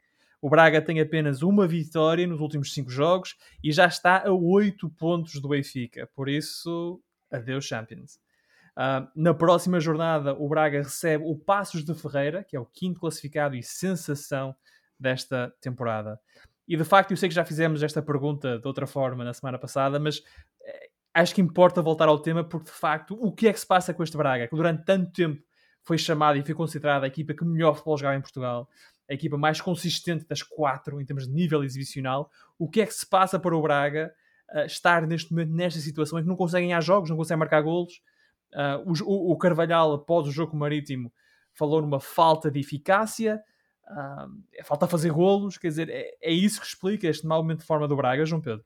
O 0.41 0.49
Braga 0.49 0.81
tem 0.81 0.99
apenas 0.99 1.41
uma 1.41 1.67
vitória 1.67 2.27
nos 2.27 2.39
últimos 2.39 2.73
cinco 2.73 2.89
jogos 2.89 3.35
e 3.63 3.71
já 3.71 3.87
está 3.87 4.27
a 4.27 4.31
8 4.31 4.89
pontos 4.91 5.41
do 5.41 5.49
Benfica. 5.49 6.07
Por 6.13 6.29
isso, 6.29 7.01
adeus 7.31 7.65
Champions. 7.65 8.19
Uh, 8.77 9.09
na 9.15 9.33
próxima 9.33 9.79
jornada, 9.79 10.35
o 10.35 10.47
Braga 10.47 10.83
recebe 10.83 11.23
o 11.25 11.35
Passos 11.35 11.83
de 11.83 11.95
Ferreira, 11.95 12.43
que 12.43 12.55
é 12.55 12.59
o 12.59 12.65
quinto 12.65 12.99
classificado 12.99 13.55
e 13.55 13.63
sensação 13.63 14.55
desta 14.99 15.51
temporada. 15.59 16.19
E 16.67 16.77
de 16.77 16.83
facto, 16.83 17.11
eu 17.11 17.17
sei 17.17 17.29
que 17.29 17.35
já 17.35 17.43
fizemos 17.43 17.81
esta 17.81 18.01
pergunta 18.01 18.59
de 18.59 18.67
outra 18.67 18.85
forma 18.85 19.23
na 19.23 19.33
semana 19.33 19.57
passada, 19.57 19.99
mas 19.99 20.21
eh, 20.63 20.89
acho 21.13 21.33
que 21.33 21.41
importa 21.41 21.81
voltar 21.81 22.07
ao 22.07 22.19
tema 22.19 22.43
porque 22.43 22.65
de 22.65 22.77
facto, 22.77 23.17
o 23.19 23.31
que 23.31 23.47
é 23.47 23.53
que 23.53 23.59
se 23.59 23.65
passa 23.65 23.93
com 23.93 24.03
este 24.03 24.17
Braga, 24.17 24.47
que 24.47 24.55
durante 24.55 24.85
tanto 24.85 25.11
tempo 25.11 25.41
foi 25.83 25.97
chamada 25.97 26.37
e 26.37 26.43
foi 26.43 26.53
considerada 26.53 27.05
a 27.05 27.07
equipa 27.07 27.33
que 27.33 27.45
melhor 27.45 27.73
futebol 27.73 27.97
jogava 27.97 28.17
em 28.17 28.21
Portugal, 28.21 28.69
a 29.09 29.13
equipa 29.13 29.37
mais 29.37 29.61
consistente 29.61 30.25
das 30.27 30.43
quatro 30.43 30.99
em 31.01 31.05
termos 31.05 31.27
de 31.27 31.33
nível 31.33 31.63
exibicional. 31.63 32.29
O 32.59 32.69
que 32.69 32.81
é 32.81 32.85
que 32.85 32.93
se 32.93 33.07
passa 33.07 33.39
para 33.39 33.55
o 33.55 33.61
Braga 33.61 34.13
uh, 34.53 34.65
estar 34.65 35.07
neste 35.07 35.31
momento 35.31 35.51
nesta 35.51 35.79
situação 35.79 36.19
em 36.19 36.23
que 36.23 36.27
não 36.27 36.35
conseguem 36.35 36.69
ganhar 36.69 36.81
jogos, 36.81 37.09
não 37.09 37.17
conseguem 37.17 37.39
marcar 37.39 37.61
golos? 37.61 38.01
Uh, 38.53 39.05
o, 39.05 39.31
o, 39.31 39.37
Carvalhal, 39.37 39.93
após 39.93 40.27
o 40.27 40.31
jogo 40.31 40.55
marítimo, 40.55 41.11
falou 41.53 41.81
numa 41.81 41.99
falta 41.99 42.49
de 42.49 42.59
eficácia, 42.59 43.41
uh, 43.89 44.63
falta 44.63 44.87
fazer 44.87 45.11
golos. 45.11 45.57
Quer 45.57 45.67
dizer, 45.69 45.89
é, 45.89 46.09
é, 46.21 46.31
isso 46.31 46.59
que 46.59 46.67
explica 46.67 47.07
este 47.07 47.25
mau 47.25 47.41
momento 47.41 47.59
de 47.59 47.65
forma 47.65 47.87
do 47.87 47.95
Braga, 47.95 48.25
João 48.25 48.41
Pedro? 48.41 48.65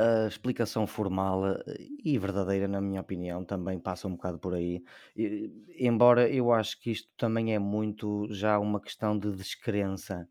A 0.00 0.28
explicação 0.28 0.86
formal 0.86 1.44
eh, 1.66 1.88
e 2.04 2.18
verdadeira, 2.18 2.68
na 2.68 2.80
minha 2.80 3.00
opinião, 3.00 3.44
também 3.44 3.78
passa 3.80 4.06
um 4.06 4.12
bocado 4.12 4.38
por 4.38 4.54
aí. 4.54 4.84
E, 5.16 5.50
embora 5.78 6.28
eu 6.30 6.52
acho 6.52 6.78
que 6.80 6.90
isto 6.92 7.10
também 7.16 7.52
é 7.54 7.58
muito 7.58 8.28
já 8.32 8.58
uma 8.60 8.80
questão 8.80 9.18
de 9.18 9.32
descrença. 9.32 10.28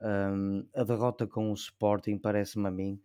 Um, 0.00 0.66
a 0.74 0.84
derrota 0.84 1.26
com 1.26 1.50
o 1.50 1.54
Sporting 1.54 2.18
parece-me 2.18 2.68
a 2.68 2.70
mim 2.70 3.00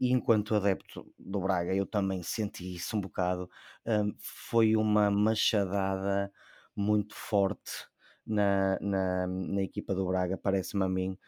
e 0.00 0.12
enquanto 0.12 0.54
adepto 0.54 1.12
do 1.18 1.40
Braga 1.40 1.74
eu 1.74 1.86
também 1.86 2.22
senti 2.22 2.74
isso 2.74 2.96
um 2.96 3.00
bocado 3.02 3.50
um, 3.86 4.14
foi 4.18 4.76
uma 4.76 5.10
machadada 5.10 6.32
muito 6.74 7.14
forte 7.14 7.86
na, 8.26 8.78
na, 8.80 9.26
na 9.26 9.62
equipa 9.62 9.94
do 9.94 10.06
Braga, 10.06 10.38
parece-me 10.38 10.84
a 10.84 10.88
mim 10.88 11.18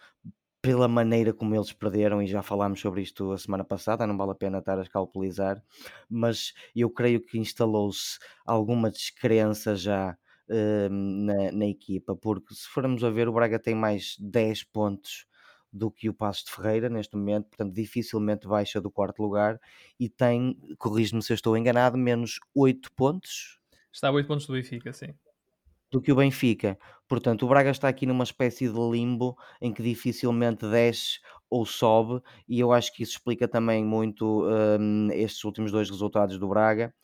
pela 0.62 0.87
maneira 0.87 1.33
como 1.35 1.55
eles 1.57 1.72
perderam, 1.72 2.22
e 2.22 2.27
já 2.29 2.40
falámos 2.40 2.81
sobre 2.81 3.03
isto 3.03 3.33
a 3.33 3.38
semana 3.38 3.64
passada, 3.64 4.07
não 4.07 4.16
vale 4.16 4.31
a 4.31 4.37
pena 4.37 4.59
estar 4.59 4.79
a 4.79 4.83
escalpelizar, 4.83 5.61
mas 6.09 6.55
eu 6.75 6.88
creio 6.88 7.20
que 7.20 7.37
instalou-se 7.37 8.18
alguma 8.46 8.88
descrença 8.88 9.75
já 9.75 10.16
uh, 10.48 10.88
na, 10.88 11.51
na, 11.51 11.66
equipa, 11.66 12.14
porque 12.14 12.55
se 12.55 12.68
formos 12.68 13.03
a 13.03 13.11
ver, 13.11 13.29
o 13.29 13.33
Braga 13.33 13.59
tem 13.59 13.75
mais 13.75 14.16
10 14.20 14.62
pontos 14.62 15.27
do 15.72 15.90
que 15.90 16.09
o 16.09 16.14
Passos 16.14 16.44
de 16.44 16.53
Ferreira 16.53 16.88
neste 16.88 17.16
momento, 17.16 17.48
portanto 17.48 17.75
dificilmente 17.75 18.46
baixa 18.46 18.81
do 18.81 18.90
quarto 18.90 19.20
lugar 19.20 19.59
e 19.98 20.09
tem, 20.09 20.57
corrijo-me 20.79 21.22
se 21.22 21.33
eu 21.33 21.35
estou 21.35 21.57
enganado, 21.57 21.98
menos 21.98 22.38
8 22.55 22.92
pontos. 22.92 23.59
Está 23.92 24.09
a 24.09 24.12
8 24.12 24.29
pontos 24.29 24.46
do 24.46 24.53
Benfica, 24.53 24.92
sim 24.92 25.12
do 25.93 26.01
que 26.01 26.11
o 26.11 26.17
Benfica. 26.17 26.79
Portanto, 27.07 27.45
o 27.45 27.49
Braga 27.49 27.71
está 27.71 27.87
aqui 27.87 28.07
numa 28.07 28.25
espécie 28.25 28.67
de 28.69 28.81
limbo 28.81 29.37
em 29.61 29.73
que 29.73 29.83
dificilmente 29.83 30.67
desce 30.67 31.21
ou 31.51 31.67
sobe, 31.67 32.23
e 32.49 32.59
eu 32.59 32.73
acho 32.73 32.93
que 32.95 33.03
isso 33.03 33.13
explica 33.13 33.47
também 33.47 33.85
muito 33.85 34.47
um, 34.47 35.11
estes 35.13 35.45
últimos 35.45 35.71
dois 35.71 35.91
resultados 35.91 36.39
do 36.39 36.49
Braga. 36.49 36.95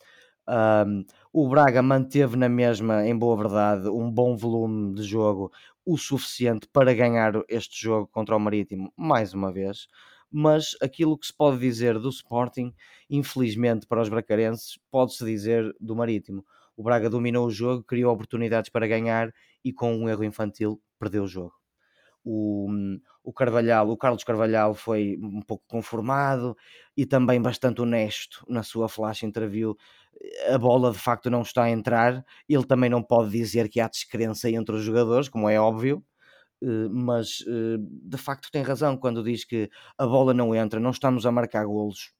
Um, 0.47 1.05
o 1.31 1.47
Braga 1.47 1.83
manteve 1.83 2.35
na 2.35 2.49
mesma, 2.49 3.05
em 3.05 3.15
boa 3.15 3.37
verdade, 3.37 3.87
um 3.87 4.11
bom 4.11 4.35
volume 4.35 4.95
de 4.95 5.03
jogo, 5.03 5.51
o 5.85 5.95
suficiente 5.95 6.67
para 6.73 6.91
ganhar 6.95 7.33
este 7.47 7.79
jogo 7.79 8.07
contra 8.07 8.35
o 8.35 8.39
Marítimo, 8.39 8.91
mais 8.97 9.35
uma 9.35 9.53
vez. 9.53 9.87
Mas 10.31 10.75
aquilo 10.81 11.17
que 11.17 11.27
se 11.27 11.35
pode 11.35 11.59
dizer 11.59 11.99
do 11.99 12.09
Sporting, 12.09 12.73
infelizmente 13.07 13.85
para 13.85 14.01
os 14.01 14.09
bracarenses, 14.09 14.79
pode-se 14.89 15.23
dizer 15.23 15.71
do 15.79 15.95
Marítimo 15.95 16.43
o 16.79 16.83
Braga 16.83 17.09
dominou 17.09 17.45
o 17.45 17.51
jogo, 17.51 17.83
criou 17.83 18.13
oportunidades 18.13 18.69
para 18.69 18.87
ganhar 18.87 19.33
e 19.65 19.73
com 19.73 19.93
um 19.93 20.07
erro 20.07 20.23
infantil 20.23 20.81
perdeu 20.97 21.25
o 21.25 21.27
jogo. 21.27 21.53
O, 22.23 22.69
o 23.21 23.33
Carvalhal, 23.33 23.89
o 23.89 23.97
Carlos 23.97 24.23
Carvalhal 24.23 24.73
foi 24.73 25.17
um 25.21 25.41
pouco 25.41 25.65
conformado 25.67 26.55
e 26.95 27.05
também 27.05 27.41
bastante 27.41 27.81
honesto 27.81 28.45
na 28.47 28.63
sua 28.63 28.87
flash 28.87 29.23
interview. 29.23 29.75
A 30.49 30.57
bola 30.57 30.93
de 30.93 30.97
facto 30.97 31.29
não 31.29 31.41
está 31.41 31.63
a 31.63 31.69
entrar. 31.69 32.23
Ele 32.47 32.63
também 32.63 32.89
não 32.89 33.03
pode 33.03 33.29
dizer 33.29 33.67
que 33.67 33.81
há 33.81 33.89
descrença 33.89 34.49
entre 34.49 34.73
os 34.73 34.81
jogadores, 34.81 35.27
como 35.27 35.49
é 35.49 35.59
óbvio, 35.59 36.01
eh, 36.63 36.87
mas 36.89 37.43
eh, 37.45 37.77
de 37.79 38.17
facto 38.17 38.49
tem 38.51 38.61
razão 38.63 38.97
quando 38.97 39.21
diz 39.23 39.43
que 39.43 39.69
a 39.97 40.07
bola 40.07 40.33
não 40.33 40.55
entra, 40.55 40.79
não 40.79 40.91
estamos 40.91 41.25
a 41.25 41.31
marcar 41.31 41.65
golos. 41.65 42.13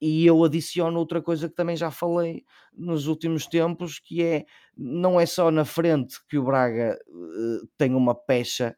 E 0.00 0.26
eu 0.26 0.44
adiciono 0.44 0.98
outra 0.98 1.22
coisa 1.22 1.48
que 1.48 1.54
também 1.54 1.76
já 1.76 1.90
falei 1.90 2.44
nos 2.76 3.06
últimos 3.06 3.46
tempos, 3.46 3.98
que 3.98 4.22
é 4.22 4.44
não 4.76 5.18
é 5.18 5.24
só 5.26 5.50
na 5.50 5.64
frente 5.64 6.18
que 6.28 6.36
o 6.38 6.44
Braga 6.44 6.98
uh, 7.08 7.66
tem 7.78 7.94
uma 7.94 8.14
pecha 8.14 8.76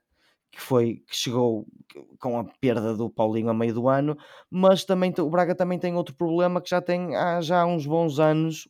que 0.50 0.60
foi 0.60 1.02
que 1.06 1.16
chegou 1.16 1.66
com 2.18 2.38
a 2.38 2.44
perda 2.60 2.94
do 2.94 3.10
Paulinho 3.10 3.50
a 3.50 3.54
meio 3.54 3.74
do 3.74 3.88
ano, 3.88 4.16
mas 4.50 4.84
também 4.84 5.12
o 5.18 5.30
Braga 5.30 5.54
também 5.54 5.78
tem 5.78 5.94
outro 5.94 6.14
problema 6.14 6.60
que 6.60 6.70
já 6.70 6.80
tem 6.80 7.14
há 7.16 7.40
já 7.40 7.66
uns 7.66 7.86
bons 7.86 8.18
anos, 8.18 8.68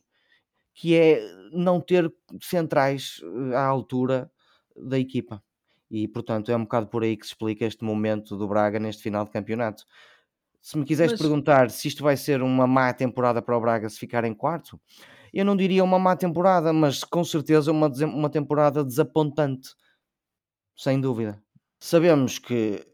que 0.73 0.95
é 0.95 1.21
não 1.51 1.81
ter 1.81 2.13
centrais 2.41 3.21
eh, 3.51 3.55
à 3.55 3.65
altura 3.65 4.31
da 4.75 4.99
equipa. 4.99 5.43
E 5.91 6.07
portanto 6.07 6.51
é 6.51 6.55
um 6.55 6.63
bocado 6.63 6.87
por 6.87 7.03
aí 7.03 7.17
que 7.17 7.25
se 7.25 7.33
explica 7.33 7.65
este 7.65 7.83
momento 7.83 8.37
do 8.37 8.47
Braga 8.47 8.79
neste 8.79 9.03
final 9.03 9.25
de 9.25 9.31
campeonato. 9.31 9.85
Se 10.61 10.77
me 10.77 10.85
quiseres 10.85 11.13
Mas... 11.13 11.21
perguntar 11.21 11.69
se 11.69 11.87
isto 11.87 12.03
vai 12.03 12.17
ser 12.17 12.41
uma 12.41 12.67
má 12.67 12.93
temporada 12.93 13.41
para 13.41 13.57
o 13.57 13.61
Braga 13.61 13.89
se 13.89 13.97
ficar 13.97 14.23
em 14.23 14.33
quarto, 14.33 14.79
eu 15.33 15.45
não 15.45 15.55
diria 15.55 15.83
uma 15.83 15.99
má 15.99 16.15
temporada, 16.15 16.73
mas 16.73 17.03
com 17.03 17.23
certeza 17.23 17.71
uma, 17.71 17.87
uma 17.87 18.29
temporada 18.29 18.83
desapontante. 18.83 19.69
Sem 20.75 20.99
dúvida. 20.99 21.41
Sabemos 21.79 22.39
que 22.39 22.85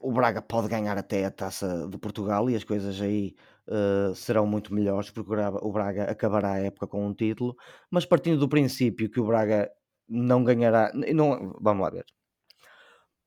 o 0.00 0.12
Braga 0.12 0.42
pode 0.42 0.68
ganhar 0.68 0.98
até 0.98 1.24
a 1.24 1.30
taça 1.30 1.86
de 1.88 1.98
Portugal 1.98 2.50
e 2.50 2.56
as 2.56 2.64
coisas 2.64 3.00
aí 3.00 3.34
uh, 3.68 4.14
serão 4.14 4.46
muito 4.46 4.74
melhores 4.74 5.10
porque 5.10 5.30
o 5.30 5.72
Braga 5.72 6.04
acabará 6.10 6.52
a 6.52 6.58
época 6.58 6.86
com 6.86 7.06
um 7.06 7.14
título, 7.14 7.56
mas 7.90 8.04
partindo 8.04 8.38
do 8.38 8.48
princípio 8.48 9.10
que 9.10 9.20
o 9.20 9.26
Braga 9.26 9.70
não 10.08 10.42
ganhará, 10.44 10.92
não, 10.92 11.56
vamos 11.60 11.82
lá 11.82 11.90
ver. 11.90 12.04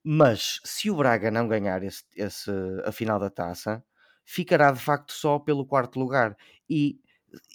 Mas 0.08 0.60
se 0.64 0.92
o 0.92 0.96
Braga 0.96 1.32
não 1.32 1.48
ganhar 1.48 1.82
esse, 1.82 2.04
esse, 2.16 2.52
a 2.86 2.92
final 2.92 3.20
da 3.20 3.28
taça, 3.28 3.84
ficará 4.24 4.72
de 4.72 4.80
facto 4.80 5.12
só 5.12 5.40
pelo 5.40 5.66
quarto 5.66 6.00
lugar. 6.00 6.38
E 6.70 7.00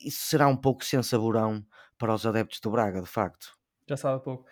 isso 0.04 0.26
será 0.26 0.48
um 0.48 0.56
pouco 0.56 0.84
sem 0.84 1.00
saborão 1.00 1.64
para 1.96 2.12
os 2.12 2.26
adeptos 2.26 2.58
do 2.58 2.72
Braga, 2.72 3.00
de 3.00 3.06
facto. 3.06 3.56
Já 3.88 3.96
sabe 3.96 4.24
pouco. 4.24 4.46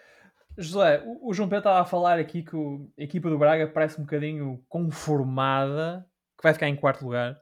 José, 0.57 1.03
o, 1.23 1.35
João 1.35 1.49
Pedro 1.49 1.61
estava 1.61 1.81
a 1.81 1.85
falar 1.85 2.21
aqui 2.21 2.45
que 2.45 2.57
a 2.57 3.03
equipa 3.03 3.29
do 3.29 3.39
Braga 3.39 3.67
parece 3.67 4.01
um 4.01 4.05
bocadinho 4.05 4.65
conformada, 4.69 6.07
que 6.37 6.43
vai 6.45 6.53
ficar 6.53 6.69
em 6.69 6.77
quarto 6.77 7.05
lugar. 7.05 7.37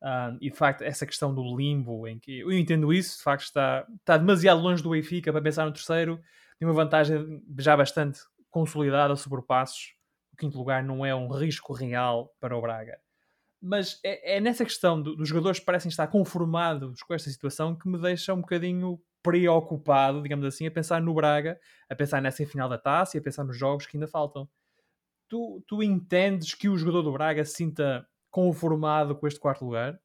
Uh, 0.00 0.36
e 0.40 0.50
de 0.50 0.56
facto, 0.56 0.82
essa 0.82 1.04
questão 1.04 1.34
do 1.34 1.54
limbo, 1.54 2.08
em 2.08 2.18
que 2.18 2.40
eu 2.40 2.50
entendo 2.50 2.94
isso, 2.94 3.18
de 3.18 3.22
facto 3.24 3.44
está, 3.44 3.86
está 4.00 4.16
demasiado 4.16 4.60
longe 4.60 4.82
do 4.82 4.90
Benfica 4.90 5.30
para 5.30 5.42
pensar 5.42 5.66
no 5.66 5.72
terceiro, 5.72 6.18
tem 6.58 6.66
uma 6.66 6.74
vantagem 6.74 7.42
já 7.58 7.76
bastante 7.76 8.20
consolidada 8.52 9.16
sobre 9.16 9.42
passos. 9.42 9.96
O 10.32 10.36
quinto 10.36 10.56
lugar 10.56 10.84
não 10.84 11.04
é 11.04 11.12
um 11.12 11.28
risco 11.28 11.72
real 11.72 12.32
para 12.38 12.56
o 12.56 12.60
Braga. 12.60 13.00
Mas 13.60 13.98
é, 14.04 14.36
é 14.36 14.40
nessa 14.40 14.64
questão 14.64 15.00
do, 15.00 15.16
dos 15.16 15.28
jogadores 15.28 15.58
que 15.58 15.64
parecem 15.64 15.88
estar 15.88 16.06
conformados 16.06 17.02
com 17.02 17.14
esta 17.14 17.30
situação 17.30 17.74
que 17.74 17.88
me 17.88 17.98
deixa 17.98 18.34
um 18.34 18.40
bocadinho 18.40 19.00
preocupado, 19.22 20.20
digamos 20.20 20.44
assim, 20.44 20.66
a 20.66 20.70
pensar 20.70 21.00
no 21.00 21.14
Braga, 21.14 21.58
a 21.88 21.94
pensar 21.94 22.20
nessa 22.20 22.44
final 22.44 22.68
da 22.68 22.76
taça 22.76 23.16
e 23.16 23.20
a 23.20 23.22
pensar 23.22 23.44
nos 23.44 23.56
jogos 23.56 23.86
que 23.86 23.96
ainda 23.96 24.08
faltam. 24.08 24.48
Tu, 25.28 25.62
tu 25.66 25.82
entendes 25.82 26.54
que 26.54 26.68
o 26.68 26.76
jogador 26.76 27.02
do 27.02 27.12
Braga 27.12 27.44
se 27.44 27.54
sinta 27.54 28.06
conformado 28.30 29.16
com 29.16 29.26
este 29.26 29.40
quarto 29.40 29.64
lugar? 29.64 29.98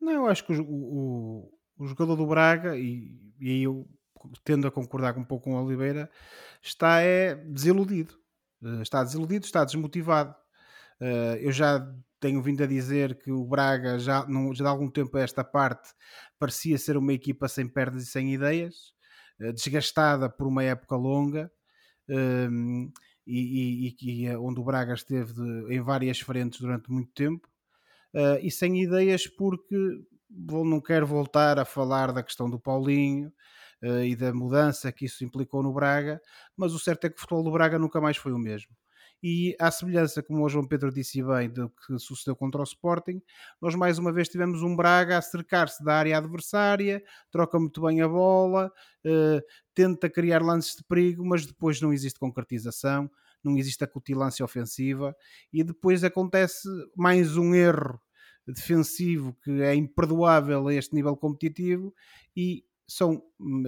Não, 0.00 0.12
eu 0.12 0.26
acho 0.26 0.44
que 0.44 0.52
o, 0.52 0.64
o, 0.64 1.52
o 1.78 1.86
jogador 1.86 2.16
do 2.16 2.26
Braga, 2.26 2.76
e, 2.78 3.18
e 3.40 3.62
eu 3.62 3.86
tendo 4.44 4.66
a 4.66 4.70
concordar 4.70 5.16
um 5.18 5.24
pouco 5.24 5.44
com 5.44 5.54
o 5.54 5.64
Oliveira, 5.64 6.10
está 6.62 7.00
é 7.00 7.34
desiludido. 7.34 8.14
Eh, 8.64 8.82
está 8.82 9.04
desiludido, 9.04 9.44
está 9.44 9.64
desmotivado. 9.64 10.34
Eh, 11.00 11.40
eu 11.42 11.52
já 11.52 11.80
tenho 12.20 12.42
vindo 12.42 12.62
a 12.62 12.66
dizer 12.66 13.18
que 13.18 13.30
o 13.30 13.44
Braga 13.44 13.98
já, 13.98 14.26
já 14.54 14.66
há 14.66 14.68
algum 14.70 14.90
tempo 14.90 15.16
a 15.18 15.20
esta 15.20 15.44
parte 15.44 15.90
parecia 16.38 16.78
ser 16.78 16.96
uma 16.96 17.12
equipa 17.12 17.48
sem 17.48 17.68
perdas 17.68 18.04
e 18.04 18.06
sem 18.06 18.32
ideias, 18.34 18.94
eh, 19.40 19.52
desgastada 19.52 20.28
por 20.30 20.46
uma 20.46 20.64
época 20.64 20.96
longa. 20.96 21.50
Um, 22.08 22.92
e, 23.26 23.96
e, 24.00 24.26
e, 24.26 24.36
onde 24.36 24.60
o 24.60 24.64
Braga 24.64 24.92
esteve 24.94 25.32
de, 25.32 25.74
em 25.74 25.80
várias 25.80 26.20
frentes 26.20 26.60
durante 26.60 26.90
muito 26.90 27.10
tempo 27.14 27.48
e 28.42 28.50
sem 28.50 28.82
ideias 28.82 29.26
porque 29.26 29.74
não 30.30 30.80
quero 30.80 31.06
voltar 31.06 31.58
a 31.58 31.64
falar 31.64 32.12
da 32.12 32.22
questão 32.22 32.50
do 32.50 32.60
Paulinho 32.60 33.32
e 34.04 34.16
da 34.16 34.32
mudança 34.32 34.90
que 34.92 35.04
isso 35.04 35.24
implicou 35.24 35.62
no 35.62 35.72
Braga, 35.72 36.20
mas 36.56 36.72
o 36.72 36.78
certo 36.78 37.06
é 37.06 37.10
que 37.10 37.16
o 37.16 37.20
futebol 37.20 37.42
do 37.42 37.52
Braga 37.52 37.78
nunca 37.78 38.00
mais 38.00 38.16
foi 38.16 38.32
o 38.32 38.38
mesmo. 38.38 38.74
E 39.26 39.56
à 39.58 39.70
semelhança, 39.70 40.22
como 40.22 40.44
o 40.44 40.48
João 40.50 40.66
Pedro 40.66 40.92
disse 40.92 41.22
bem, 41.22 41.48
do 41.48 41.70
que 41.70 41.98
sucedeu 41.98 42.36
contra 42.36 42.60
o 42.60 42.64
Sporting, 42.64 43.22
nós 43.58 43.74
mais 43.74 43.98
uma 43.98 44.12
vez 44.12 44.28
tivemos 44.28 44.62
um 44.62 44.76
Braga 44.76 45.16
a 45.16 45.22
cercar-se 45.22 45.82
da 45.82 45.94
área 45.94 46.18
adversária, 46.18 47.02
troca 47.30 47.58
muito 47.58 47.80
bem 47.80 48.02
a 48.02 48.08
bola, 48.08 48.70
uh, 49.06 49.40
tenta 49.74 50.10
criar 50.10 50.42
lances 50.42 50.76
de 50.76 50.84
perigo, 50.84 51.24
mas 51.24 51.46
depois 51.46 51.80
não 51.80 51.90
existe 51.90 52.18
concretização, 52.18 53.10
não 53.42 53.56
existe 53.56 53.82
a 53.82 53.86
cutilância 53.86 54.44
ofensiva 54.44 55.16
e 55.50 55.64
depois 55.64 56.04
acontece 56.04 56.68
mais 56.94 57.36
um 57.36 57.54
erro 57.54 57.98
defensivo 58.46 59.34
que 59.42 59.62
é 59.62 59.74
imperdoável 59.74 60.68
a 60.68 60.74
este 60.74 60.94
nível 60.94 61.16
competitivo 61.16 61.94
e 62.36 62.62
são, 62.96 63.22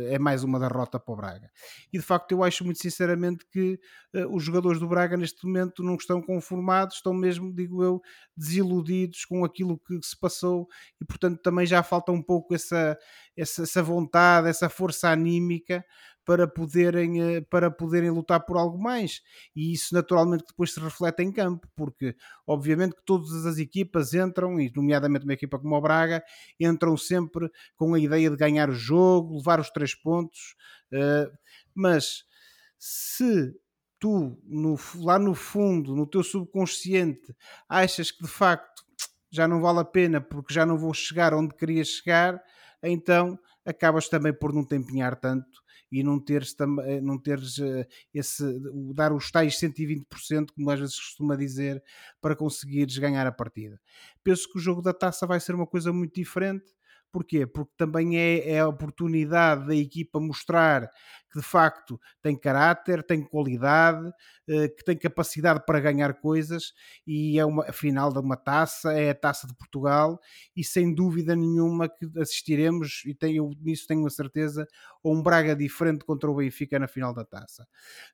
é 0.09 0.19
mais 0.19 0.45
uma 0.45 0.59
derrota 0.59 0.99
para 0.99 1.13
o 1.13 1.17
Braga. 1.17 1.51
E 1.93 1.99
de 1.99 2.05
facto 2.05 2.33
eu 2.33 2.43
acho 2.45 2.65
muito 2.65 2.81
sinceramente 2.81 3.45
que 3.51 3.79
uh, 4.15 4.35
os 4.35 4.43
jogadores 4.43 4.79
do 4.79 4.89
Braga 4.89 5.17
neste 5.17 5.45
momento 5.47 5.83
não 5.83 5.97
estão 5.97 6.23
conformados, 6.23 6.97
estão 6.97 7.13
mesmo, 7.13 7.53
digo 7.55 7.83
eu, 7.83 8.01
desiludidos 8.37 9.25
com 9.25 9.45
aquilo 9.45 9.79
que 9.79 9.99
se 10.03 10.19
passou 10.19 10.67
e 11.01 11.05
portanto 11.05 11.41
também 11.43 11.67
já 11.67 11.83
falta 11.83 12.13
um 12.13 12.23
pouco 12.23 12.55
essa, 12.55 12.97
essa, 13.37 13.63
essa 13.63 13.83
vontade, 13.83 14.49
essa 14.49 14.69
força 14.69 15.11
anímica 15.11 15.85
para 16.27 16.47
poderem, 16.49 17.37
eh, 17.37 17.41
para 17.41 17.71
poderem 17.71 18.11
lutar 18.11 18.41
por 18.45 18.59
algo 18.59 18.77
mais. 18.77 19.23
E 19.55 19.73
isso 19.73 19.95
naturalmente 19.95 20.45
depois 20.47 20.75
se 20.75 20.81
reflete 20.81 21.23
em 21.23 21.33
campo, 21.33 21.69
porque 21.77 22.17
obviamente 22.45 22.97
que 22.97 23.05
todas 23.05 23.47
as 23.47 23.59
equipas 23.59 24.13
entram, 24.13 24.61
e 24.61 24.71
nomeadamente 24.75 25.25
uma 25.25 25.35
equipa 25.35 25.59
como 25.59 25.77
o 25.77 25.81
Braga, 25.81 26.23
entram 26.59 26.97
sempre 26.97 27.49
com 27.77 27.95
a 27.95 27.99
ideia 27.99 28.29
de 28.29 28.37
ganhar 28.37 28.69
o 28.69 28.75
jogo, 28.75 29.37
levar 29.37 29.61
os 29.61 29.71
três 29.71 29.95
pontos, 29.95 30.57
eh, 30.93 31.31
mas 31.73 32.25
se 32.77 33.55
tu 34.01 34.37
no, 34.45 34.77
lá 34.97 35.19
no 35.21 35.35
fundo, 35.35 35.95
no 35.95 36.07
teu 36.07 36.25
subconsciente, 36.25 37.35
achas 37.69 38.11
que 38.11 38.25
de 38.25 38.29
facto 38.29 38.85
já 39.31 39.47
não 39.47 39.61
vale 39.61 39.79
a 39.79 39.85
pena 39.85 40.21
porque 40.21 40.53
já 40.53 40.67
não 40.67 40.77
vou 40.77 40.93
chegar 40.93 41.33
onde 41.33 41.55
queria 41.55 41.85
chegar, 41.85 42.43
então 42.83 43.39
acabas 43.65 44.09
também 44.09 44.33
por 44.33 44.53
não 44.53 44.65
te 44.67 44.75
empenhar 44.75 45.17
tanto 45.17 45.65
e 45.91 46.03
não 46.03 46.19
teres, 46.19 46.55
eh, 46.85 47.01
não 47.01 47.19
teres 47.19 47.59
eh, 47.59 47.87
esse, 48.13 48.45
dar 48.95 49.13
os 49.13 49.31
tais 49.31 49.59
120%, 49.59 50.53
como 50.55 50.71
às 50.71 50.81
vezes 50.81 50.97
costuma 50.97 51.37
dizer, 51.37 51.83
para 52.21 52.37
conseguires 52.37 52.97
ganhar 52.99 53.27
a 53.27 53.33
partida. 53.33 53.81
Penso 54.23 54.51
que 54.51 54.59
o 54.59 54.61
jogo 54.61 54.83
da 54.83 54.93
taça 54.93 55.27
vai 55.27 55.41
ser 55.41 55.55
uma 55.55 55.67
coisa 55.67 55.93
muito 55.93 56.15
diferente. 56.15 56.76
Porquê? 57.17 57.47
Porque 57.47 57.73
também 57.79 58.19
é, 58.19 58.51
é 58.51 58.61
a 58.61 58.69
oportunidade 58.69 59.67
da 59.67 59.75
equipa 59.75 60.21
mostrar 60.21 60.87
que 61.33 61.39
de 61.41 61.43
facto 61.47 61.99
tem 62.21 62.37
caráter, 62.39 63.03
tem 63.03 63.23
qualidade, 63.23 64.07
eh, 64.47 64.69
que 64.69 64.85
tem 64.85 64.99
capacidade 64.99 65.65
para 65.65 65.81
ganhar 65.81 66.13
coisas 66.21 66.75
e 67.07 67.39
é 67.39 67.45
uma 67.47 67.65
a 67.65 67.73
final 67.73 68.13
de 68.13 68.19
uma 68.19 68.37
taça, 68.37 68.93
é 68.93 69.09
a 69.09 69.15
taça 69.15 69.47
de 69.47 69.55
Portugal 69.55 70.21
e 70.55 70.63
sem 70.63 70.95
dúvida 70.95 71.35
nenhuma 71.35 71.89
que 71.89 72.07
assistiremos 72.21 73.01
e 73.07 73.15
tenho, 73.15 73.51
nisso 73.63 73.87
tenho 73.87 74.07
a 74.07 74.11
certeza 74.11 74.69
a 75.03 75.09
um 75.09 75.23
Braga 75.23 75.57
diferente 75.57 76.05
contra 76.05 76.31
o 76.31 76.35
Benfica 76.35 76.79
na 76.79 76.87
final 76.87 77.15
da 77.15 77.25
taça. 77.25 77.67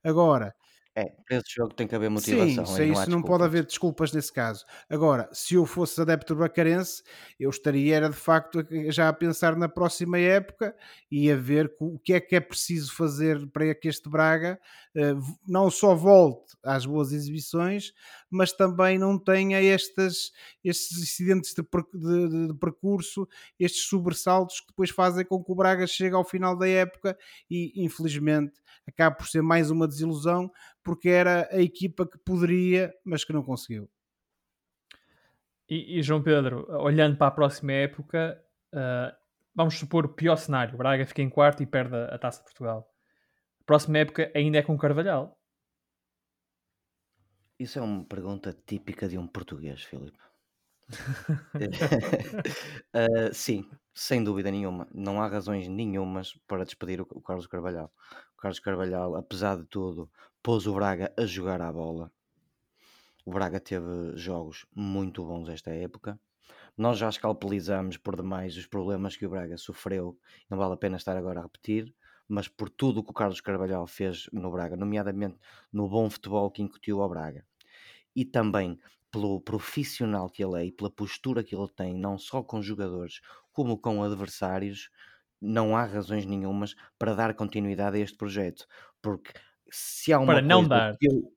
Agora, 0.05 0.55
é, 0.95 1.07
para 1.26 1.38
esse 1.38 1.55
jogo 1.57 1.72
tem 1.72 1.86
que 1.86 1.95
haver 1.95 2.11
motivação. 2.11 2.66
Sim, 2.66 2.86
não, 2.86 2.93
isso 2.93 3.11
não 3.11 3.22
pode 3.22 3.45
haver 3.45 3.64
desculpas 3.64 4.12
nesse 4.12 4.30
caso. 4.30 4.64
Agora, 4.90 5.26
se 5.32 5.55
eu 5.55 5.64
fosse 5.64 5.99
adepto 5.99 6.36
bacarense, 6.36 7.03
eu 7.40 7.49
estaria 7.49 7.97
era 7.97 8.11
de 8.11 8.16
facto 8.16 8.66
já 8.88 9.09
a 9.09 9.12
pensar 9.12 9.57
na 9.57 9.68
próxima 9.68 10.18
época 10.18 10.76
e 11.11 11.30
a 11.30 11.36
ver 11.36 11.74
o 11.80 11.99
que 11.99 12.12
é 12.12 12.20
que 12.20 12.36
é 12.36 12.40
preciso 12.40 12.95
fazer 12.95 13.47
para 13.49 13.74
que 13.74 13.88
este 13.88 14.09
Braga 14.09 14.61
eh, 14.95 15.14
não 15.47 15.70
só 15.70 15.95
volte 15.95 16.55
às 16.62 16.84
boas 16.84 17.12
exibições, 17.12 17.93
mas 18.30 18.53
também 18.53 18.99
não 18.99 19.18
tenha 19.18 19.62
estas, 19.62 20.30
estes 20.62 20.99
incidentes 20.99 21.55
de, 21.55 21.62
de, 21.62 22.49
de 22.49 22.55
percurso, 22.59 23.26
estes 23.59 23.84
sobressaltos 23.84 24.61
que 24.61 24.68
depois 24.68 24.90
fazem 24.90 25.24
com 25.24 25.43
que 25.43 25.51
o 25.51 25.55
Braga 25.55 25.86
chegue 25.86 26.14
ao 26.14 26.24
final 26.24 26.57
da 26.57 26.68
época 26.68 27.16
e 27.51 27.82
infelizmente 27.82 28.61
acaba 28.86 29.14
por 29.14 29.26
ser 29.26 29.43
mais 29.43 29.70
uma 29.70 29.88
desilusão 29.88 30.51
porque 30.83 31.09
era 31.09 31.49
a 31.51 31.61
equipa 31.61 32.07
que 32.07 32.18
poderia, 32.18 32.93
mas 33.05 33.24
que 33.24 33.33
não 33.33 33.43
conseguiu. 33.43 33.89
E, 35.68 35.99
e 35.99 36.03
João 36.03 36.22
Pedro, 36.22 36.66
olhando 36.70 37.16
para 37.16 37.28
a 37.28 37.30
próxima 37.30 37.72
época, 37.72 38.43
uh, 38.74 39.16
vamos 39.55 39.78
supor 39.78 40.05
o 40.05 40.14
pior 40.14 40.37
cenário: 40.37 40.74
o 40.74 40.78
Braga 40.78 41.07
fica 41.07 41.22
em 41.22 41.30
quarto 41.30 41.62
e 41.62 41.66
perde 41.66 41.97
a, 41.97 42.07
a 42.07 42.18
taça 42.18 42.39
de 42.39 42.45
Portugal. 42.45 42.89
A 43.61 43.64
próxima 43.64 43.99
época 43.99 44.30
ainda 44.35 44.59
é 44.59 44.62
com 44.62 44.76
Carvalhal. 44.76 45.39
Isso 47.59 47.78
é 47.78 47.83
uma 47.83 48.05
pergunta 48.05 48.53
típica 48.66 49.09
de 49.09 49.16
um 49.16 49.26
português, 49.26 49.85
Filipe. 49.85 50.18
uh, 52.93 53.33
sim, 53.33 53.70
sem 53.95 54.22
dúvida 54.22 54.51
nenhuma. 54.51 54.89
Não 54.93 55.22
há 55.22 55.28
razões 55.28 55.68
nenhumas 55.68 56.35
para 56.47 56.64
despedir 56.64 57.01
o, 57.01 57.07
o 57.12 57.22
Carlos 57.22 57.47
Carvalhal. 57.47 57.93
O 58.37 58.41
Carlos 58.43 58.59
Carvalhal, 58.59 59.14
apesar 59.14 59.57
de 59.57 59.64
tudo, 59.66 60.11
pôs 60.43 60.66
o 60.66 60.74
Braga 60.74 61.12
a 61.16 61.24
jogar 61.24 61.62
à 61.62 61.72
bola. 61.72 62.11
O 63.24 63.30
Braga 63.30 63.61
teve 63.61 64.16
jogos 64.16 64.66
muito 64.74 65.24
bons 65.24 65.49
esta 65.49 65.70
época. 65.70 66.18
Nós 66.76 66.99
já 66.99 67.09
escalpelizamos 67.09 67.97
por 67.97 68.16
demais 68.16 68.57
os 68.57 68.66
problemas 68.66 69.16
que 69.16 69.24
o 69.24 69.30
Braga 69.30 69.57
sofreu. 69.57 70.18
Não 70.51 70.59
vale 70.59 70.74
a 70.74 70.76
pena 70.76 70.97
estar 70.97 71.16
agora 71.16 71.38
a 71.38 71.43
repetir, 71.45 71.95
mas 72.26 72.49
por 72.49 72.68
tudo 72.68 72.99
o 72.99 73.05
que 73.05 73.11
o 73.11 73.14
Carlos 73.14 73.40
Carvalhal 73.40 73.86
fez 73.86 74.28
no 74.32 74.51
Braga, 74.51 74.76
nomeadamente 74.76 75.38
no 75.72 75.88
bom 75.88 76.11
futebol 76.11 76.51
que 76.51 76.62
incutiu 76.62 77.01
ao 77.01 77.09
Braga. 77.09 77.47
E 78.16 78.24
também 78.24 78.80
pelo 79.12 79.40
profissional 79.40 80.28
que 80.28 80.43
ele 80.43 80.61
é 80.61 80.66
e 80.66 80.72
pela 80.72 80.90
postura 80.90 81.45
que 81.45 81.55
ele 81.55 81.68
tem, 81.68 81.95
não 81.95 82.18
só 82.18 82.43
com 82.43 82.61
jogadores 82.61 83.20
como 83.53 83.78
com 83.78 84.03
adversários, 84.03 84.90
não 85.40 85.76
há 85.76 85.84
razões 85.84 86.26
nenhumas 86.26 86.74
para 86.99 87.14
dar 87.14 87.32
continuidade 87.34 87.97
a 87.99 88.01
este 88.01 88.16
projeto. 88.16 88.66
Porque 89.01 89.32
se 89.72 90.12
há 90.12 90.18
uma 90.18 90.34
para 90.34 90.42
não 90.42 90.66
dar. 90.66 90.96
Eu, 91.00 91.32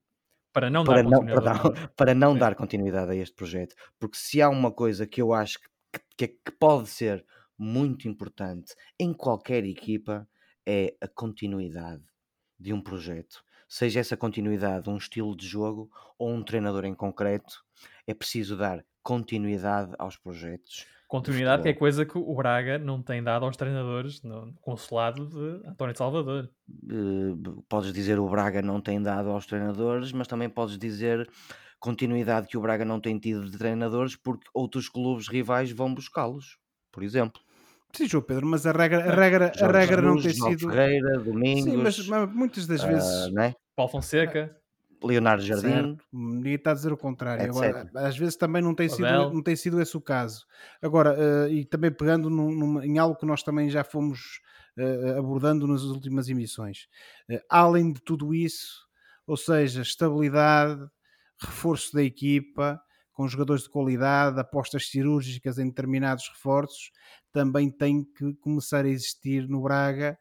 para 0.52 0.70
não 0.70 0.84
para 0.84 1.02
dar 1.02 1.10
não, 1.10 1.26
perdão, 1.26 1.54
para 1.96 2.14
não 2.14 2.38
dar 2.38 2.54
continuidade 2.54 3.10
a 3.10 3.14
este 3.14 3.34
projeto, 3.34 3.74
porque 3.98 4.16
se 4.16 4.40
há 4.40 4.48
uma 4.48 4.70
coisa 4.70 5.06
que 5.06 5.20
eu 5.20 5.32
acho 5.32 5.58
que, 5.92 6.00
que, 6.16 6.28
que 6.28 6.52
pode 6.52 6.88
ser 6.88 7.24
muito 7.58 8.08
importante 8.08 8.74
em 8.98 9.12
qualquer 9.12 9.64
equipa 9.64 10.28
é 10.64 10.94
a 11.00 11.08
continuidade 11.08 12.04
de 12.58 12.72
um 12.72 12.80
projeto. 12.80 13.44
Seja 13.68 14.00
essa 14.00 14.16
continuidade 14.16 14.88
um 14.88 14.96
estilo 14.96 15.36
de 15.36 15.46
jogo 15.46 15.90
ou 16.18 16.30
um 16.30 16.42
treinador 16.42 16.84
em 16.84 16.94
concreto, 16.94 17.64
é 18.06 18.14
preciso 18.14 18.56
dar 18.56 18.84
continuidade 19.02 19.94
aos 19.98 20.16
projetos. 20.16 20.86
Continuidade 21.08 21.62
que 21.62 21.68
é 21.68 21.72
coisa 21.72 22.04
que 22.04 22.18
o 22.18 22.34
Braga 22.34 22.78
não 22.78 23.00
tem 23.00 23.22
dado 23.22 23.44
aos 23.44 23.56
treinadores 23.56 24.22
no 24.22 24.52
consulado 24.60 25.26
de 25.26 25.68
António 25.68 25.96
Salvador. 25.96 26.50
Uh, 26.68 27.62
podes 27.68 27.92
dizer 27.92 28.18
o 28.18 28.28
Braga 28.28 28.60
não 28.60 28.80
tem 28.80 29.00
dado 29.00 29.30
aos 29.30 29.46
treinadores, 29.46 30.10
mas 30.10 30.26
também 30.26 30.48
podes 30.48 30.76
dizer 30.76 31.28
continuidade 31.78 32.48
que 32.48 32.58
o 32.58 32.60
Braga 32.60 32.84
não 32.84 33.00
tem 33.00 33.18
tido 33.18 33.48
de 33.48 33.56
treinadores 33.56 34.16
porque 34.16 34.48
outros 34.52 34.88
clubes 34.88 35.28
rivais 35.28 35.70
vão 35.70 35.94
buscá-los, 35.94 36.58
por 36.90 37.04
exemplo. 37.04 37.40
Sim, 37.92 38.08
João 38.08 38.24
Pedro, 38.24 38.46
mas 38.46 38.66
a 38.66 38.72
regra, 38.72 38.98
a 38.98 39.14
regra, 39.14 39.52
a 39.60 39.72
regra 39.72 40.02
não 40.02 40.20
tem 40.20 40.34
sido. 40.34 40.70
Ferreira, 40.70 41.18
Domingos, 41.20 41.64
Sim, 41.64 41.76
mas, 41.76 42.08
mas 42.08 42.34
muitas 42.34 42.66
das 42.66 42.82
vezes. 42.82 43.26
Uh, 43.26 43.32
né? 43.32 43.54
Paulo 43.76 43.92
Fonseca. 43.92 44.54
Leonardo 45.02 45.42
Jardim. 45.42 45.96
Ninguém 46.12 46.54
está 46.54 46.70
a 46.70 46.74
dizer 46.74 46.92
o 46.92 46.96
contrário. 46.96 47.44
Agora, 47.44 47.90
às 47.94 48.16
vezes 48.16 48.36
também 48.36 48.62
não 48.62 48.74
tem, 48.74 48.88
sido, 48.88 49.02
não 49.02 49.42
tem 49.42 49.56
sido 49.56 49.80
esse 49.80 49.96
o 49.96 50.00
caso. 50.00 50.46
Agora, 50.82 51.16
uh, 51.16 51.48
e 51.48 51.64
também 51.64 51.90
pegando 51.90 52.30
num, 52.30 52.50
num, 52.50 52.82
em 52.82 52.98
algo 52.98 53.16
que 53.16 53.26
nós 53.26 53.42
também 53.42 53.68
já 53.70 53.84
fomos 53.84 54.40
uh, 54.78 55.18
abordando 55.18 55.66
nas 55.66 55.82
últimas 55.82 56.28
emissões. 56.28 56.88
Uh, 57.30 57.40
além 57.48 57.92
de 57.92 58.00
tudo 58.00 58.34
isso, 58.34 58.86
ou 59.26 59.36
seja, 59.36 59.82
estabilidade, 59.82 60.86
reforço 61.40 61.92
da 61.94 62.02
equipa, 62.02 62.80
com 63.12 63.26
jogadores 63.26 63.62
de 63.62 63.70
qualidade, 63.70 64.38
apostas 64.38 64.88
cirúrgicas 64.88 65.58
em 65.58 65.68
determinados 65.68 66.28
reforços, 66.28 66.90
também 67.32 67.70
tem 67.70 68.04
que 68.04 68.34
começar 68.34 68.84
a 68.84 68.88
existir 68.88 69.48
no 69.48 69.62
Braga. 69.62 70.18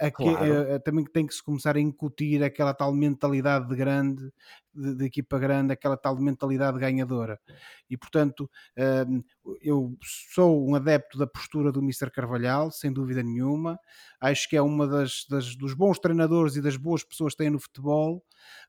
Uh, 0.00 0.12
claro. 0.12 0.76
uh, 0.76 0.80
também 0.80 1.04
tem 1.04 1.26
que 1.26 1.34
se 1.34 1.42
começar 1.42 1.74
a 1.74 1.80
incutir 1.80 2.42
aquela 2.42 2.74
tal 2.74 2.92
mentalidade 2.92 3.66
de 3.66 3.74
grande, 3.74 4.30
de, 4.74 4.94
de 4.94 5.04
equipa 5.06 5.38
grande, 5.38 5.72
aquela 5.72 5.96
tal 5.96 6.16
mentalidade 6.18 6.78
ganhadora. 6.78 7.40
E 7.88 7.96
portanto, 7.96 8.50
uh, 8.78 9.24
eu 9.62 9.96
sou 10.34 10.68
um 10.68 10.74
adepto 10.74 11.16
da 11.16 11.26
postura 11.26 11.72
do 11.72 11.80
Mr. 11.80 12.10
Carvalhal, 12.10 12.70
sem 12.70 12.92
dúvida 12.92 13.22
nenhuma. 13.22 13.78
Acho 14.20 14.48
que 14.48 14.56
é 14.56 14.62
uma 14.62 14.86
das, 14.86 15.24
das 15.30 15.56
dos 15.56 15.72
bons 15.72 15.98
treinadores 15.98 16.56
e 16.56 16.62
das 16.62 16.76
boas 16.76 17.02
pessoas 17.02 17.32
que 17.32 17.38
tem 17.38 17.50
no 17.50 17.58
futebol, 17.58 18.22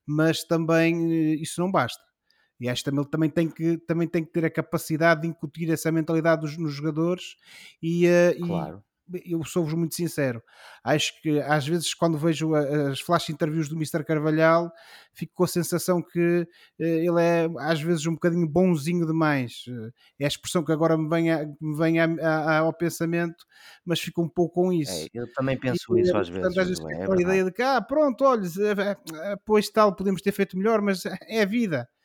mas 0.05 0.43
também 0.43 1.11
eh, 1.11 1.36
isso 1.36 1.59
não 1.59 1.69
basta. 1.69 2.01
E 2.59 2.67
acho 2.69 2.84
que 2.84 2.89
também, 2.89 3.05
também, 3.05 3.30
tem 3.30 3.49
que, 3.49 3.78
também 3.80 4.07
tem 4.07 4.25
que 4.25 4.32
ter 4.32 4.45
a 4.45 4.49
capacidade 4.49 5.21
de 5.21 5.28
incutir 5.28 5.69
essa 5.69 5.91
mentalidade 5.91 6.41
dos, 6.41 6.57
nos 6.57 6.73
jogadores 6.73 7.36
e, 7.84 8.07
claro. 8.45 8.84
Eu 9.25 9.43
sou-vos 9.43 9.73
muito 9.73 9.95
sincero, 9.95 10.41
acho 10.83 11.21
que 11.21 11.39
às 11.41 11.67
vezes 11.67 11.93
quando 11.93 12.17
vejo 12.17 12.53
as 12.53 12.99
flash 12.99 13.29
interviews 13.29 13.69
do 13.69 13.75
Mr. 13.75 14.03
Carvalhal 14.03 14.71
fico 15.13 15.33
com 15.33 15.43
a 15.43 15.47
sensação 15.47 16.01
que 16.01 16.47
uh, 16.79 16.83
ele 16.83 17.21
é 17.21 17.47
às 17.59 17.81
vezes 17.81 18.05
um 18.05 18.13
bocadinho 18.13 18.47
bonzinho 18.47 19.05
demais. 19.05 19.65
É 20.19 20.25
a 20.25 20.27
expressão 20.27 20.63
que 20.63 20.71
agora 20.71 20.97
me 20.97 21.09
vem, 21.09 21.31
a, 21.31 21.45
me 21.59 21.77
vem 21.77 21.99
a, 21.99 22.05
a, 22.05 22.57
ao 22.59 22.73
pensamento 22.73 23.45
mas 23.85 23.99
fico 23.99 24.21
um 24.21 24.29
pouco 24.29 24.55
com 24.55 24.73
isso. 24.73 25.05
é, 25.05 25.07
eu 25.13 25.31
também 25.33 25.57
penso 25.57 25.97
e, 25.97 26.01
isso 26.01 26.17
às 26.17 26.29
vezes, 26.29 26.57
às 26.57 26.67
vezes 26.67 26.85
é, 26.85 27.05
a 27.05 27.21
ideia 27.21 27.43
de 27.43 27.51
que 27.51 27.61
ah 27.61 27.81
pronto, 27.81 28.23
olha, 28.23 28.47
pois 29.45 29.69
tal, 29.69 29.95
podemos 29.95 30.21
ter 30.21 30.31
feito 30.31 30.57
melhor 30.57 30.81
mas 30.81 31.05
é 31.05 31.41
a 31.41 31.45
vida. 31.45 31.87
eh, 31.87 31.96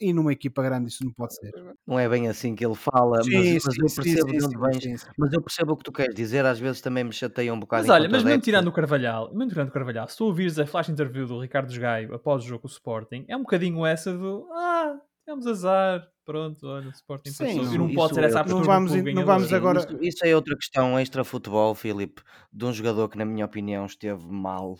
e 0.00 0.12
numa 0.12 0.32
equipa 0.32 0.62
grande 0.62 0.88
isso 0.88 1.04
não 1.04 1.12
pode 1.12 1.34
ser. 1.34 1.50
Não 1.86 1.98
é 1.98 2.08
bem 2.08 2.28
assim 2.28 2.54
que 2.54 2.64
ele 2.64 2.74
fala, 2.74 3.22
sim, 3.22 3.30
mas, 3.32 3.44
sim, 3.46 3.58
mas, 3.64 3.76
eu 3.78 4.04
percebo 4.04 4.30
sim, 4.30 4.38
de 4.38 4.44
onde 4.44 4.58
vens. 4.58 5.08
Mas 5.16 5.32
eu 5.32 5.42
percebo 5.42 5.72
o 5.72 5.76
que 5.76 5.84
tu 5.84 5.92
queres 5.92 6.14
dizer, 6.14 6.44
às 6.44 6.58
vezes 6.58 6.80
também 6.80 7.04
me 7.04 7.12
chateia 7.12 7.52
um 7.52 7.58
bocado. 7.58 7.86
Mas 7.86 7.94
olha, 7.94 8.08
mas 8.08 8.22
mesmo 8.22 8.42
tirando 8.42 8.68
o 8.68 8.72
Carvalhal, 8.72 9.32
mesmo 9.32 9.48
tirando 9.48 9.68
o 9.68 9.72
Carvalhal, 9.72 10.08
se 10.08 10.16
tu 10.16 10.26
ouvires 10.26 10.58
a 10.58 10.66
flash 10.66 10.88
interview 10.88 11.26
do 11.26 11.40
Ricardo 11.40 11.72
Gaio 11.78 12.14
após 12.14 12.44
o 12.44 12.46
jogo 12.46 12.62
com 12.62 12.68
o 12.68 12.70
Sporting, 12.70 13.24
é 13.28 13.36
um 13.36 13.42
bocadinho 13.42 13.84
essa 13.86 14.12
do 14.12 14.46
ah, 14.52 15.00
temos 15.24 15.46
azar, 15.46 16.06
pronto, 16.24 16.66
olha, 16.66 16.88
o 16.88 16.92
Sporting 16.92 17.30
Sim, 17.30 17.58
passou. 17.58 17.74
E 17.74 17.78
não 17.78 17.94
pode 17.94 18.14
ser 18.14 18.24
essa 18.24 18.40
a 18.40 18.44
postura 18.44 18.64
não 18.64 18.86
vamos, 18.86 19.14
não 19.14 19.24
vamos 19.24 19.52
agora... 19.52 19.80
Isso, 19.80 19.98
isso, 20.02 20.26
é 20.26 20.36
outra 20.36 20.54
questão 20.54 20.98
extra-futebol, 20.98 21.74
Filipe, 21.74 22.22
de 22.52 22.64
um 22.64 22.72
jogador 22.72 23.08
que 23.08 23.18
na 23.18 23.24
minha 23.24 23.44
opinião 23.44 23.86
esteve 23.86 24.24
mal 24.24 24.76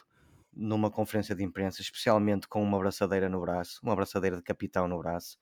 numa 0.56 0.90
conferência 0.90 1.34
de 1.34 1.44
imprensa, 1.44 1.82
especialmente 1.82 2.48
com 2.48 2.62
uma 2.62 2.78
abraçadeira 2.78 3.28
no 3.28 3.40
braço, 3.40 3.80
uma 3.82 3.92
abraçadeira 3.92 4.36
de 4.36 4.42
capitão 4.42 4.88
no 4.88 4.98
braço. 4.98 5.38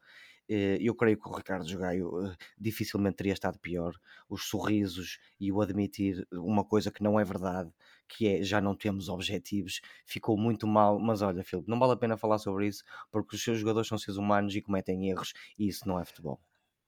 Eh, 0.49 0.79
eu 0.81 0.95
creio 0.95 1.19
que 1.19 1.29
o 1.29 1.33
Ricardo 1.33 1.67
Jogaio 1.67 2.27
eh, 2.27 2.37
dificilmente 2.59 3.17
teria 3.17 3.33
estado 3.33 3.59
pior. 3.59 3.95
Os 4.29 4.45
sorrisos 4.45 5.19
e 5.41 5.51
o 5.51 5.61
admitir 5.61 6.27
uma 6.33 6.65
coisa 6.65 6.91
que 6.91 7.03
não 7.03 7.19
é 7.19 7.25
verdade, 7.25 7.71
que 8.09 8.29
é 8.29 8.43
já 8.43 8.61
não 8.61 8.77
temos 8.77 9.09
objetivos, 9.09 9.81
ficou 10.05 10.37
muito 10.37 10.67
mal. 10.67 10.99
Mas 10.99 11.23
olha, 11.23 11.43
Filipe, 11.43 11.71
não 11.71 11.79
vale 11.79 11.93
a 11.93 11.97
pena 11.97 12.17
falar 12.17 12.39
sobre 12.39 12.67
isso 12.67 12.85
porque 13.11 13.37
os 13.37 13.43
seus 13.43 13.59
jogadores 13.59 13.89
são 13.89 13.97
seres 13.99 14.19
humanos 14.19 14.55
e 14.55 14.61
cometem 14.61 15.09
erros 15.09 15.33
e 15.59 15.69
isso 15.69 15.89
não 15.89 15.99
é 15.99 16.05
futebol. 16.05 16.41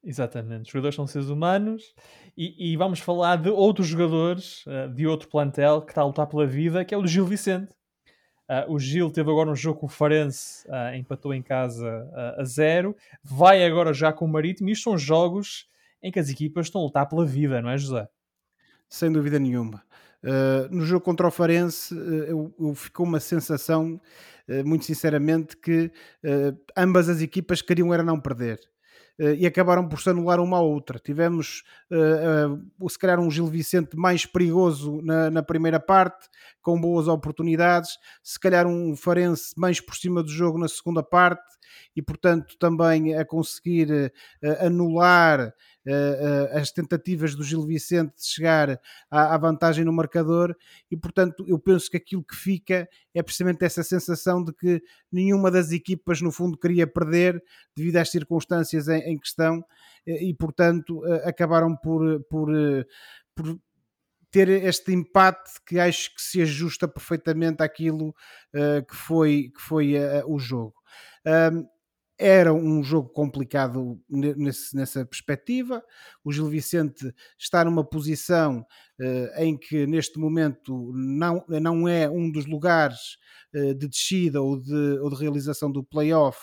Exatamente, 0.05 0.67
os 0.67 0.71
jogadores 0.71 0.95
são 0.95 1.07
seres 1.07 1.29
humanos 1.29 1.93
e, 2.37 2.73
e 2.73 2.77
vamos 2.77 3.01
falar 3.01 3.37
de 3.37 3.49
outros 3.51 3.89
jogadores 3.89 4.65
uh, 4.67 4.89
de 4.95 5.05
outro 5.05 5.29
plantel 5.29 5.83
que 5.83 5.91
está 5.91 6.03
a 6.03 6.05
lutar 6.05 6.29
pela 6.29 6.47
vida, 6.47 6.85
que 6.85 6.95
é 6.95 6.99
o 6.99 7.05
Gil 7.05 7.27
Vicente. 7.27 7.75
Uh, 8.49 8.73
o 8.73 8.79
Gil 8.79 9.11
teve 9.11 9.29
agora 9.29 9.51
um 9.51 9.57
jogo 9.57 9.81
com 9.81 9.87
o 9.87 9.89
Farense, 9.89 10.67
uh, 10.69 10.95
empatou 10.95 11.35
em 11.35 11.43
casa 11.43 12.09
uh, 12.13 12.41
a 12.41 12.45
zero. 12.45 12.97
Vai 13.23 13.65
agora 13.65 13.93
já 13.93 14.13
com 14.13 14.25
o 14.25 14.29
Marítimo. 14.29 14.71
Isto 14.71 14.85
são 14.85 14.99
jogos 14.99 15.69
em 16.03 16.13
que 16.13 16.21
as 16.21 16.31
equipas 16.31 16.67
estão 16.67 16.81
a 16.81 16.85
lutar 16.85 17.09
pela 17.09 17.27
vida, 17.27 17.61
não 17.61 17.71
é, 17.71 17.77
José? 17.77 18.09
Sem 18.89 19.11
dúvida 19.11 19.39
nenhuma. 19.41 19.83
no 20.71 20.85
jogo 20.85 21.05
contra 21.05 21.27
o 21.27 21.31
Farense, 21.31 21.93
eu, 22.29 22.55
eu 22.61 22.75
ficou 22.75 23.05
uma 23.05 23.19
sensação, 23.19 24.01
muito 24.65 24.85
sinceramente, 24.85 25.57
que 25.57 25.91
ambas 26.77 27.09
as 27.09 27.21
equipas 27.21 27.61
queriam 27.61 27.93
era 27.93 28.05
não 28.05 28.21
perder. 28.21 28.61
Uh, 29.19 29.33
e 29.39 29.47
acabaram 29.47 29.89
por 29.89 30.01
se 30.01 30.11
anular 30.11 30.41
uma 30.41 30.59
à 30.59 30.61
outra. 30.61 30.99
Tivemos, 30.99 31.63
uh, 31.91 32.55
uh, 32.79 32.91
se 32.91 32.99
calhar, 32.99 33.19
um 33.19 33.31
Gil 33.31 33.47
Vicente 33.47 33.97
mais 33.97 34.27
perigoso 34.27 35.01
na, 35.03 35.31
na, 35.31 35.43
primeira 35.43 35.81
parte, 35.81 36.29
com 36.61 36.79
boas 36.79 37.09
oportunidades, 37.09 37.99
se 38.23 38.39
calhar 38.39 38.67
um 38.67 38.95
Farense 38.95 39.55
mais 39.57 39.81
por 39.81 39.97
cima 39.97 40.23
do 40.23 40.29
jogo 40.29 40.59
na 40.59 40.69
segunda 40.69 41.03
parte, 41.03 41.43
e 41.95 42.03
portanto 42.03 42.57
também 42.59 43.15
a 43.15 43.25
conseguir 43.25 44.13
anular 44.61 45.53
as 46.53 46.71
tentativas 46.71 47.35
do 47.35 47.45
Gil 47.45 47.65
Vicente 47.65 48.17
de 48.17 48.27
chegar 48.27 48.81
à, 49.11 49.35
à, 49.35 49.39
vantagem 49.39 49.85
no 49.85 49.93
marcador 49.93 50.57
e 50.91 50.97
portanto 50.97 51.45
eu 51.47 51.59
penso 51.59 51.91
que 51.91 51.97
aquilo 51.97 52.25
que 52.25 52.35
fica 52.35 52.89
é 53.15 53.23
precisamente 53.23 53.65
essa 53.65 53.83
sensação 53.83 54.43
de 54.43 54.53
que 54.53 54.83
nenhuma 55.13 55.51
das 55.51 55.71
equipas 55.71 56.21
no 56.21 56.33
fundo 56.33 56.59
queria 56.59 56.87
perder 56.87 57.43
devido 57.77 57.97
às 57.97 58.11
circunstâncias 58.11 58.89
em, 58.89 58.99
em 59.01 59.19
questão 59.19 59.65
e 60.07 60.35
portanto 60.35 61.03
acabaram 61.25 61.77
por, 61.77 62.21
por, 62.25 62.49
por 63.35 63.59
ter 64.37 64.49
este 64.49 64.93
empate 64.93 65.51
que 65.67 65.79
acho 65.79 66.15
que 66.15 66.21
se 66.21 66.43
ajusta 66.43 66.87
perfeitamente 66.87 67.63
àquilo 67.63 68.09
uh, 68.09 68.85
que 68.87 68.95
foi, 68.95 69.51
que 69.55 69.63
foi 69.63 69.95
uh, 69.95 70.25
o 70.27 70.39
jogo. 70.39 70.75
Era 72.19 72.53
um 72.53 72.83
jogo 72.83 73.09
complicado 73.11 74.01
nesse, 74.09 74.75
nessa 74.75 75.05
perspectiva. 75.05 75.83
O 76.25 76.33
Gil 76.33 76.49
Vicente 76.49 77.13
está 77.39 77.65
numa 77.65 77.85
posição 77.85 78.61
uh, 79.01 79.43
em 79.43 79.57
que, 79.57 79.87
neste 79.87 80.19
momento, 80.19 80.93
não, 80.95 81.45
não 81.49 81.87
é 81.87 82.09
um 82.09 82.31
dos 82.31 82.47
lugares 82.47 83.19
uh, 83.55 83.75
de 83.75 83.89
descida 83.89 84.41
ou 84.41 84.59
de, 84.59 84.99
ou 85.01 85.11
de 85.11 85.17
realização 85.17 85.71
do 85.71 85.85
playoff 85.85 86.39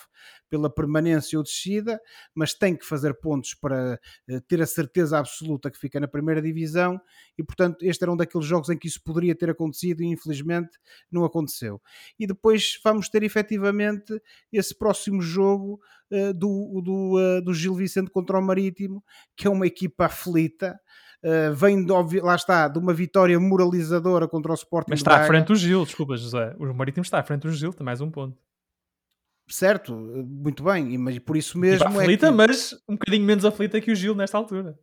pela 0.54 0.70
permanência 0.70 1.36
ou 1.36 1.44
descida, 1.44 2.00
mas 2.36 2.54
tem 2.54 2.76
que 2.76 2.86
fazer 2.86 3.16
pontos 3.16 3.56
para 3.56 4.00
uh, 4.30 4.42
ter 4.42 4.62
a 4.62 4.68
certeza 4.68 5.18
absoluta 5.18 5.72
que 5.72 5.80
fica 5.80 6.00
na 6.00 6.08
primeira 6.08 6.40
divisão 6.40 7.02
e, 7.36 7.44
portanto, 7.44 7.82
este 7.82 8.04
era 8.04 8.12
um 8.12 8.16
daqueles 8.16 8.46
jogos 8.46 8.70
em 8.70 8.78
que 8.78 8.88
isso 8.88 9.02
poderia 9.04 9.34
ter 9.34 9.50
acontecido 9.50 10.04
e, 10.04 10.06
infelizmente, 10.06 10.78
não 11.12 11.26
aconteceu. 11.26 11.82
E 12.20 12.28
depois 12.28 12.80
vamos 12.84 13.10
ter 13.10 13.24
efetivamente 13.24 14.14
esse 14.52 14.78
próximo 14.78 15.24
jogo 15.24 15.80
uh, 16.12 16.32
do, 16.36 16.82
do, 16.84 17.18
uh, 17.18 17.42
do 17.42 17.52
Gil 17.52 17.74
Vicente 17.74 18.12
contra 18.12 18.38
o 18.38 18.42
Marítimo, 18.42 19.04
que 19.36 19.48
é 19.48 19.50
uma 19.50 19.66
equipa 19.66 20.06
aflita. 20.06 20.80
Uh, 21.24 21.52
vem, 21.56 21.84
de, 21.84 22.22
lá 22.22 22.36
está, 22.36 22.68
de 22.68 22.78
uma 22.78 22.94
vitória 22.94 23.40
moralizadora 23.40 24.28
contra 24.28 24.52
o 24.52 24.56
Sporting. 24.56 24.92
Mas 24.92 25.00
está 25.00 25.18
à 25.18 25.26
frente 25.26 25.48
do 25.48 25.56
Gil, 25.56 25.84
desculpa, 25.84 26.16
José. 26.16 26.56
O 26.60 26.72
Marítimo 26.76 27.02
está 27.02 27.18
à 27.18 27.24
frente 27.24 27.42
do 27.42 27.52
Gil, 27.52 27.74
tem 27.74 27.84
mais 27.84 28.00
um 28.00 28.12
ponto 28.12 28.38
certo, 29.54 29.96
muito 29.96 30.64
bem, 30.64 30.98
mas 30.98 31.18
por 31.20 31.38
isso 31.38 31.58
mesmo. 31.58 31.88
Tipo, 31.88 32.00
aflita, 32.00 32.28
é 32.28 32.30
que... 32.30 32.36
mas 32.36 32.74
um 32.88 32.94
bocadinho 32.94 33.26
menos 33.26 33.46
aflita 33.46 33.80
que 33.80 33.92
o 33.92 33.96
Gil 33.96 34.16
nesta 34.16 34.38
altura. 34.38 34.78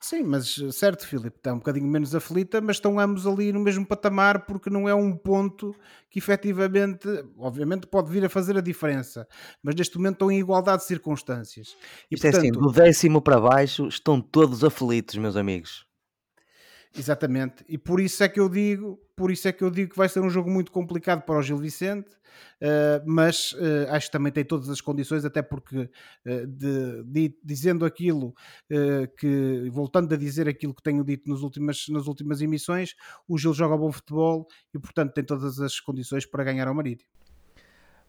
Sim, 0.00 0.24
mas 0.24 0.56
certo, 0.72 1.06
Filipe, 1.06 1.36
está 1.38 1.52
um 1.52 1.58
bocadinho 1.58 1.86
menos 1.86 2.14
aflita, 2.14 2.60
mas 2.60 2.76
estão 2.76 2.98
ambos 2.98 3.26
ali 3.26 3.52
no 3.52 3.60
mesmo 3.60 3.86
patamar 3.86 4.44
porque 4.44 4.68
não 4.68 4.88
é 4.88 4.94
um 4.94 5.16
ponto 5.16 5.74
que 6.10 6.18
efetivamente, 6.18 7.08
obviamente, 7.38 7.86
pode 7.86 8.10
vir 8.10 8.24
a 8.24 8.28
fazer 8.28 8.56
a 8.58 8.60
diferença, 8.60 9.26
mas 9.62 9.74
neste 9.74 9.96
momento 9.96 10.14
estão 10.14 10.30
em 10.30 10.40
igualdade 10.40 10.82
de 10.82 10.88
circunstâncias. 10.88 11.68
E, 12.10 12.16
Isto 12.16 12.22
portanto... 12.22 12.34
é 12.34 12.38
assim, 12.38 12.50
do 12.50 12.72
décimo 12.72 13.22
para 13.22 13.40
baixo 13.40 13.86
estão 13.86 14.20
todos 14.20 14.64
aflitos, 14.64 15.16
meus 15.16 15.36
amigos. 15.36 15.86
Exatamente, 16.96 17.64
e 17.68 17.76
por 17.76 17.98
isso 17.98 18.22
é 18.22 18.28
que 18.28 18.38
eu 18.38 18.48
digo, 18.48 19.00
por 19.16 19.32
isso 19.32 19.48
é 19.48 19.52
que 19.52 19.64
eu 19.64 19.70
digo 19.70 19.90
que 19.90 19.96
vai 19.96 20.08
ser 20.08 20.20
um 20.20 20.30
jogo 20.30 20.48
muito 20.48 20.70
complicado 20.70 21.22
para 21.22 21.36
o 21.36 21.42
Gil 21.42 21.58
Vicente, 21.58 22.08
uh, 22.62 23.02
mas 23.04 23.52
uh, 23.54 23.90
acho 23.90 24.06
que 24.06 24.12
também 24.12 24.30
tem 24.30 24.44
todas 24.44 24.70
as 24.70 24.80
condições, 24.80 25.24
até 25.24 25.42
porque 25.42 25.76
uh, 25.80 26.46
de, 26.46 27.02
de, 27.02 27.36
dizendo 27.42 27.84
aquilo 27.84 28.32
que, 29.18 29.68
voltando 29.72 30.14
a 30.14 30.16
dizer 30.16 30.48
aquilo 30.48 30.72
que 30.72 30.82
tenho 30.84 31.02
dito 31.02 31.28
nas 31.28 31.40
últimas, 31.40 31.84
nas 31.88 32.06
últimas 32.06 32.40
emissões, 32.40 32.94
o 33.26 33.36
Gil 33.36 33.52
joga 33.52 33.76
bom 33.76 33.90
futebol 33.90 34.46
e 34.72 34.78
portanto 34.78 35.14
tem 35.14 35.24
todas 35.24 35.58
as 35.58 35.80
condições 35.80 36.24
para 36.24 36.44
ganhar 36.44 36.68
ao 36.68 36.74
Marítimo. 36.74 37.10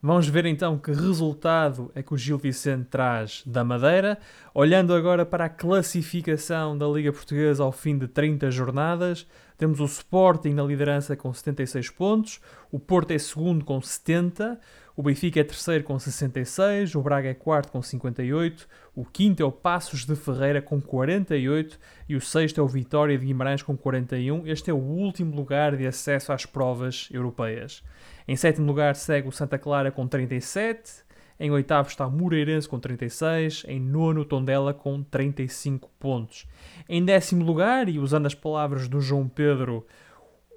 Vamos 0.06 0.28
ver 0.28 0.46
então 0.46 0.78
que 0.78 0.92
resultado 0.92 1.92
é 1.96 2.04
que 2.04 2.14
o 2.14 2.18
Gil 2.18 2.38
Vicente 2.38 2.86
traz 2.92 3.42
da 3.44 3.64
Madeira. 3.64 4.20
Olhando 4.54 4.94
agora 4.94 5.26
para 5.26 5.46
a 5.46 5.50
classificação 5.50 6.78
da 6.78 6.86
Liga 6.86 7.12
Portuguesa 7.12 7.64
ao 7.64 7.72
fim 7.72 7.98
de 7.98 8.08
30 8.08 8.52
jornadas, 8.52 9.26
Temos 9.58 9.80
o 9.80 9.86
Sporting 9.86 10.50
na 10.50 10.64
liderança 10.64 11.16
com 11.16 11.34
76 11.34 11.90
pontos, 11.90 12.42
o 12.70 12.78
Porto 12.78 13.12
é 13.12 13.18
segundo 13.18 13.64
com 13.64 13.80
70, 13.80 14.60
o 14.98 15.02
Benfica 15.02 15.40
é 15.40 15.46
terceiro 15.46 15.86
com 15.86 15.98
66, 15.98 16.94
o 16.94 17.02
Braga 17.02 17.30
é 17.30 17.34
quarto 17.34 17.72
com 17.72 17.82
58, 17.82 18.68
o 18.94 19.06
quinto 19.06 19.42
é 19.42 19.46
o 19.46 19.52
Passos 19.52 20.06
de 20.06 20.14
Ferreira 20.14 20.62
com 20.62 20.82
48 20.82 21.80
e 22.10 22.18
o 22.18 22.22
sexto 22.22 22.60
é 22.60 22.64
o 22.64 22.68
Vitória 22.68 23.18
de 23.18 23.26
Guimarães 23.26 23.64
com 23.64 23.78
41. 23.78 24.46
Este 24.46 24.72
é 24.72 24.74
o 24.74 24.78
último 24.78 25.34
lugar 25.34 25.78
de 25.78 25.88
acesso 25.88 26.34
às 26.34 26.46
provas 26.46 27.08
europeias. 27.12 27.82
Em 28.28 28.36
sétimo 28.36 28.66
lugar 28.66 28.96
segue 28.96 29.28
o 29.28 29.32
Santa 29.32 29.58
Clara 29.58 29.92
com 29.92 30.08
37, 30.08 31.06
em 31.40 31.52
oitavo 31.52 31.90
está 31.90 32.08
o 32.08 32.12
Moreirense 32.12 32.68
com 32.68 32.80
36, 32.80 33.66
em 33.68 33.80
nono 33.80 34.24
Tondela 34.24 34.74
com 34.74 35.04
35 35.04 35.90
pontos. 36.00 36.48
Em 36.88 37.04
décimo 37.04 37.44
lugar, 37.44 37.90
e 37.90 38.00
usando 38.00 38.26
as 38.26 38.34
palavras 38.34 38.88
do 38.88 39.02
João 39.02 39.28
Pedro, 39.28 39.86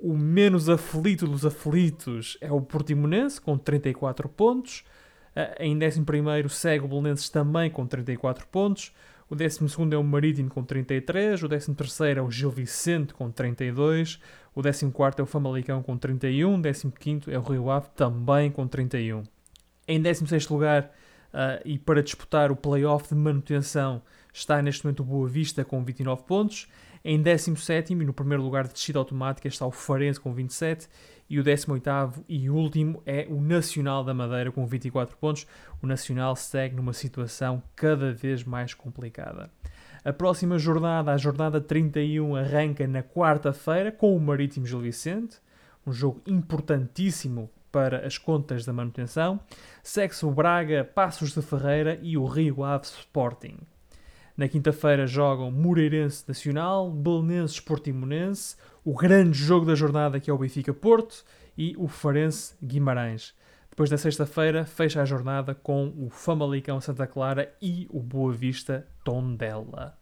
o 0.00 0.16
menos 0.16 0.68
aflito 0.68 1.26
dos 1.26 1.44
aflitos 1.44 2.38
é 2.40 2.52
o 2.52 2.60
Portimonense, 2.60 3.40
com 3.40 3.58
34 3.58 4.28
pontos. 4.28 4.84
Eh, 5.34 5.66
em 5.66 5.76
11 5.76 6.48
segue 6.48 6.84
o 6.84 6.88
Belenenses 6.88 7.28
também 7.28 7.68
com 7.68 7.84
34 7.84 8.46
pontos. 8.46 8.92
O 9.28 9.34
12 9.34 9.60
é 9.92 9.96
o 9.96 10.04
Marítimo 10.04 10.48
com 10.48 10.62
33. 10.62 11.42
O 11.42 11.48
13 11.48 11.74
é 12.16 12.22
o 12.22 12.30
Gil 12.30 12.50
Vicente 12.50 13.12
com 13.12 13.30
32. 13.30 14.20
O 14.58 14.60
14 14.60 14.92
é 15.18 15.22
o 15.22 15.26
Famalicão 15.26 15.80
com 15.84 15.96
31. 15.96 16.56
O 16.56 16.90
15 16.90 17.32
é 17.32 17.38
o 17.38 17.42
Rio 17.42 17.70
Ave 17.70 17.86
também 17.94 18.50
com 18.50 18.66
31. 18.66 19.22
Em 19.86 20.02
16 20.02 20.48
lugar, 20.48 20.90
uh, 21.32 21.62
e 21.64 21.78
para 21.78 22.02
disputar 22.02 22.50
o 22.50 22.56
playoff 22.56 23.08
de 23.08 23.14
manutenção, 23.14 24.02
está 24.32 24.60
neste 24.60 24.84
momento 24.84 25.04
o 25.04 25.04
Boa 25.04 25.28
Vista 25.28 25.64
com 25.64 25.84
29 25.84 26.24
pontos. 26.24 26.66
Em 27.04 27.22
17 27.22 27.92
e 27.92 27.96
no 28.04 28.12
primeiro 28.12 28.42
lugar 28.42 28.66
de 28.66 28.72
descida 28.72 28.98
automática 28.98 29.46
está 29.46 29.64
o 29.64 29.70
Farense 29.70 30.18
com 30.18 30.34
27 30.34 30.88
e 31.30 31.38
o 31.38 31.44
18 31.44 32.24
e 32.28 32.50
último 32.50 33.00
é 33.06 33.28
o 33.30 33.40
Nacional 33.40 34.02
da 34.02 34.12
Madeira 34.12 34.50
com 34.50 34.66
24 34.66 35.16
pontos. 35.18 35.46
O 35.80 35.86
Nacional 35.86 36.34
segue 36.34 36.74
numa 36.74 36.92
situação 36.92 37.62
cada 37.76 38.12
vez 38.12 38.42
mais 38.42 38.74
complicada. 38.74 39.52
A 40.04 40.12
próxima 40.12 40.58
jornada, 40.58 41.12
a 41.12 41.16
jornada 41.16 41.60
31, 41.60 42.36
arranca 42.36 42.86
na 42.86 43.02
quarta-feira 43.02 43.90
com 43.90 44.16
o 44.16 44.20
Marítimo 44.20 44.66
Gil 44.66 44.80
Vicente, 44.80 45.38
um 45.86 45.92
jogo 45.92 46.22
importantíssimo 46.26 47.50
para 47.72 48.06
as 48.06 48.16
contas 48.16 48.64
da 48.64 48.72
manutenção. 48.72 49.40
Segue-se 49.82 50.24
o 50.24 50.30
Braga, 50.30 50.84
Passos 50.84 51.34
de 51.34 51.42
Ferreira 51.42 51.98
e 52.00 52.16
o 52.16 52.26
Rio 52.26 52.62
Ave 52.62 52.84
Sporting. 52.84 53.58
Na 54.36 54.46
quinta-feira 54.46 55.04
jogam 55.04 55.50
Moreirense 55.50 56.24
Nacional, 56.28 56.90
Belenenses 56.90 57.58
Portimonense, 57.58 58.56
o 58.84 58.94
grande 58.94 59.36
jogo 59.36 59.66
da 59.66 59.74
jornada 59.74 60.20
que 60.20 60.30
é 60.30 60.32
o 60.32 60.38
Benfica 60.38 60.72
Porto 60.72 61.24
e 61.56 61.74
o 61.76 61.88
Farense 61.88 62.54
Guimarães. 62.62 63.34
Depois 63.78 63.92
na 63.92 63.96
sexta-feira 63.96 64.64
fecha 64.64 65.00
a 65.00 65.04
jornada 65.04 65.54
com 65.54 65.94
o 65.96 66.10
Famalicão 66.10 66.80
Santa 66.80 67.06
Clara 67.06 67.54
e 67.62 67.86
o 67.90 68.00
Boa 68.00 68.32
Vista 68.32 68.84
Tondela. 69.04 69.96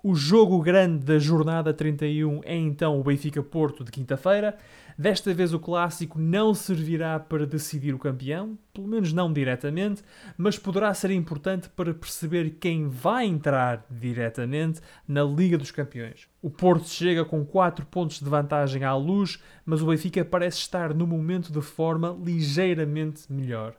O 0.00 0.14
jogo 0.14 0.62
grande 0.62 1.04
da 1.04 1.18
jornada 1.18 1.74
31 1.74 2.40
é 2.44 2.54
então 2.54 3.00
o 3.00 3.02
Benfica 3.02 3.42
Porto 3.42 3.82
de 3.82 3.90
quinta-feira. 3.90 4.56
Desta 4.96 5.34
vez 5.34 5.52
o 5.52 5.58
clássico 5.58 6.20
não 6.20 6.54
servirá 6.54 7.18
para 7.18 7.44
decidir 7.44 7.92
o 7.92 7.98
campeão, 7.98 8.56
pelo 8.72 8.86
menos 8.86 9.12
não 9.12 9.32
diretamente, 9.32 10.04
mas 10.36 10.56
poderá 10.56 10.94
ser 10.94 11.10
importante 11.10 11.68
para 11.70 11.92
perceber 11.92 12.58
quem 12.60 12.88
vai 12.88 13.26
entrar 13.26 13.84
diretamente 13.90 14.80
na 15.06 15.24
Liga 15.24 15.58
dos 15.58 15.72
Campeões. 15.72 16.28
O 16.40 16.48
Porto 16.48 16.88
chega 16.88 17.24
com 17.24 17.44
4 17.44 17.84
pontos 17.86 18.20
de 18.20 18.30
vantagem 18.30 18.84
à 18.84 18.94
luz, 18.94 19.42
mas 19.66 19.82
o 19.82 19.86
Benfica 19.86 20.24
parece 20.24 20.58
estar 20.58 20.94
no 20.94 21.08
momento 21.08 21.52
de 21.52 21.60
forma 21.60 22.16
ligeiramente 22.24 23.22
melhor. 23.32 23.74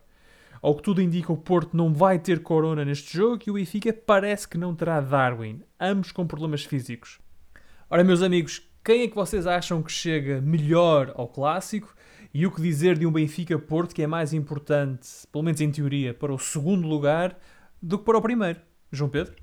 Ao 0.61 0.75
que 0.75 0.81
tudo 0.81 1.01
indica, 1.01 1.31
o 1.31 1.37
Porto 1.37 1.75
não 1.75 1.93
vai 1.93 2.19
ter 2.19 2.41
Corona 2.41 2.83
neste 2.83 3.15
jogo 3.15 3.43
e 3.47 3.51
o 3.51 3.53
Benfica 3.53 3.93
parece 3.93 4.47
que 4.47 4.57
não 4.57 4.75
terá 4.75 4.99
Darwin, 4.99 5.61
ambos 5.79 6.11
com 6.11 6.27
problemas 6.27 6.65
físicos. 6.65 7.19
Ora, 7.89 8.03
meus 8.03 8.21
amigos, 8.21 8.61
quem 8.83 9.03
é 9.03 9.07
que 9.07 9.15
vocês 9.15 9.47
acham 9.47 9.81
que 9.81 9.91
chega 9.91 10.41
melhor 10.41 11.13
ao 11.15 11.27
clássico? 11.27 11.95
E 12.33 12.45
o 12.45 12.51
que 12.51 12.61
dizer 12.61 12.97
de 12.97 13.05
um 13.05 13.11
Benfica-Porto 13.11 13.95
que 13.95 14.03
é 14.03 14.07
mais 14.07 14.33
importante, 14.33 15.07
pelo 15.31 15.43
menos 15.43 15.61
em 15.61 15.71
teoria, 15.71 16.13
para 16.13 16.33
o 16.33 16.37
segundo 16.37 16.87
lugar 16.87 17.39
do 17.81 17.97
que 17.97 18.05
para 18.05 18.17
o 18.17 18.21
primeiro? 18.21 18.61
João 18.91 19.09
Pedro? 19.09 19.35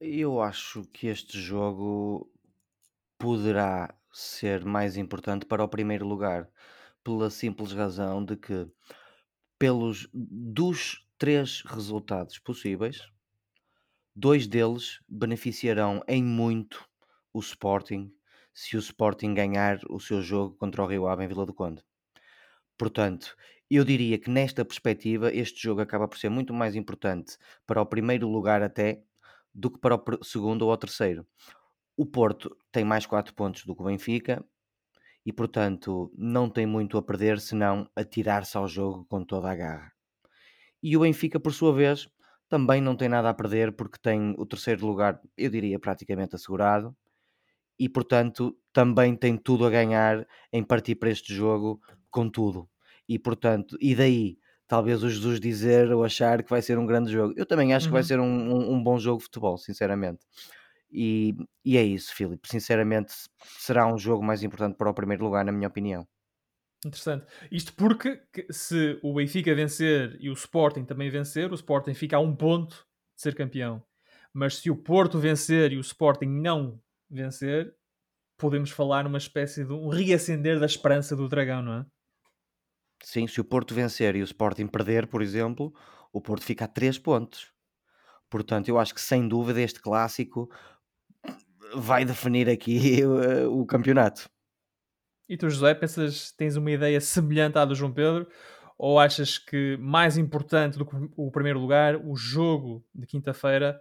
Eu 0.00 0.40
acho 0.40 0.82
que 0.92 1.06
este 1.06 1.40
jogo 1.40 2.30
poderá 3.18 3.94
ser 4.12 4.64
mais 4.64 4.96
importante 4.96 5.46
para 5.46 5.64
o 5.64 5.68
primeiro 5.68 6.06
lugar, 6.06 6.48
pela 7.02 7.30
simples 7.30 7.72
razão 7.72 8.24
de 8.24 8.36
que, 8.36 8.66
pelos 9.58 10.08
dos 10.12 11.06
três 11.18 11.62
resultados 11.62 12.38
possíveis, 12.38 13.00
dois 14.14 14.46
deles 14.46 15.00
beneficiarão 15.08 16.02
em 16.08 16.22
muito 16.22 16.88
o 17.32 17.40
Sporting 17.40 18.12
se 18.52 18.76
o 18.76 18.80
Sporting 18.80 19.34
ganhar 19.34 19.78
o 19.90 20.00
seu 20.00 20.22
jogo 20.22 20.56
contra 20.56 20.82
o 20.82 20.86
Rio 20.86 21.06
Ave 21.06 21.24
em 21.24 21.28
Vila 21.28 21.44
do 21.44 21.54
Conde. 21.54 21.84
Portanto, 22.78 23.36
eu 23.70 23.84
diria 23.84 24.18
que 24.18 24.30
nesta 24.30 24.64
perspectiva 24.64 25.32
este 25.32 25.62
jogo 25.62 25.80
acaba 25.80 26.08
por 26.08 26.18
ser 26.18 26.28
muito 26.28 26.54
mais 26.54 26.74
importante 26.74 27.36
para 27.66 27.82
o 27.82 27.86
primeiro 27.86 28.28
lugar 28.28 28.62
até 28.62 29.02
do 29.54 29.70
que 29.70 29.78
para 29.78 29.96
o 29.96 30.24
segundo 30.24 30.62
ou 30.62 30.72
o 30.72 30.76
terceiro. 30.76 31.26
O 31.96 32.06
Porto 32.06 32.56
tem 32.72 32.84
mais 32.84 33.06
4 33.06 33.34
pontos 33.34 33.64
do 33.64 33.74
que 33.74 33.82
o 33.82 33.86
Benfica 33.86 34.44
e, 35.26 35.32
portanto, 35.32 36.12
não 36.16 36.48
tem 36.48 36.64
muito 36.64 36.96
a 36.96 37.02
perder 37.02 37.40
senão 37.40 37.90
atirar-se 37.96 38.56
ao 38.56 38.68
jogo 38.68 39.04
com 39.08 39.24
toda 39.24 39.50
a 39.50 39.56
garra. 39.56 39.92
E 40.80 40.96
o 40.96 41.00
Benfica, 41.00 41.40
por 41.40 41.52
sua 41.52 41.74
vez, 41.74 42.08
também 42.48 42.80
não 42.80 42.94
tem 42.94 43.08
nada 43.08 43.28
a 43.28 43.34
perder 43.34 43.72
porque 43.72 43.98
tem 44.00 44.36
o 44.38 44.46
terceiro 44.46 44.86
lugar, 44.86 45.20
eu 45.36 45.50
diria, 45.50 45.80
praticamente 45.80 46.36
assegurado 46.36 46.96
e 47.78 47.88
portanto 47.88 48.56
também 48.72 49.16
tem 49.16 49.36
tudo 49.36 49.66
a 49.66 49.70
ganhar 49.70 50.26
em 50.52 50.62
partir 50.62 50.94
para 50.94 51.10
este 51.10 51.34
jogo 51.34 51.80
com 52.08 52.30
tudo. 52.30 52.68
E 53.08 53.18
portanto, 53.18 53.76
e 53.80 53.94
daí 53.96 54.38
talvez 54.68 55.02
o 55.02 55.10
Jesus 55.10 55.40
dizer 55.40 55.92
ou 55.92 56.04
achar 56.04 56.42
que 56.42 56.50
vai 56.50 56.62
ser 56.62 56.78
um 56.78 56.86
grande 56.86 57.10
jogo. 57.10 57.34
Eu 57.36 57.46
também 57.46 57.74
acho 57.74 57.86
uhum. 57.86 57.90
que 57.90 57.92
vai 57.92 58.02
uhum. 58.02 58.06
ser 58.06 58.20
um, 58.20 58.24
um, 58.24 58.74
um, 58.74 58.82
bom 58.82 58.98
jogo 58.98 59.18
de 59.18 59.24
futebol, 59.24 59.58
sinceramente. 59.58 60.20
E, 60.90 61.34
e 61.64 61.76
é 61.76 61.82
isso, 61.82 62.14
Filipe. 62.14 62.48
Sinceramente, 62.48 63.12
será 63.58 63.86
um 63.86 63.98
jogo 63.98 64.24
mais 64.24 64.42
importante 64.42 64.76
para 64.76 64.90
o 64.90 64.94
primeiro 64.94 65.24
lugar, 65.24 65.44
na 65.44 65.52
minha 65.52 65.68
opinião. 65.68 66.06
Interessante. 66.84 67.26
Isto 67.50 67.72
porque 67.74 68.22
se 68.50 68.98
o 69.02 69.14
Benfica 69.14 69.54
vencer 69.54 70.16
e 70.20 70.30
o 70.30 70.34
Sporting 70.34 70.84
também 70.84 71.10
vencer, 71.10 71.50
o 71.50 71.54
Sporting 71.54 71.94
fica 71.94 72.16
a 72.16 72.20
um 72.20 72.34
ponto 72.34 72.76
de 73.14 73.22
ser 73.22 73.34
campeão. 73.34 73.82
Mas 74.32 74.58
se 74.58 74.70
o 74.70 74.76
Porto 74.76 75.18
vencer 75.18 75.72
e 75.72 75.76
o 75.76 75.80
Sporting 75.80 76.26
não 76.26 76.80
vencer, 77.10 77.74
podemos 78.36 78.70
falar 78.70 79.04
numa 79.04 79.18
espécie 79.18 79.64
de 79.64 79.72
um 79.72 79.88
reacender 79.88 80.60
da 80.60 80.66
esperança 80.66 81.16
do 81.16 81.28
dragão, 81.28 81.62
não 81.62 81.72
é? 81.80 81.86
Sim, 83.02 83.26
se 83.26 83.40
o 83.40 83.44
Porto 83.44 83.74
vencer 83.74 84.14
e 84.16 84.22
o 84.22 84.24
Sporting 84.24 84.66
perder, 84.66 85.06
por 85.06 85.22
exemplo, 85.22 85.74
o 86.12 86.20
Porto 86.20 86.44
fica 86.44 86.64
a 86.64 86.68
3 86.68 86.98
pontos. 86.98 87.52
Portanto, 88.28 88.68
eu 88.68 88.78
acho 88.78 88.94
que 88.94 89.00
sem 89.00 89.26
dúvida 89.26 89.60
este 89.60 89.80
clássico 89.80 90.50
vai 91.74 92.04
definir 92.04 92.48
aqui 92.48 93.02
o, 93.04 93.60
o 93.62 93.66
campeonato. 93.66 94.28
E 95.28 95.36
tu, 95.36 95.50
José, 95.50 95.74
pensas, 95.74 96.30
tens 96.32 96.56
uma 96.56 96.70
ideia 96.70 97.00
semelhante 97.00 97.58
à 97.58 97.64
do 97.64 97.74
João 97.74 97.92
Pedro? 97.92 98.26
Ou 98.78 98.98
achas 99.00 99.38
que 99.38 99.76
mais 99.78 100.16
importante 100.18 100.78
do 100.78 100.84
que 100.84 100.94
o 101.16 101.30
primeiro 101.30 101.58
lugar, 101.58 101.96
o 101.96 102.14
jogo 102.14 102.84
de 102.94 103.06
quinta-feira 103.06 103.80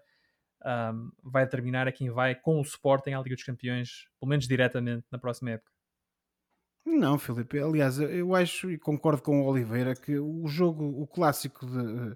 um, 0.66 1.12
vai 1.22 1.44
determinar 1.44 1.88
a 1.88 1.92
quem 1.92 2.10
vai 2.10 2.34
com 2.34 2.60
o 2.60 2.62
Sporting 2.62 3.12
à 3.12 3.22
Liga 3.22 3.36
dos 3.36 3.44
Campeões, 3.44 4.08
pelo 4.20 4.30
menos 4.30 4.48
diretamente 4.48 5.06
na 5.12 5.20
próxima 5.20 5.52
época. 5.52 5.72
Não, 6.86 7.18
Filipe, 7.18 7.60
aliás, 7.60 8.00
eu 8.00 8.36
acho 8.36 8.70
e 8.72 8.78
concordo 8.78 9.22
com 9.22 9.42
o 9.42 9.46
Oliveira 9.46 9.96
que 9.96 10.20
o 10.20 10.48
jogo, 10.48 10.86
o 11.02 11.08
clássico 11.08 11.66
de, 11.66 12.16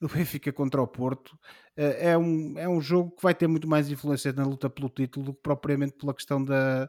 do 0.00 0.08
Benfica 0.08 0.52
contra 0.52 0.80
o 0.80 0.86
Porto 0.86 1.38
eh, 1.76 2.10
é 2.10 2.18
um, 2.18 2.58
é 2.58 2.68
um 2.68 2.80
jogo 2.80 3.14
que 3.14 3.22
vai 3.22 3.34
ter 3.34 3.46
muito 3.46 3.68
mais 3.68 3.90
influência 3.90 4.32
na 4.32 4.44
luta 4.44 4.70
pelo 4.70 4.88
título 4.88 5.26
do 5.26 5.34
que 5.34 5.42
propriamente 5.42 5.96
pela 5.98 6.14
questão 6.14 6.42
da, 6.42 6.88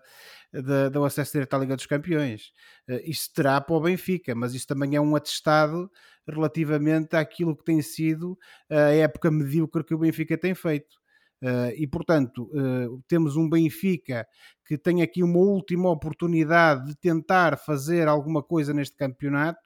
da, 0.53 0.89
do 0.89 1.03
acesso 1.03 1.33
direto 1.33 1.53
à 1.53 1.57
Liga 1.59 1.75
dos 1.75 1.85
Campeões. 1.85 2.53
Eh, 2.87 3.09
isso 3.09 3.29
terá 3.33 3.59
para 3.59 3.75
o 3.75 3.81
Benfica, 3.81 4.33
mas 4.33 4.53
isso 4.53 4.67
também 4.67 4.95
é 4.95 5.01
um 5.01 5.15
atestado 5.15 5.91
relativamente 6.27 7.15
àquilo 7.15 7.55
que 7.55 7.65
tem 7.65 7.81
sido 7.81 8.37
a 8.69 8.93
época 8.93 9.31
medíocre 9.31 9.83
que 9.83 9.93
o 9.93 9.97
Benfica 9.97 10.37
tem 10.37 10.53
feito. 10.53 11.01
Uh, 11.43 11.73
e 11.75 11.87
portanto, 11.87 12.43
uh, 12.53 13.01
temos 13.07 13.35
um 13.35 13.49
Benfica 13.49 14.27
que 14.63 14.77
tem 14.77 15.01
aqui 15.01 15.23
uma 15.23 15.39
última 15.39 15.89
oportunidade 15.89 16.85
de 16.85 16.95
tentar 16.95 17.57
fazer 17.57 18.07
alguma 18.07 18.43
coisa 18.43 18.71
neste 18.71 18.95
campeonato, 18.95 19.59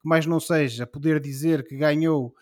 que 0.00 0.08
mais 0.08 0.24
não 0.24 0.40
seja 0.40 0.86
poder 0.86 1.20
dizer 1.20 1.66
que 1.66 1.76
ganhou 1.76 2.34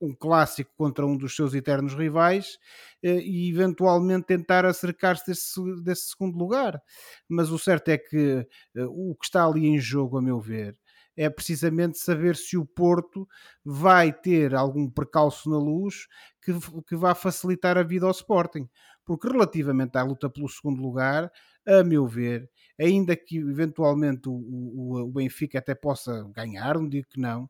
um 0.00 0.14
clássico 0.14 0.70
contra 0.76 1.06
um 1.06 1.16
dos 1.16 1.34
seus 1.34 1.54
eternos 1.54 1.94
rivais 1.94 2.58
uh, 3.04 3.08
e 3.08 3.48
eventualmente 3.50 4.26
tentar 4.26 4.64
acercar-se 4.64 5.26
desse, 5.26 5.60
desse, 5.82 6.10
segundo 6.10 6.38
lugar. 6.38 6.80
Mas 7.28 7.50
o 7.50 7.58
certo 7.58 7.88
é 7.88 7.98
que 7.98 8.46
uh, 8.76 9.10
o 9.10 9.14
que 9.14 9.26
está 9.26 9.44
ali 9.44 9.66
em 9.66 9.78
jogo, 9.78 10.18
a 10.18 10.22
meu 10.22 10.38
ver, 10.40 10.76
é 11.16 11.30
precisamente 11.30 11.98
saber 11.98 12.36
se 12.36 12.58
o 12.58 12.66
Porto 12.66 13.26
vai 13.64 14.12
ter 14.12 14.54
algum 14.54 14.88
percalço 14.90 15.48
na 15.48 15.58
luz 15.58 16.06
que, 16.42 16.52
que 16.86 16.94
vá 16.94 17.14
facilitar 17.14 17.78
a 17.78 17.82
vida 17.82 18.04
ao 18.04 18.12
Sporting. 18.12 18.68
Porque 19.04 19.28
relativamente 19.28 19.96
à 19.96 20.02
luta 20.02 20.28
pelo 20.28 20.48
segundo 20.48 20.82
lugar, 20.82 21.30
a 21.66 21.82
meu 21.82 22.06
ver, 22.06 22.50
ainda 22.78 23.16
que 23.16 23.38
eventualmente 23.38 24.28
o, 24.28 24.32
o, 24.32 25.00
o 25.04 25.12
Benfica 25.12 25.58
até 25.58 25.74
possa 25.74 26.28
ganhar, 26.34 26.74
não 26.74 26.88
digo 26.88 27.06
que 27.08 27.20
não, 27.20 27.48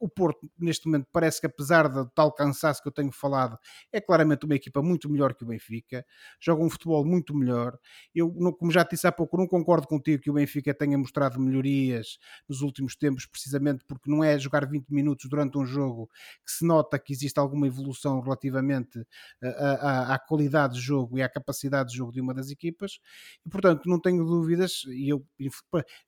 o 0.00 0.08
Porto 0.08 0.50
neste 0.58 0.86
momento 0.86 1.06
parece 1.12 1.40
que 1.40 1.46
apesar 1.46 1.88
de 1.88 2.10
tal 2.14 2.32
cansaço 2.32 2.82
que 2.82 2.88
eu 2.88 2.92
tenho 2.92 3.12
falado, 3.12 3.58
é 3.92 4.00
claramente 4.00 4.44
uma 4.44 4.54
equipa 4.54 4.82
muito 4.82 5.08
melhor 5.08 5.34
que 5.34 5.44
o 5.44 5.46
Benfica, 5.46 6.04
joga 6.40 6.62
um 6.62 6.70
futebol 6.70 7.04
muito 7.04 7.34
melhor. 7.34 7.78
Eu, 8.14 8.32
como 8.58 8.70
já 8.70 8.82
disse 8.82 9.06
há 9.06 9.12
pouco, 9.12 9.36
não 9.36 9.46
concordo 9.46 9.86
contigo 9.86 10.22
que 10.22 10.30
o 10.30 10.34
Benfica 10.34 10.74
tenha 10.74 10.98
mostrado 10.98 11.40
melhorias 11.40 12.18
nos 12.48 12.60
últimos 12.62 12.96
tempos, 12.96 13.26
precisamente 13.26 13.84
porque 13.86 14.10
não 14.10 14.24
é 14.24 14.38
jogar 14.38 14.66
20 14.66 14.88
minutos 14.90 15.28
durante 15.30 15.56
um 15.58 15.64
jogo 15.64 16.08
que 16.44 16.52
se 16.52 16.66
nota 16.66 16.98
que 16.98 17.12
existe 17.12 17.38
alguma 17.38 17.66
evolução 17.66 18.20
relativamente 18.20 19.06
à, 19.42 20.14
à 20.14 20.18
qualidade 20.18 20.74
de 20.74 20.80
jogo 20.80 21.18
e 21.18 21.22
à 21.22 21.28
capacidade 21.28 21.90
de 21.90 21.96
jogo 21.96 22.12
de 22.12 22.20
uma 22.20 22.34
das 22.34 22.50
equipas, 22.50 22.98
e 23.46 23.48
portanto 23.48 23.82
não 23.86 24.00
tenho 24.00 24.24
dúvida 24.24 24.48
dúvidas, 24.48 24.82
e 24.86 25.08
eu 25.08 25.24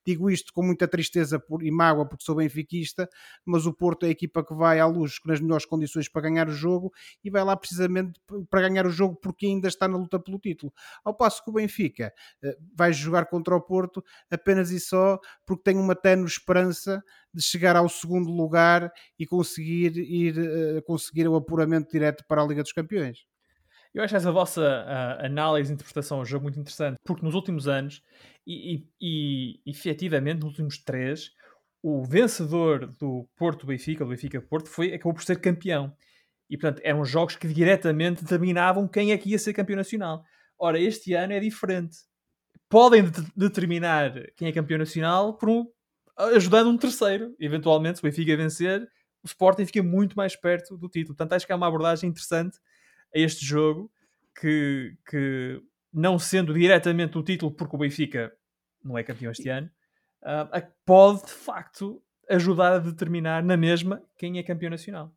digo 0.06 0.30
isto 0.30 0.52
com 0.52 0.62
muita 0.62 0.88
tristeza 0.88 1.38
por, 1.38 1.62
e 1.62 1.70
mágoa 1.70 2.06
porque 2.06 2.24
sou 2.24 2.34
benfiquista, 2.34 3.08
mas 3.51 3.66
o 3.66 3.72
Porto 3.72 4.05
é 4.05 4.09
a 4.09 4.11
equipa 4.11 4.44
que 4.44 4.55
vai 4.55 4.80
à 4.80 4.86
luz 4.86 5.18
nas 5.26 5.40
melhores 5.40 5.66
condições 5.66 6.09
para 6.09 6.22
ganhar 6.22 6.48
o 6.48 6.53
jogo 6.53 6.92
e 7.24 7.30
vai 7.30 7.44
lá 7.44 7.57
precisamente 7.57 8.20
para 8.48 8.68
ganhar 8.68 8.86
o 8.86 8.90
jogo 8.90 9.16
porque 9.16 9.46
ainda 9.46 9.68
está 9.68 9.88
na 9.88 9.96
luta 9.96 10.18
pelo 10.18 10.38
título. 10.38 10.72
Ao 11.05 11.14
passo 11.14 11.42
que 11.42 11.51
o 11.51 11.53
Benfica 11.53 12.12
eh, 12.42 12.57
vai 12.74 12.92
jogar 12.92 13.26
contra 13.26 13.55
o 13.55 13.61
Porto 13.61 14.05
apenas 14.30 14.70
e 14.70 14.80
só 14.80 15.18
porque 15.44 15.64
tem 15.64 15.76
uma 15.76 15.94
tenue 15.94 16.26
esperança 16.26 17.03
de 17.32 17.42
chegar 17.42 17.76
ao 17.76 17.88
segundo 17.88 18.30
lugar 18.30 18.90
e 19.18 19.26
conseguir 19.26 19.96
ir 19.96 20.38
eh, 20.38 20.80
conseguir 20.82 21.28
o 21.28 21.36
apuramento 21.36 21.90
direto 21.90 22.24
para 22.26 22.42
a 22.42 22.46
Liga 22.46 22.62
dos 22.62 22.72
Campeões. 22.72 23.24
Eu 23.92 24.05
acho 24.05 24.14
essa 24.14 24.30
vossa 24.30 24.61
uh, 24.62 25.26
análise 25.26 25.70
e 25.70 25.74
interpretação 25.74 26.18
ao 26.18 26.24
jogo 26.24 26.44
muito 26.44 26.61
interessante, 26.61 26.96
porque 27.05 27.24
nos 27.24 27.34
últimos 27.34 27.66
anos, 27.66 28.03
e, 28.46 28.86
e, 29.01 29.61
e 29.66 29.70
efetivamente 29.70 30.40
nos 30.40 30.51
últimos 30.51 30.78
três, 30.78 31.32
o 31.82 32.04
vencedor 32.04 32.86
do 32.98 33.28
Porto 33.36 33.66
Benfica, 33.66 34.04
do 34.04 34.10
Benfica 34.10 34.40
Porto, 34.40 34.68
foi, 34.68 34.92
acabou 34.92 35.14
por 35.14 35.22
ser 35.22 35.40
campeão. 35.40 35.94
E 36.48 36.56
portanto 36.56 36.80
eram 36.84 37.04
jogos 37.04 37.36
que 37.36 37.48
diretamente 37.48 38.22
determinavam 38.22 38.88
quem 38.88 39.12
é 39.12 39.18
que 39.18 39.30
ia 39.30 39.38
ser 39.38 39.52
campeão 39.52 39.76
nacional. 39.76 40.24
Ora, 40.58 40.78
este 40.78 41.14
ano 41.14 41.32
é 41.32 41.40
diferente. 41.40 41.98
Podem 42.68 43.04
de 43.04 43.22
determinar 43.36 44.12
quem 44.36 44.48
é 44.48 44.52
campeão 44.52 44.78
nacional 44.78 45.36
por 45.38 45.48
um, 45.48 45.66
ajudando 46.34 46.68
um 46.68 46.76
terceiro. 46.76 47.34
Eventualmente, 47.38 47.98
se 47.98 48.04
o 48.04 48.08
Benfica 48.08 48.36
vencer, 48.36 48.82
o 49.22 49.26
Sporting 49.26 49.64
fica 49.64 49.82
muito 49.82 50.16
mais 50.16 50.36
perto 50.36 50.76
do 50.76 50.88
título. 50.88 51.16
Portanto, 51.16 51.34
acho 51.34 51.46
que 51.46 51.52
é 51.52 51.54
uma 51.54 51.66
abordagem 51.66 52.10
interessante 52.10 52.58
a 53.14 53.18
este 53.18 53.44
jogo 53.44 53.90
que, 54.38 54.96
que 55.08 55.62
não 55.92 56.18
sendo 56.18 56.52
diretamente 56.52 57.16
o 57.16 57.22
título, 57.22 57.52
porque 57.52 57.76
o 57.76 57.78
Benfica 57.78 58.32
não 58.82 58.96
é 58.96 59.02
campeão 59.02 59.32
este 59.32 59.48
ano, 59.48 59.70
uh, 60.22 60.72
pode 60.84 61.24
de 61.26 61.32
facto 61.32 62.02
ajudar 62.28 62.74
a 62.74 62.78
determinar 62.78 63.42
na 63.42 63.56
mesma 63.56 64.02
quem 64.16 64.38
é 64.38 64.42
campeão 64.42 64.70
nacional. 64.70 65.12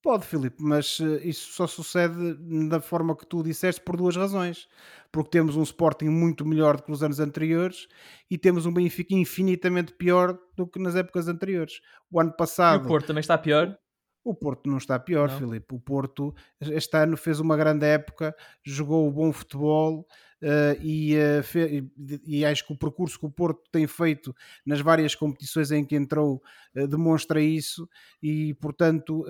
Pode, 0.00 0.26
Filipe, 0.26 0.56
mas 0.60 1.00
uh, 1.00 1.16
isso 1.24 1.52
só 1.52 1.66
sucede 1.66 2.34
da 2.68 2.80
forma 2.80 3.16
que 3.16 3.26
tu 3.26 3.42
disseste 3.42 3.80
por 3.80 3.96
duas 3.96 4.14
razões. 4.14 4.68
Porque 5.10 5.30
temos 5.30 5.56
um 5.56 5.62
Sporting 5.62 6.08
muito 6.08 6.46
melhor 6.46 6.76
do 6.76 6.84
que 6.84 6.90
nos 6.90 7.02
anos 7.02 7.18
anteriores 7.18 7.88
e 8.30 8.38
temos 8.38 8.64
um 8.64 8.72
Benfica 8.72 9.14
infinitamente 9.14 9.92
pior 9.94 10.38
do 10.56 10.66
que 10.66 10.78
nas 10.78 10.94
épocas 10.94 11.26
anteriores. 11.26 11.80
O 12.10 12.20
ano 12.20 12.32
passado. 12.32 12.82
E 12.82 12.84
o 12.84 12.88
Porto 12.88 13.06
também 13.06 13.20
está 13.20 13.36
pior? 13.36 13.76
O 14.24 14.34
Porto 14.34 14.68
não 14.68 14.76
está 14.76 14.98
pior, 14.98 15.30
não. 15.30 15.38
Filipe. 15.38 15.74
O 15.74 15.80
Porto 15.80 16.34
este 16.60 16.96
ano 16.96 17.16
fez 17.16 17.40
uma 17.40 17.56
grande 17.56 17.86
época, 17.86 18.36
jogou 18.62 19.08
o 19.08 19.12
bom 19.12 19.32
futebol 19.32 20.06
uh, 20.42 20.80
e, 20.80 21.16
uh, 21.16 22.20
e, 22.26 22.44
acho 22.44 22.66
que 22.66 22.72
o 22.72 22.78
percurso 22.78 23.18
que 23.18 23.26
o 23.26 23.30
Porto 23.30 23.62
tem 23.70 23.86
feito 23.86 24.34
nas 24.64 24.80
várias 24.80 25.14
competições 25.14 25.70
em 25.70 25.84
que 25.84 25.96
entrou 25.96 26.42
uh, 26.76 26.86
demonstra 26.86 27.40
isso. 27.40 27.88
E, 28.22 28.54
portanto, 28.54 29.24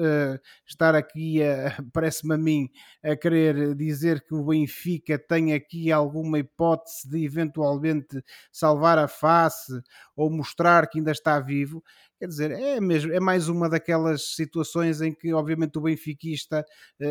estar 0.66 0.94
aqui, 0.94 1.40
parece-me 1.92 2.34
a 2.34 2.38
mim, 2.38 2.70
a 3.02 3.16
querer 3.16 3.74
dizer 3.74 4.24
que 4.24 4.34
o 4.34 4.44
Benfica 4.44 5.18
tem 5.18 5.52
aqui 5.52 5.92
alguma 5.92 6.38
hipótese 6.38 7.08
de 7.08 7.24
eventualmente 7.24 8.22
salvar 8.50 8.98
a 8.98 9.08
face 9.08 9.72
ou 10.16 10.30
mostrar 10.30 10.88
que 10.88 10.98
ainda 10.98 11.12
está 11.12 11.38
vivo 11.40 11.82
Quer 12.18 12.26
dizer, 12.26 12.50
é, 12.50 12.80
mesmo, 12.80 13.12
é 13.12 13.20
mais 13.20 13.48
uma 13.48 13.68
daquelas 13.68 14.34
situações 14.34 15.00
em 15.00 15.14
que, 15.14 15.32
obviamente, 15.32 15.78
o 15.78 15.82
benfiquista 15.82 16.64
é, 17.00 17.06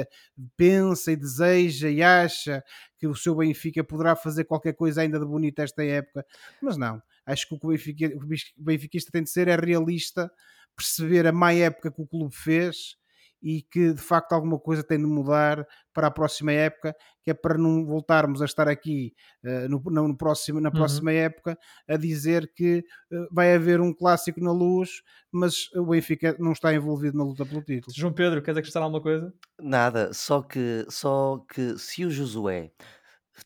é, 0.00 0.08
pensa 0.56 1.10
e 1.10 1.16
deseja 1.16 1.88
e 1.88 2.02
acha 2.02 2.62
que 2.98 3.06
o 3.06 3.14
seu 3.14 3.34
Benfica 3.34 3.82
poderá 3.82 4.14
fazer 4.14 4.44
qualquer 4.44 4.74
coisa 4.74 5.00
ainda 5.00 5.18
de 5.18 5.24
bonito 5.24 5.58
esta 5.60 5.82
época, 5.82 6.24
mas 6.60 6.76
não. 6.76 7.02
Acho 7.24 7.48
que 7.48 7.54
o 7.54 7.58
que 7.58 7.66
o, 7.66 7.70
Benfica, 7.70 8.06
o 8.58 8.62
benfiquista 8.62 9.10
tem 9.10 9.22
de 9.22 9.30
ser 9.30 9.48
é 9.48 9.56
realista, 9.56 10.30
perceber 10.76 11.26
a 11.26 11.32
má 11.32 11.52
época 11.54 11.90
que 11.90 12.02
o 12.02 12.06
clube 12.06 12.34
fez 12.34 12.96
e 13.42 13.62
que 13.62 13.92
de 13.92 14.00
facto 14.00 14.32
alguma 14.32 14.58
coisa 14.58 14.84
tem 14.84 14.98
de 14.98 15.04
mudar 15.04 15.66
para 15.92 16.06
a 16.06 16.10
próxima 16.10 16.52
época, 16.52 16.94
que 17.22 17.30
é 17.30 17.34
para 17.34 17.58
não 17.58 17.84
voltarmos 17.84 18.40
a 18.40 18.44
estar 18.44 18.68
aqui 18.68 19.12
uh, 19.44 19.68
no, 19.68 19.82
no, 20.08 20.16
próximo, 20.16 20.60
na 20.60 20.68
uhum. 20.68 20.74
próxima 20.74 21.10
uhum. 21.10 21.16
época 21.16 21.58
a 21.88 21.96
dizer 21.96 22.52
que 22.54 22.84
uh, 23.12 23.26
vai 23.32 23.54
haver 23.54 23.80
um 23.80 23.92
clássico 23.92 24.40
na 24.40 24.52
luz, 24.52 25.02
mas 25.30 25.68
o 25.74 25.86
Benfica 25.86 26.36
não 26.38 26.52
está 26.52 26.72
envolvido 26.72 27.18
na 27.18 27.24
luta 27.24 27.44
pelo 27.44 27.62
título. 27.62 27.94
João 27.94 28.12
Pedro, 28.12 28.40
queres 28.40 28.58
acrescentar 28.58 28.84
alguma 28.84 29.02
coisa? 29.02 29.34
Nada, 29.60 30.12
só 30.14 30.42
que, 30.42 30.86
só 30.88 31.44
que 31.52 31.76
se 31.78 32.04
o 32.04 32.10
Josué 32.10 32.70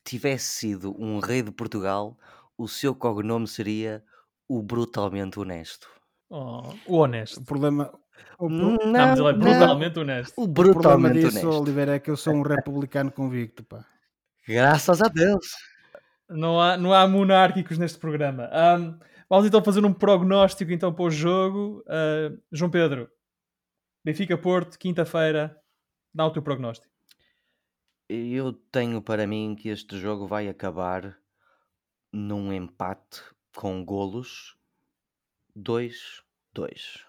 tivesse 0.04 0.44
sido 0.44 0.94
um 1.00 1.18
rei 1.20 1.42
de 1.42 1.50
Portugal, 1.50 2.18
o 2.58 2.68
seu 2.68 2.94
cognome 2.94 3.46
seria 3.46 4.04
o 4.48 4.62
brutalmente 4.62 5.38
honesto. 5.38 5.88
Oh, 6.28 6.62
o 6.86 6.96
honesto. 6.96 7.40
O 7.40 7.44
problema, 7.44 7.92
o 8.38 8.48
não, 8.48 8.76
não, 8.76 8.92
mas 8.92 9.18
ele 9.18 9.28
é 9.28 9.32
brutalmente 9.32 9.98
honesto. 9.98 10.34
O 10.36 10.46
brutalmente 10.46 11.18
o 11.18 11.30
disso, 11.30 11.38
honesto. 11.38 11.60
Oliveira, 11.60 11.94
é 11.96 11.98
que 11.98 12.10
eu 12.10 12.16
sou 12.16 12.34
um 12.34 12.42
republicano 12.42 13.10
convicto, 13.10 13.64
pá. 13.64 13.84
Graças 14.46 15.00
a 15.00 15.08
Deus. 15.08 15.46
Não 16.28 16.60
há, 16.60 16.76
não 16.76 16.92
há 16.92 17.06
monárquicos 17.06 17.78
neste 17.78 17.98
programa. 17.98 18.50
Um, 18.52 18.98
vamos 19.28 19.46
então 19.46 19.62
fazer 19.62 19.84
um 19.84 19.92
prognóstico 19.92 20.72
então 20.72 20.92
para 20.92 21.04
o 21.04 21.10
jogo. 21.10 21.82
Uh, 21.86 22.38
João 22.52 22.70
Pedro, 22.70 23.08
Benfica 24.04 24.36
Porto, 24.36 24.78
quinta-feira, 24.78 25.56
dá 26.14 26.26
o 26.26 26.30
teu 26.30 26.42
prognóstico. 26.42 26.92
Eu 28.08 28.52
tenho 28.70 29.02
para 29.02 29.26
mim 29.26 29.56
que 29.58 29.68
este 29.68 29.98
jogo 29.98 30.26
vai 30.26 30.48
acabar 30.48 31.16
num 32.12 32.52
empate 32.52 33.22
com 33.56 33.84
golos 33.84 34.56
2-2. 35.56 37.05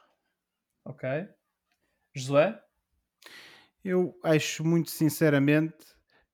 Ok. 0.88 1.10
Josué? 2.16 2.60
Eu 3.84 4.18
acho 4.24 4.64
muito 4.64 4.90
sinceramente 4.90 5.76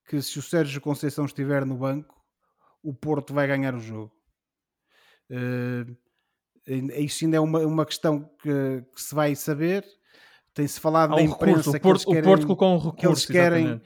que 0.08 0.22
se 0.22 0.38
o 0.38 0.42
Sérgio 0.42 0.80
Conceição 0.80 1.24
estiver 1.24 1.64
no 1.66 1.76
banco, 1.76 2.14
o 2.82 2.94
Porto 2.94 3.34
vai 3.34 3.48
ganhar 3.48 3.74
o 3.74 3.80
jogo. 3.80 4.12
Uh, 5.28 5.96
isso 6.66 7.24
ainda 7.24 7.38
é 7.38 7.40
uma, 7.40 7.60
uma 7.60 7.84
questão 7.84 8.22
que, 8.40 8.84
que 8.94 9.02
se 9.02 9.14
vai 9.14 9.34
saber. 9.34 9.84
Tem-se 10.52 10.78
falado 10.78 11.14
um 11.14 11.16
na 11.16 11.22
imprensa 11.22 11.72
recurso. 11.72 11.72
que, 11.72 11.80
Porto, 11.80 12.06
querem, 12.06 12.20
o 12.20 12.24
Porto 12.24 12.46
colocou 12.46 12.74
um 12.74 12.78
recurso, 12.78 12.96
que 12.96 13.06
eles 13.06 13.26
querem 13.26 13.82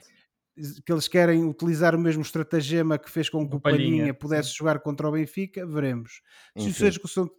que 0.84 0.92
eles 0.92 1.06
querem 1.06 1.44
utilizar 1.44 1.94
o 1.94 1.98
mesmo 2.00 2.20
estratagema 2.20 2.98
que 2.98 3.08
fez 3.08 3.30
com 3.30 3.48
que 3.48 3.54
o 3.54 3.60
Palhinha, 3.60 4.12
pudesse 4.12 4.50
sim. 4.50 4.56
jogar 4.56 4.80
contra 4.80 5.08
o 5.08 5.12
Benfica, 5.12 5.64
veremos. 5.64 6.20
Se 6.56 6.68
o 6.68 6.74
Sérgio 6.74 7.00
Conceição 7.00 7.30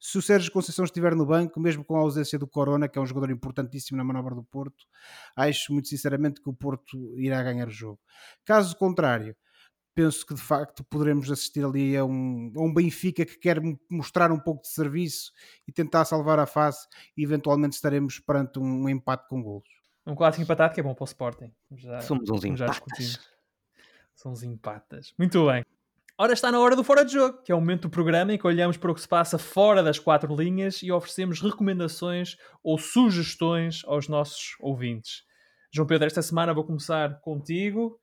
se 0.00 0.16
o 0.18 0.22
Sérgio 0.22 0.52
Conceição 0.52 0.84
estiver 0.84 1.14
no 1.14 1.26
banco, 1.26 1.58
mesmo 1.58 1.84
com 1.84 1.96
a 1.96 2.00
ausência 2.00 2.38
do 2.38 2.46
Corona, 2.46 2.88
que 2.88 2.98
é 2.98 3.02
um 3.02 3.06
jogador 3.06 3.30
importantíssimo 3.30 3.96
na 3.98 4.04
manobra 4.04 4.34
do 4.34 4.44
Porto, 4.44 4.84
acho 5.36 5.72
muito 5.72 5.88
sinceramente 5.88 6.40
que 6.40 6.48
o 6.48 6.54
Porto 6.54 7.18
irá 7.18 7.42
ganhar 7.42 7.68
o 7.68 7.70
jogo. 7.70 8.00
Caso 8.44 8.76
contrário, 8.76 9.36
penso 9.94 10.24
que 10.24 10.34
de 10.34 10.40
facto 10.40 10.84
poderemos 10.84 11.28
assistir 11.30 11.64
ali 11.64 11.96
a 11.96 12.04
um, 12.04 12.52
a 12.56 12.60
um 12.60 12.72
Benfica 12.72 13.26
que 13.26 13.36
quer 13.36 13.60
mostrar 13.90 14.30
um 14.30 14.38
pouco 14.38 14.62
de 14.62 14.68
serviço 14.68 15.32
e 15.66 15.72
tentar 15.72 16.04
salvar 16.04 16.38
a 16.38 16.46
face 16.46 16.86
e 17.16 17.24
eventualmente 17.24 17.74
estaremos 17.74 18.20
perante 18.20 18.60
um 18.60 18.88
empate 18.88 19.26
com 19.28 19.42
golos. 19.42 19.68
Um 20.06 20.14
clássico 20.14 20.42
empatado 20.42 20.72
que 20.72 20.80
é 20.80 20.82
bom 20.82 20.94
para 20.94 21.02
o 21.02 21.06
Sporting. 21.06 21.52
Já, 21.72 22.00
Somos 22.00 22.30
uns 22.30 22.44
empates. 22.44 23.18
São 24.14 24.32
uns 24.32 24.42
empatas. 24.42 25.12
Muito 25.18 25.46
bem. 25.46 25.77
Ora, 26.20 26.32
está 26.32 26.50
na 26.50 26.58
hora 26.58 26.74
do 26.74 26.82
Fora 26.82 27.04
de 27.04 27.12
Jogo, 27.12 27.40
que 27.44 27.52
é 27.52 27.54
o 27.54 27.60
momento 27.60 27.82
do 27.82 27.90
programa 27.90 28.32
em 28.32 28.38
que 28.38 28.44
olhamos 28.44 28.76
para 28.76 28.90
o 28.90 28.94
que 28.94 29.00
se 29.00 29.06
passa 29.06 29.38
fora 29.38 29.84
das 29.84 30.00
quatro 30.00 30.34
linhas 30.34 30.82
e 30.82 30.90
oferecemos 30.90 31.40
recomendações 31.40 32.36
ou 32.60 32.76
sugestões 32.76 33.82
aos 33.84 34.08
nossos 34.08 34.56
ouvintes. 34.58 35.22
João 35.70 35.86
Pedro, 35.86 36.08
esta 36.08 36.20
semana 36.20 36.52
vou 36.52 36.64
começar 36.64 37.20
contigo. 37.20 38.00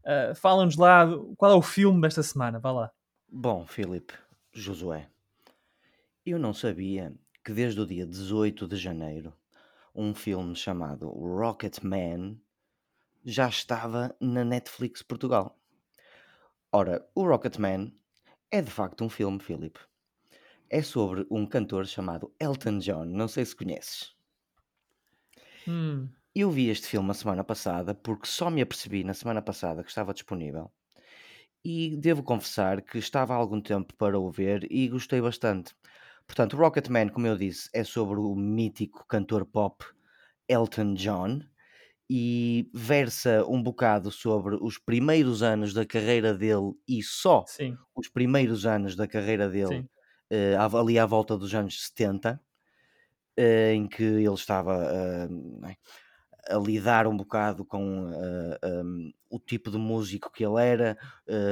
Uh, 0.00 0.34
Fala-nos 0.34 0.78
lá 0.78 1.06
qual 1.36 1.52
é 1.52 1.54
o 1.54 1.60
filme 1.60 2.00
desta 2.00 2.22
semana, 2.22 2.58
vá 2.58 2.72
lá. 2.72 2.90
Bom, 3.28 3.66
Filipe, 3.66 4.14
Josué, 4.50 5.06
eu 6.24 6.38
não 6.38 6.54
sabia 6.54 7.12
que 7.44 7.52
desde 7.52 7.82
o 7.82 7.86
dia 7.86 8.06
18 8.06 8.66
de 8.66 8.78
janeiro 8.78 9.34
um 9.94 10.14
filme 10.14 10.56
chamado 10.56 11.10
Rocket 11.10 11.82
Man 11.82 12.38
já 13.26 13.46
estava 13.46 14.16
na 14.18 14.42
Netflix 14.42 15.02
Portugal. 15.02 15.58
Ora, 16.70 17.08
o 17.14 17.26
Rocketman 17.26 17.90
é 18.50 18.60
de 18.60 18.70
facto 18.70 19.02
um 19.02 19.08
filme, 19.08 19.40
Philip. 19.40 19.78
É 20.68 20.82
sobre 20.82 21.26
um 21.30 21.46
cantor 21.46 21.86
chamado 21.86 22.30
Elton 22.38 22.78
John. 22.78 23.06
Não 23.06 23.26
sei 23.26 23.46
se 23.46 23.56
conheces. 23.56 24.14
Hum. 25.66 26.10
Eu 26.34 26.50
vi 26.50 26.68
este 26.68 26.86
filme 26.86 27.10
a 27.10 27.14
semana 27.14 27.42
passada 27.42 27.94
porque 27.94 28.26
só 28.26 28.50
me 28.50 28.60
apercebi 28.60 29.02
na 29.02 29.14
semana 29.14 29.40
passada 29.40 29.82
que 29.82 29.88
estava 29.88 30.12
disponível. 30.12 30.70
E 31.64 31.96
devo 31.96 32.22
confessar 32.22 32.82
que 32.82 32.98
estava 32.98 33.32
há 33.32 33.36
algum 33.36 33.62
tempo 33.62 33.94
para 33.94 34.18
o 34.18 34.30
ver 34.30 34.70
e 34.70 34.88
gostei 34.88 35.22
bastante. 35.22 35.74
Portanto, 36.26 36.56
Rocketman, 36.56 37.08
como 37.08 37.26
eu 37.26 37.38
disse, 37.38 37.70
é 37.72 37.82
sobre 37.82 38.20
o 38.20 38.34
mítico 38.34 39.06
cantor 39.06 39.46
pop 39.46 39.82
Elton 40.46 40.92
John 40.92 41.40
e 42.10 42.70
versa 42.72 43.44
um 43.46 43.62
bocado 43.62 44.10
sobre 44.10 44.56
os 44.60 44.78
primeiros 44.78 45.42
anos 45.42 45.74
da 45.74 45.84
carreira 45.84 46.32
dele 46.32 46.72
e 46.88 47.02
só 47.02 47.44
Sim. 47.46 47.76
os 47.94 48.08
primeiros 48.08 48.64
anos 48.64 48.96
da 48.96 49.06
carreira 49.06 49.48
dele, 49.48 49.86
uh, 50.32 50.76
ali 50.76 50.98
à 50.98 51.04
volta 51.04 51.36
dos 51.36 51.54
anos 51.54 51.86
70, 51.88 52.32
uh, 52.32 52.38
eh, 53.36 53.74
em 53.74 53.86
que 53.86 54.02
ele 54.02 54.32
estava 54.32 54.74
uh, 54.74 55.76
a 56.48 56.58
lidar 56.58 57.06
um 57.06 57.14
bocado 57.14 57.62
com 57.62 58.10
um, 58.10 59.12
o 59.28 59.38
tipo 59.38 59.70
de 59.70 59.76
músico 59.76 60.32
que 60.32 60.42
ele 60.42 60.64
era, 60.64 60.96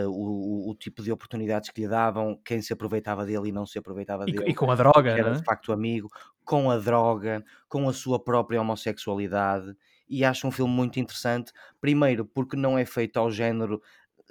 o, 0.09 0.70
o, 0.70 0.74
tipo 0.74 1.02
de 1.02 1.12
oportunidades 1.12 1.68
que 1.68 1.82
lhe 1.82 1.88
davam, 1.88 2.40
quem 2.42 2.62
se 2.62 2.72
aproveitava 2.72 3.26
dele 3.26 3.50
e 3.50 3.52
não 3.52 3.66
se 3.66 3.78
aproveitava 3.78 4.24
e, 4.26 4.32
dele. 4.32 4.50
E 4.50 4.54
com 4.54 4.70
a 4.70 4.74
droga, 4.74 5.11
era 5.11 5.34
de 5.34 5.40
é? 5.40 5.44
facto 5.44 5.70
amigo, 5.70 6.09
com 6.46 6.70
a 6.70 6.78
droga, 6.78 7.44
com 7.68 7.86
a 7.86 7.92
sua 7.92 8.18
própria 8.18 8.59
homossexualidade 8.59 9.76
e 10.09 10.24
acho 10.24 10.46
um 10.46 10.50
filme 10.50 10.72
muito 10.72 10.98
interessante. 11.00 11.52
Primeiro, 11.80 12.24
porque 12.24 12.57
não 12.57 12.78
é 12.78 12.84
feito 12.84 13.16
ao 13.18 13.30
género 13.30 13.80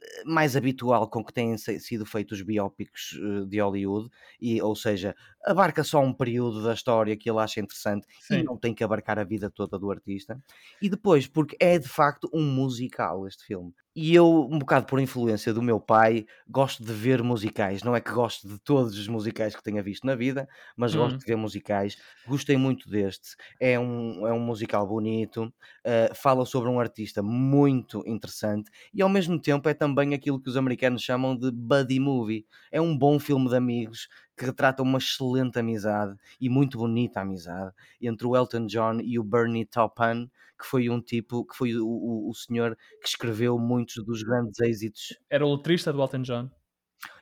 eh, 0.01 0.23
mais 0.26 0.55
habitual 0.55 1.09
com 1.09 1.23
que 1.23 1.34
têm 1.34 1.57
sido 1.57 2.05
feitos 2.05 2.39
os 2.39 2.45
biópicos 2.45 3.17
eh, 3.21 3.45
de 3.45 3.59
Hollywood, 3.61 4.09
e, 4.39 4.61
ou 4.61 4.76
seja, 4.76 5.15
abarca 5.43 5.84
só 5.84 6.01
um 6.01 6.13
período 6.13 6.63
da 6.63 6.73
história 6.73 7.15
que 7.17 7.30
ele 7.30 7.39
acha 7.39 7.59
interessante 7.59 8.07
Sim. 8.19 8.39
e 8.39 8.43
não 8.43 8.57
tem 8.57 8.73
que 8.73 8.84
abarcar 8.84 9.19
a 9.19 9.23
vida 9.23 9.49
toda 9.49 9.80
do 9.80 9.91
artista. 9.91 10.41
E 10.82 10.89
depois, 10.89 11.28
porque 11.28 11.55
é 11.59 11.78
de 11.80 11.88
facto 11.88 12.30
um 12.34 12.43
musical 12.43 13.28
este 13.28 13.45
filme. 13.45 13.73
E 13.95 14.13
eu, 14.13 14.27
um 14.51 14.59
bocado 14.59 14.85
por 14.87 14.99
influência 14.99 15.53
do 15.53 15.61
meu 15.61 15.79
pai, 15.79 16.25
gosto 16.49 16.83
de 16.83 16.91
ver 16.91 17.23
musicais. 17.23 17.81
Não 17.81 17.95
é 17.95 18.01
que 18.01 18.11
gosto 18.11 18.45
de 18.45 18.59
todos 18.59 18.97
os 18.97 19.07
musicais 19.07 19.55
que 19.55 19.63
tenha 19.63 19.81
visto 19.81 20.05
na 20.05 20.15
vida, 20.15 20.49
mas 20.75 20.93
gosto 20.93 21.17
Hum. 21.17 21.23
de 21.23 21.25
ver 21.25 21.37
musicais. 21.37 21.95
Gostei 22.25 22.57
muito 22.57 22.89
deste. 22.89 23.35
É 23.57 23.79
um, 23.79 24.27
é 24.27 24.33
um 24.33 24.39
musical 24.39 24.85
bonito, 24.85 25.45
uh, 25.45 26.13
fala 26.13 26.45
sobre 26.45 26.69
um 26.69 26.77
artista 26.79 27.23
muito 27.23 28.03
interessante 28.05 28.69
e 28.93 29.01
ao 29.01 29.07
mesmo 29.07 29.39
tempo 29.39 29.69
é 29.69 29.73
também 29.73 30.13
aquilo 30.13 30.41
que 30.41 30.49
os 30.49 30.57
americanos 30.57 31.01
chamam 31.01 31.33
de 31.37 31.49
buddy 31.49 31.97
movie. 31.99 32.45
É 32.71 32.81
um 32.81 32.97
bom 32.97 33.17
filme 33.17 33.47
de 33.49 33.55
amigos 33.55 34.09
que 34.38 34.45
retrata 34.45 34.83
uma 34.83 34.97
excelente 34.97 35.59
amizade 35.59 36.15
e 36.39 36.49
muito 36.49 36.77
bonita 36.77 37.21
amizade 37.21 37.71
entre 38.01 38.27
o 38.27 38.36
Elton 38.36 38.65
John 38.65 38.99
e 39.01 39.17
o 39.17 39.23
Bernie 39.23 39.65
Taupin, 39.65 40.29
que 40.59 40.65
foi 40.65 40.89
um 40.89 41.01
tipo, 41.01 41.45
que 41.45 41.55
foi 41.55 41.75
o, 41.75 41.88
o, 41.88 42.29
o 42.29 42.33
senhor 42.33 42.77
que 43.01 43.07
escreveu 43.07 43.57
muitos 43.57 44.03
dos 44.03 44.23
grandes 44.23 44.59
êxitos. 44.59 45.17
Era 45.29 45.45
o 45.45 45.55
letrista 45.55 45.91
do 45.91 46.01
Elton 46.01 46.21
John. 46.21 46.49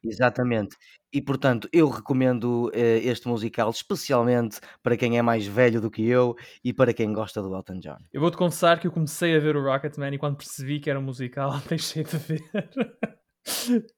Exatamente. 0.03 0.75
E 1.11 1.21
portanto, 1.21 1.67
eu 1.71 1.89
recomendo 1.89 2.67
uh, 2.67 2.71
este 2.73 3.27
musical 3.27 3.69
especialmente 3.69 4.59
para 4.81 4.97
quem 4.97 5.17
é 5.17 5.21
mais 5.21 5.45
velho 5.45 5.81
do 5.81 5.91
que 5.91 6.07
eu 6.07 6.35
e 6.63 6.73
para 6.73 6.93
quem 6.93 7.11
gosta 7.13 7.41
do 7.41 7.53
Elton 7.55 7.79
John. 7.79 7.97
Eu 8.11 8.21
vou-te 8.21 8.37
confessar 8.37 8.79
que 8.79 8.87
eu 8.87 8.91
comecei 8.91 9.35
a 9.35 9.39
ver 9.39 9.55
o 9.55 9.63
Rocketman 9.63 10.13
e 10.13 10.17
quando 10.17 10.37
percebi 10.37 10.79
que 10.79 10.89
era 10.89 10.99
um 10.99 11.03
musical, 11.03 11.51
deixei 11.67 12.03
de 12.03 12.17
ver. 12.17 12.41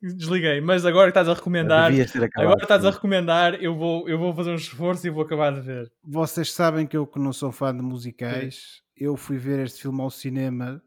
Desliguei, 0.02 0.60
mas 0.60 0.86
agora 0.86 1.12
que 1.12 1.18
estás 1.18 1.30
a 1.30 1.34
recomendar, 1.34 1.92
agora 2.36 2.64
estás 2.64 2.84
a 2.84 2.90
recomendar, 2.90 3.56
eu 3.56 3.76
vou, 3.76 4.10
eu 4.10 4.18
vou 4.18 4.34
fazer 4.34 4.52
um 4.52 4.56
esforço 4.56 5.06
e 5.06 5.10
vou 5.10 5.24
acabar 5.24 5.54
de 5.54 5.62
ver. 5.62 5.92
Vocês 6.04 6.52
sabem 6.52 6.88
que 6.88 6.98
eu 6.98 7.06
que 7.06 7.20
não 7.20 7.32
sou 7.32 7.52
fã 7.52 7.76
de 7.76 7.82
musicais, 7.82 8.56
Sim. 8.98 9.06
eu 9.06 9.16
fui 9.16 9.38
ver 9.38 9.60
este 9.60 9.82
filme 9.84 10.02
ao 10.02 10.10
cinema 10.10 10.82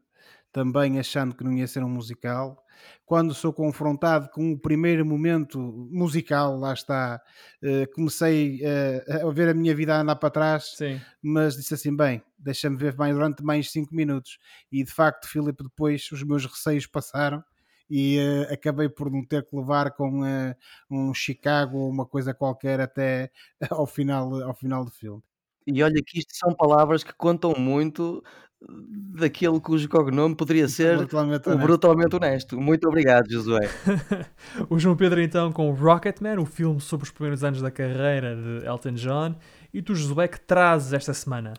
também 0.51 0.99
achando 0.99 1.35
que 1.35 1.43
não 1.43 1.53
ia 1.53 1.67
ser 1.67 1.83
um 1.83 1.89
musical. 1.89 2.63
Quando 3.05 3.33
sou 3.33 3.51
confrontado 3.51 4.29
com 4.29 4.53
o 4.53 4.59
primeiro 4.59 5.05
momento 5.05 5.59
musical, 5.91 6.57
lá 6.57 6.73
está, 6.73 7.21
uh, 7.63 7.91
comecei 7.93 8.61
uh, 8.63 9.27
a 9.27 9.31
ver 9.31 9.49
a 9.49 9.53
minha 9.53 9.75
vida 9.75 9.95
a 9.95 10.01
andar 10.01 10.15
para 10.15 10.29
trás, 10.29 10.75
Sim. 10.77 10.99
mas 11.21 11.55
disse 11.55 11.73
assim: 11.73 11.95
bem, 11.95 12.23
deixa-me 12.37 12.77
ver 12.77 12.95
mais 12.95 13.13
durante 13.13 13.43
mais 13.43 13.71
5 13.71 13.93
minutos. 13.93 14.37
E 14.71 14.83
de 14.83 14.91
facto, 14.91 15.27
Filipe, 15.27 15.63
depois 15.63 16.09
os 16.11 16.23
meus 16.23 16.45
receios 16.45 16.87
passaram 16.87 17.43
e 17.89 18.19
uh, 18.19 18.53
acabei 18.53 18.87
por 18.87 19.11
não 19.11 19.25
ter 19.25 19.45
que 19.45 19.55
levar 19.55 19.91
com 19.91 20.21
uh, 20.21 20.55
um 20.89 21.13
Chicago 21.13 21.77
ou 21.77 21.89
uma 21.89 22.05
coisa 22.05 22.33
qualquer 22.33 22.79
até 22.79 23.31
ao 23.69 23.87
final, 23.87 24.41
ao 24.43 24.53
final 24.53 24.85
do 24.85 24.91
filme. 24.91 25.21
E 25.65 25.83
olha 25.83 26.01
que 26.05 26.19
isto 26.19 26.35
são 26.35 26.53
palavras 26.53 27.03
que 27.03 27.13
contam 27.13 27.53
muito 27.57 28.23
daquele 28.61 29.59
cujo 29.59 29.87
cognome 29.87 30.35
poderia 30.35 30.67
ser 30.67 30.97
brutalmente 30.97 31.49
o 31.49 31.57
brutalmente 31.57 32.15
honesto. 32.15 32.59
Muito 32.59 32.87
obrigado, 32.87 33.31
Josué. 33.31 33.69
o 34.69 34.77
João 34.77 34.97
Pedro 34.97 35.21
então 35.21 35.51
com 35.51 35.71
Rocketman, 35.71 36.39
o 36.39 36.45
filme 36.45 36.81
sobre 36.81 37.05
os 37.05 37.11
primeiros 37.11 37.43
anos 37.43 37.61
da 37.61 37.71
carreira 37.71 38.35
de 38.35 38.65
Elton 38.65 38.93
John. 38.93 39.35
E 39.73 39.81
tu, 39.81 39.95
Josué, 39.95 40.27
que 40.27 40.39
trazes 40.41 40.93
esta 40.93 41.13
semana? 41.13 41.53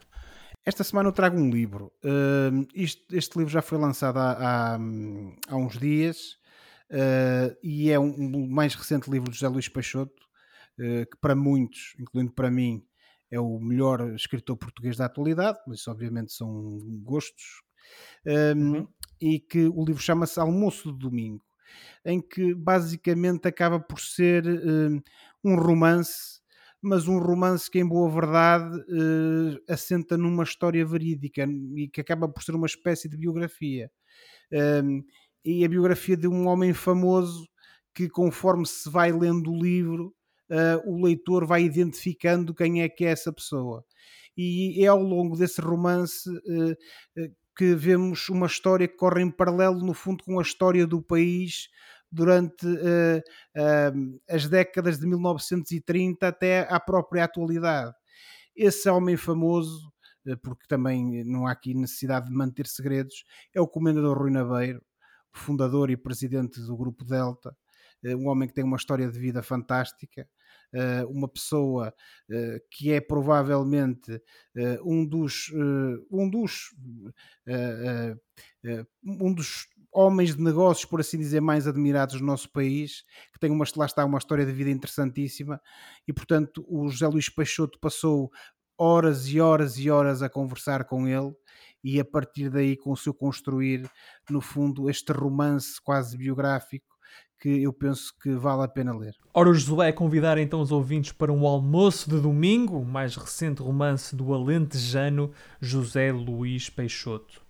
Esta 0.71 0.85
semana 0.85 1.09
eu 1.09 1.13
trago 1.13 1.37
um 1.37 1.51
livro. 1.51 1.93
Uh, 1.97 2.65
isto, 2.73 3.03
este 3.13 3.37
livro 3.37 3.53
já 3.53 3.61
foi 3.61 3.77
lançado 3.77 4.19
há, 4.19 4.31
há, 4.31 4.79
há 5.49 5.57
uns 5.57 5.77
dias 5.77 6.39
uh, 6.93 7.59
e 7.61 7.91
é 7.91 7.99
um, 7.99 8.15
um, 8.17 8.49
mais 8.49 8.77
recente 8.77 9.11
livro 9.11 9.33
de 9.33 9.37
José 9.37 9.49
Luís 9.49 9.69
Peixoto, 9.69 10.23
uh, 10.79 11.11
que 11.11 11.17
para 11.21 11.35
muitos, 11.35 11.97
incluindo 11.99 12.31
para 12.31 12.53
mim, 12.53 12.87
é 13.33 13.41
o 13.41 13.59
melhor 13.59 14.15
escritor 14.15 14.57
português 14.57 14.97
da 14.97 15.07
atualidade, 15.07 15.59
mas 15.67 15.81
isso 15.81 15.91
obviamente 15.91 16.33
são 16.33 16.79
gostos. 17.03 17.65
Uhum. 18.25 18.87
E 19.21 19.41
que 19.41 19.67
o 19.67 19.85
livro 19.85 20.01
chama-se 20.01 20.39
Almoço 20.39 20.93
de 20.93 20.99
Domingo, 21.01 21.45
em 22.05 22.21
que 22.21 22.55
basicamente 22.55 23.49
acaba 23.49 23.81
por 23.81 23.99
ser 23.99 24.45
um 25.43 25.57
romance 25.57 26.40
mas 26.83 27.07
um 27.07 27.19
romance 27.19 27.71
que, 27.71 27.79
em 27.79 27.87
boa 27.87 28.09
verdade, 28.11 28.77
uh, 28.77 29.61
assenta 29.69 30.17
numa 30.17 30.45
história 30.45 30.85
verídica 30.85 31.47
e 31.77 31.89
que 31.89 32.01
acaba 32.01 32.29
por 32.29 32.43
ser 32.43 32.55
uma 32.55 32.67
espécie 32.67 33.09
de 33.09 33.17
biografia. 33.17 33.91
Um, 34.83 35.03
e 35.45 35.65
a 35.65 35.69
biografia 35.69 36.17
de 36.17 36.27
um 36.27 36.47
homem 36.47 36.73
famoso 36.73 37.47
que, 37.95 38.09
conforme 38.09 38.67
se 38.67 38.89
vai 38.89 39.13
lendo 39.13 39.51
o 39.51 39.63
livro, 39.63 40.15
uh, 40.51 40.91
o 40.91 41.05
leitor 41.05 41.47
vai 41.47 41.63
identificando 41.63 42.55
quem 42.55 42.83
é 42.83 42.89
que 42.89 43.05
é 43.05 43.11
essa 43.11 43.33
pessoa. 43.33 43.85
E 44.37 44.83
é 44.83 44.87
ao 44.87 45.03
longo 45.03 45.37
desse 45.37 45.61
romance 45.61 46.29
uh, 46.31 46.77
que 47.57 47.75
vemos 47.75 48.29
uma 48.31 48.47
história 48.47 48.89
que 48.89 48.97
corre 48.97 49.23
em 49.23 49.31
paralelo, 49.31 49.85
no 49.85 49.93
fundo, 49.93 50.25
com 50.25 50.39
a 50.39 50.43
história 50.43 50.87
do 50.87 51.03
país 51.03 51.69
durante 52.11 52.67
uh, 52.67 53.19
uh, 53.57 54.21
as 54.29 54.49
décadas 54.49 54.99
de 54.99 55.07
1930 55.07 56.27
até 56.27 56.67
à 56.69 56.81
própria 56.81 57.25
atualidade. 57.25 57.95
Esse 58.55 58.89
homem 58.91 59.17
famoso, 59.17 59.93
uh, 60.27 60.37
porque 60.39 60.67
também 60.67 61.25
não 61.25 61.47
há 61.47 61.53
aqui 61.53 61.75
necessidade 61.75 62.27
de 62.27 62.33
manter 62.33 62.67
segredos, 62.67 63.25
é 63.55 63.61
o 63.61 63.69
Comendador 63.69 64.19
Rui 64.19 64.31
Nabeiro, 64.31 64.83
fundador 65.33 65.91
e 65.91 65.97
presidente 65.97 66.61
do 66.61 66.77
Grupo 66.77 67.05
Delta, 67.05 67.57
um 68.03 68.29
homem 68.29 68.49
que 68.49 68.55
tem 68.55 68.65
uma 68.65 68.79
história 68.79 69.09
de 69.09 69.19
vida 69.19 69.43
fantástica, 69.43 70.27
uma 71.09 71.29
pessoa 71.29 71.95
que 72.71 72.91
é 72.91 73.01
provavelmente 73.01 74.21
um 74.83 75.07
dos 75.07 75.53
um 76.11 76.29
dos 76.29 76.75
um 79.05 79.35
dos 79.35 79.69
homens 79.93 80.37
de 80.37 80.43
negócios, 80.43 80.85
por 80.85 81.01
assim 81.01 81.19
dizer, 81.19 81.41
mais 81.41 81.67
admirados 81.67 82.19
do 82.19 82.25
nosso 82.25 82.51
país, 82.51 83.05
que 83.33 83.39
tem 83.39 83.51
uma, 83.51 83.65
lá 83.77 83.87
está 83.87 84.05
uma 84.05 84.19
história 84.19 84.47
de 84.47 84.53
vida 84.53 84.71
interessantíssima, 84.71 85.61
e 86.07 86.13
portanto 86.13 86.65
o 86.69 86.89
José 86.89 87.07
Luís 87.09 87.29
Peixoto 87.29 87.79
passou 87.81 88.31
horas 88.79 89.29
e 89.29 89.41
horas 89.41 89.79
e 89.79 89.91
horas 89.91 90.23
a 90.23 90.31
conversar 90.31 90.85
com 90.85 91.07
ele 91.07 91.35
e 91.85 92.01
a 92.01 92.05
partir 92.05 92.49
daí 92.49 92.77
conseguiu 92.77 93.15
construir, 93.15 93.91
no 94.29 94.41
fundo, 94.41 94.89
este 94.89 95.13
romance 95.13 95.81
quase 95.83 96.17
biográfico 96.17 96.91
que 97.39 97.63
eu 97.63 97.73
penso 97.73 98.13
que 98.23 98.35
vale 98.35 98.63
a 98.63 98.69
pena 98.69 98.95
ler. 98.95 99.15
Ora, 99.33 99.49
o 99.49 99.55
Josué 99.55 99.89
é 99.89 99.93
convidar 99.93 100.37
então 100.37 100.61
os 100.61 100.71
ouvintes 100.71 101.13
para 101.13 101.33
um 101.33 101.47
almoço 101.47 102.11
de 102.11 102.21
domingo, 102.21 102.79
o 102.79 102.85
mais 102.85 103.17
recente 103.17 103.63
romance 103.63 104.15
do 104.15 104.35
alentejano 104.35 105.33
José 105.61 106.13
Luís 106.13 106.69
Peixoto. 106.69 107.41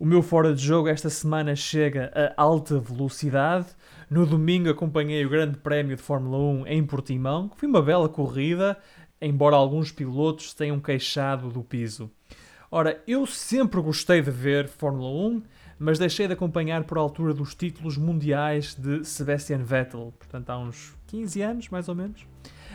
O 0.00 0.06
meu 0.06 0.22
fora 0.22 0.54
de 0.54 0.64
jogo 0.64 0.88
esta 0.88 1.10
semana 1.10 1.54
chega 1.54 2.10
a 2.34 2.42
alta 2.42 2.80
velocidade. 2.80 3.66
No 4.08 4.24
domingo 4.24 4.70
acompanhei 4.70 5.26
o 5.26 5.28
Grande 5.28 5.58
Prémio 5.58 5.94
de 5.94 6.02
Fórmula 6.02 6.38
1 6.38 6.66
em 6.68 6.86
Portimão, 6.86 7.50
que 7.50 7.58
foi 7.60 7.68
uma 7.68 7.82
bela 7.82 8.08
corrida, 8.08 8.78
embora 9.20 9.56
alguns 9.56 9.92
pilotos 9.92 10.54
tenham 10.54 10.80
queixado 10.80 11.50
do 11.50 11.62
piso. 11.62 12.10
Ora, 12.70 12.98
eu 13.06 13.26
sempre 13.26 13.78
gostei 13.82 14.22
de 14.22 14.30
ver 14.30 14.68
Fórmula 14.68 15.10
1, 15.10 15.42
mas 15.78 15.98
deixei 15.98 16.26
de 16.26 16.32
acompanhar 16.32 16.84
por 16.84 16.96
altura 16.96 17.34
dos 17.34 17.54
títulos 17.54 17.98
mundiais 17.98 18.74
de 18.74 19.04
Sebastian 19.04 19.62
Vettel, 19.64 20.14
portanto 20.18 20.48
há 20.48 20.58
uns 20.58 20.96
15 21.08 21.42
anos, 21.42 21.68
mais 21.68 21.90
ou 21.90 21.94
menos. 21.94 22.26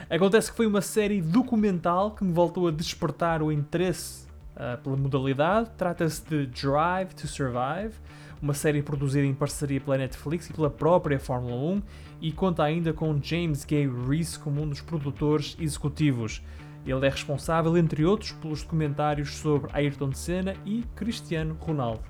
Acontece 0.08 0.52
que 0.52 0.58
foi 0.58 0.68
uma 0.68 0.82
série 0.82 1.24
documental 1.24 2.12
que 2.12 2.24
me 2.24 2.34
voltou 2.34 2.68
a 2.68 2.72
despertar 2.72 3.42
o 3.42 3.52
interesse 3.52 4.25
uh, 4.56 4.82
pela 4.82 4.96
modalidade. 4.96 5.70
Trata-se 5.78 6.24
de 6.28 6.48
Drive 6.48 7.14
to 7.14 7.28
Survive, 7.28 7.94
uma 8.42 8.54
série 8.54 8.82
produzida 8.82 9.26
em 9.26 9.34
parceria 9.34 9.80
pela 9.80 9.98
Netflix 9.98 10.50
e 10.50 10.54
pela 10.54 10.70
própria 10.70 11.20
Fórmula 11.20 11.56
1 11.56 11.82
e 12.22 12.32
conta 12.32 12.64
ainda 12.64 12.94
com 12.94 13.20
James 13.22 13.66
Gay 13.66 13.88
Reese 13.88 14.40
como 14.40 14.62
um 14.62 14.70
dos 14.70 14.82
produtores 14.82 15.56
executivos. 15.60 16.42
Ele 16.86 17.06
é 17.06 17.10
responsável, 17.10 17.76
entre 17.78 18.06
outros, 18.06 18.32
pelos 18.34 18.62
documentários 18.62 19.36
sobre 19.36 19.72
Ayrton 19.74 20.14
Senna 20.14 20.56
e 20.66 20.84
Cristiano 20.96 21.58
Ronaldo. 21.60 22.04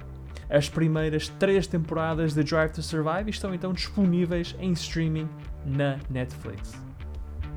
As 0.50 0.70
primeiras 0.70 1.30
três 1.30 1.66
temporadas 1.66 2.34
de 2.34 2.44
Drive 2.44 2.74
to 2.74 2.84
Survive 2.84 3.30
estão 3.30 3.54
então 3.54 3.74
disponíveis 3.74 4.56
em 4.60 4.74
streaming 4.74 5.28
na 5.66 5.98
Netflix. 6.10 6.85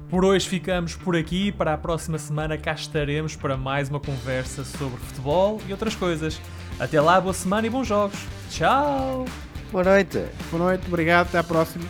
Por 0.09 0.25
hoje 0.25 0.49
ficamos 0.49 0.95
por 0.97 1.15
aqui. 1.15 1.53
Para 1.53 1.75
a 1.75 1.79
próxima 1.79 2.19
semana 2.19 2.57
cá 2.57 2.73
estaremos 2.73 3.37
para 3.37 3.57
mais 3.57 3.91
uma 3.91 4.01
conversa 4.01 4.65
sobre 4.65 4.99
futebol 5.01 5.61
e 5.69 5.73
outras 5.73 5.95
coisas. 5.95 6.41
Até 6.81 7.01
lá, 7.01 7.21
boa 7.21 7.35
semana 7.35 7.67
e 7.67 7.71
bons 7.71 7.87
jogos. 7.87 8.19
Tchau! 8.51 9.27
Boa 9.71 9.85
noite. 9.85 10.25
Boa 10.51 10.65
noite, 10.65 10.85
obrigado, 10.89 11.29
até 11.29 11.39
à 11.39 11.45
próxima. 11.45 11.85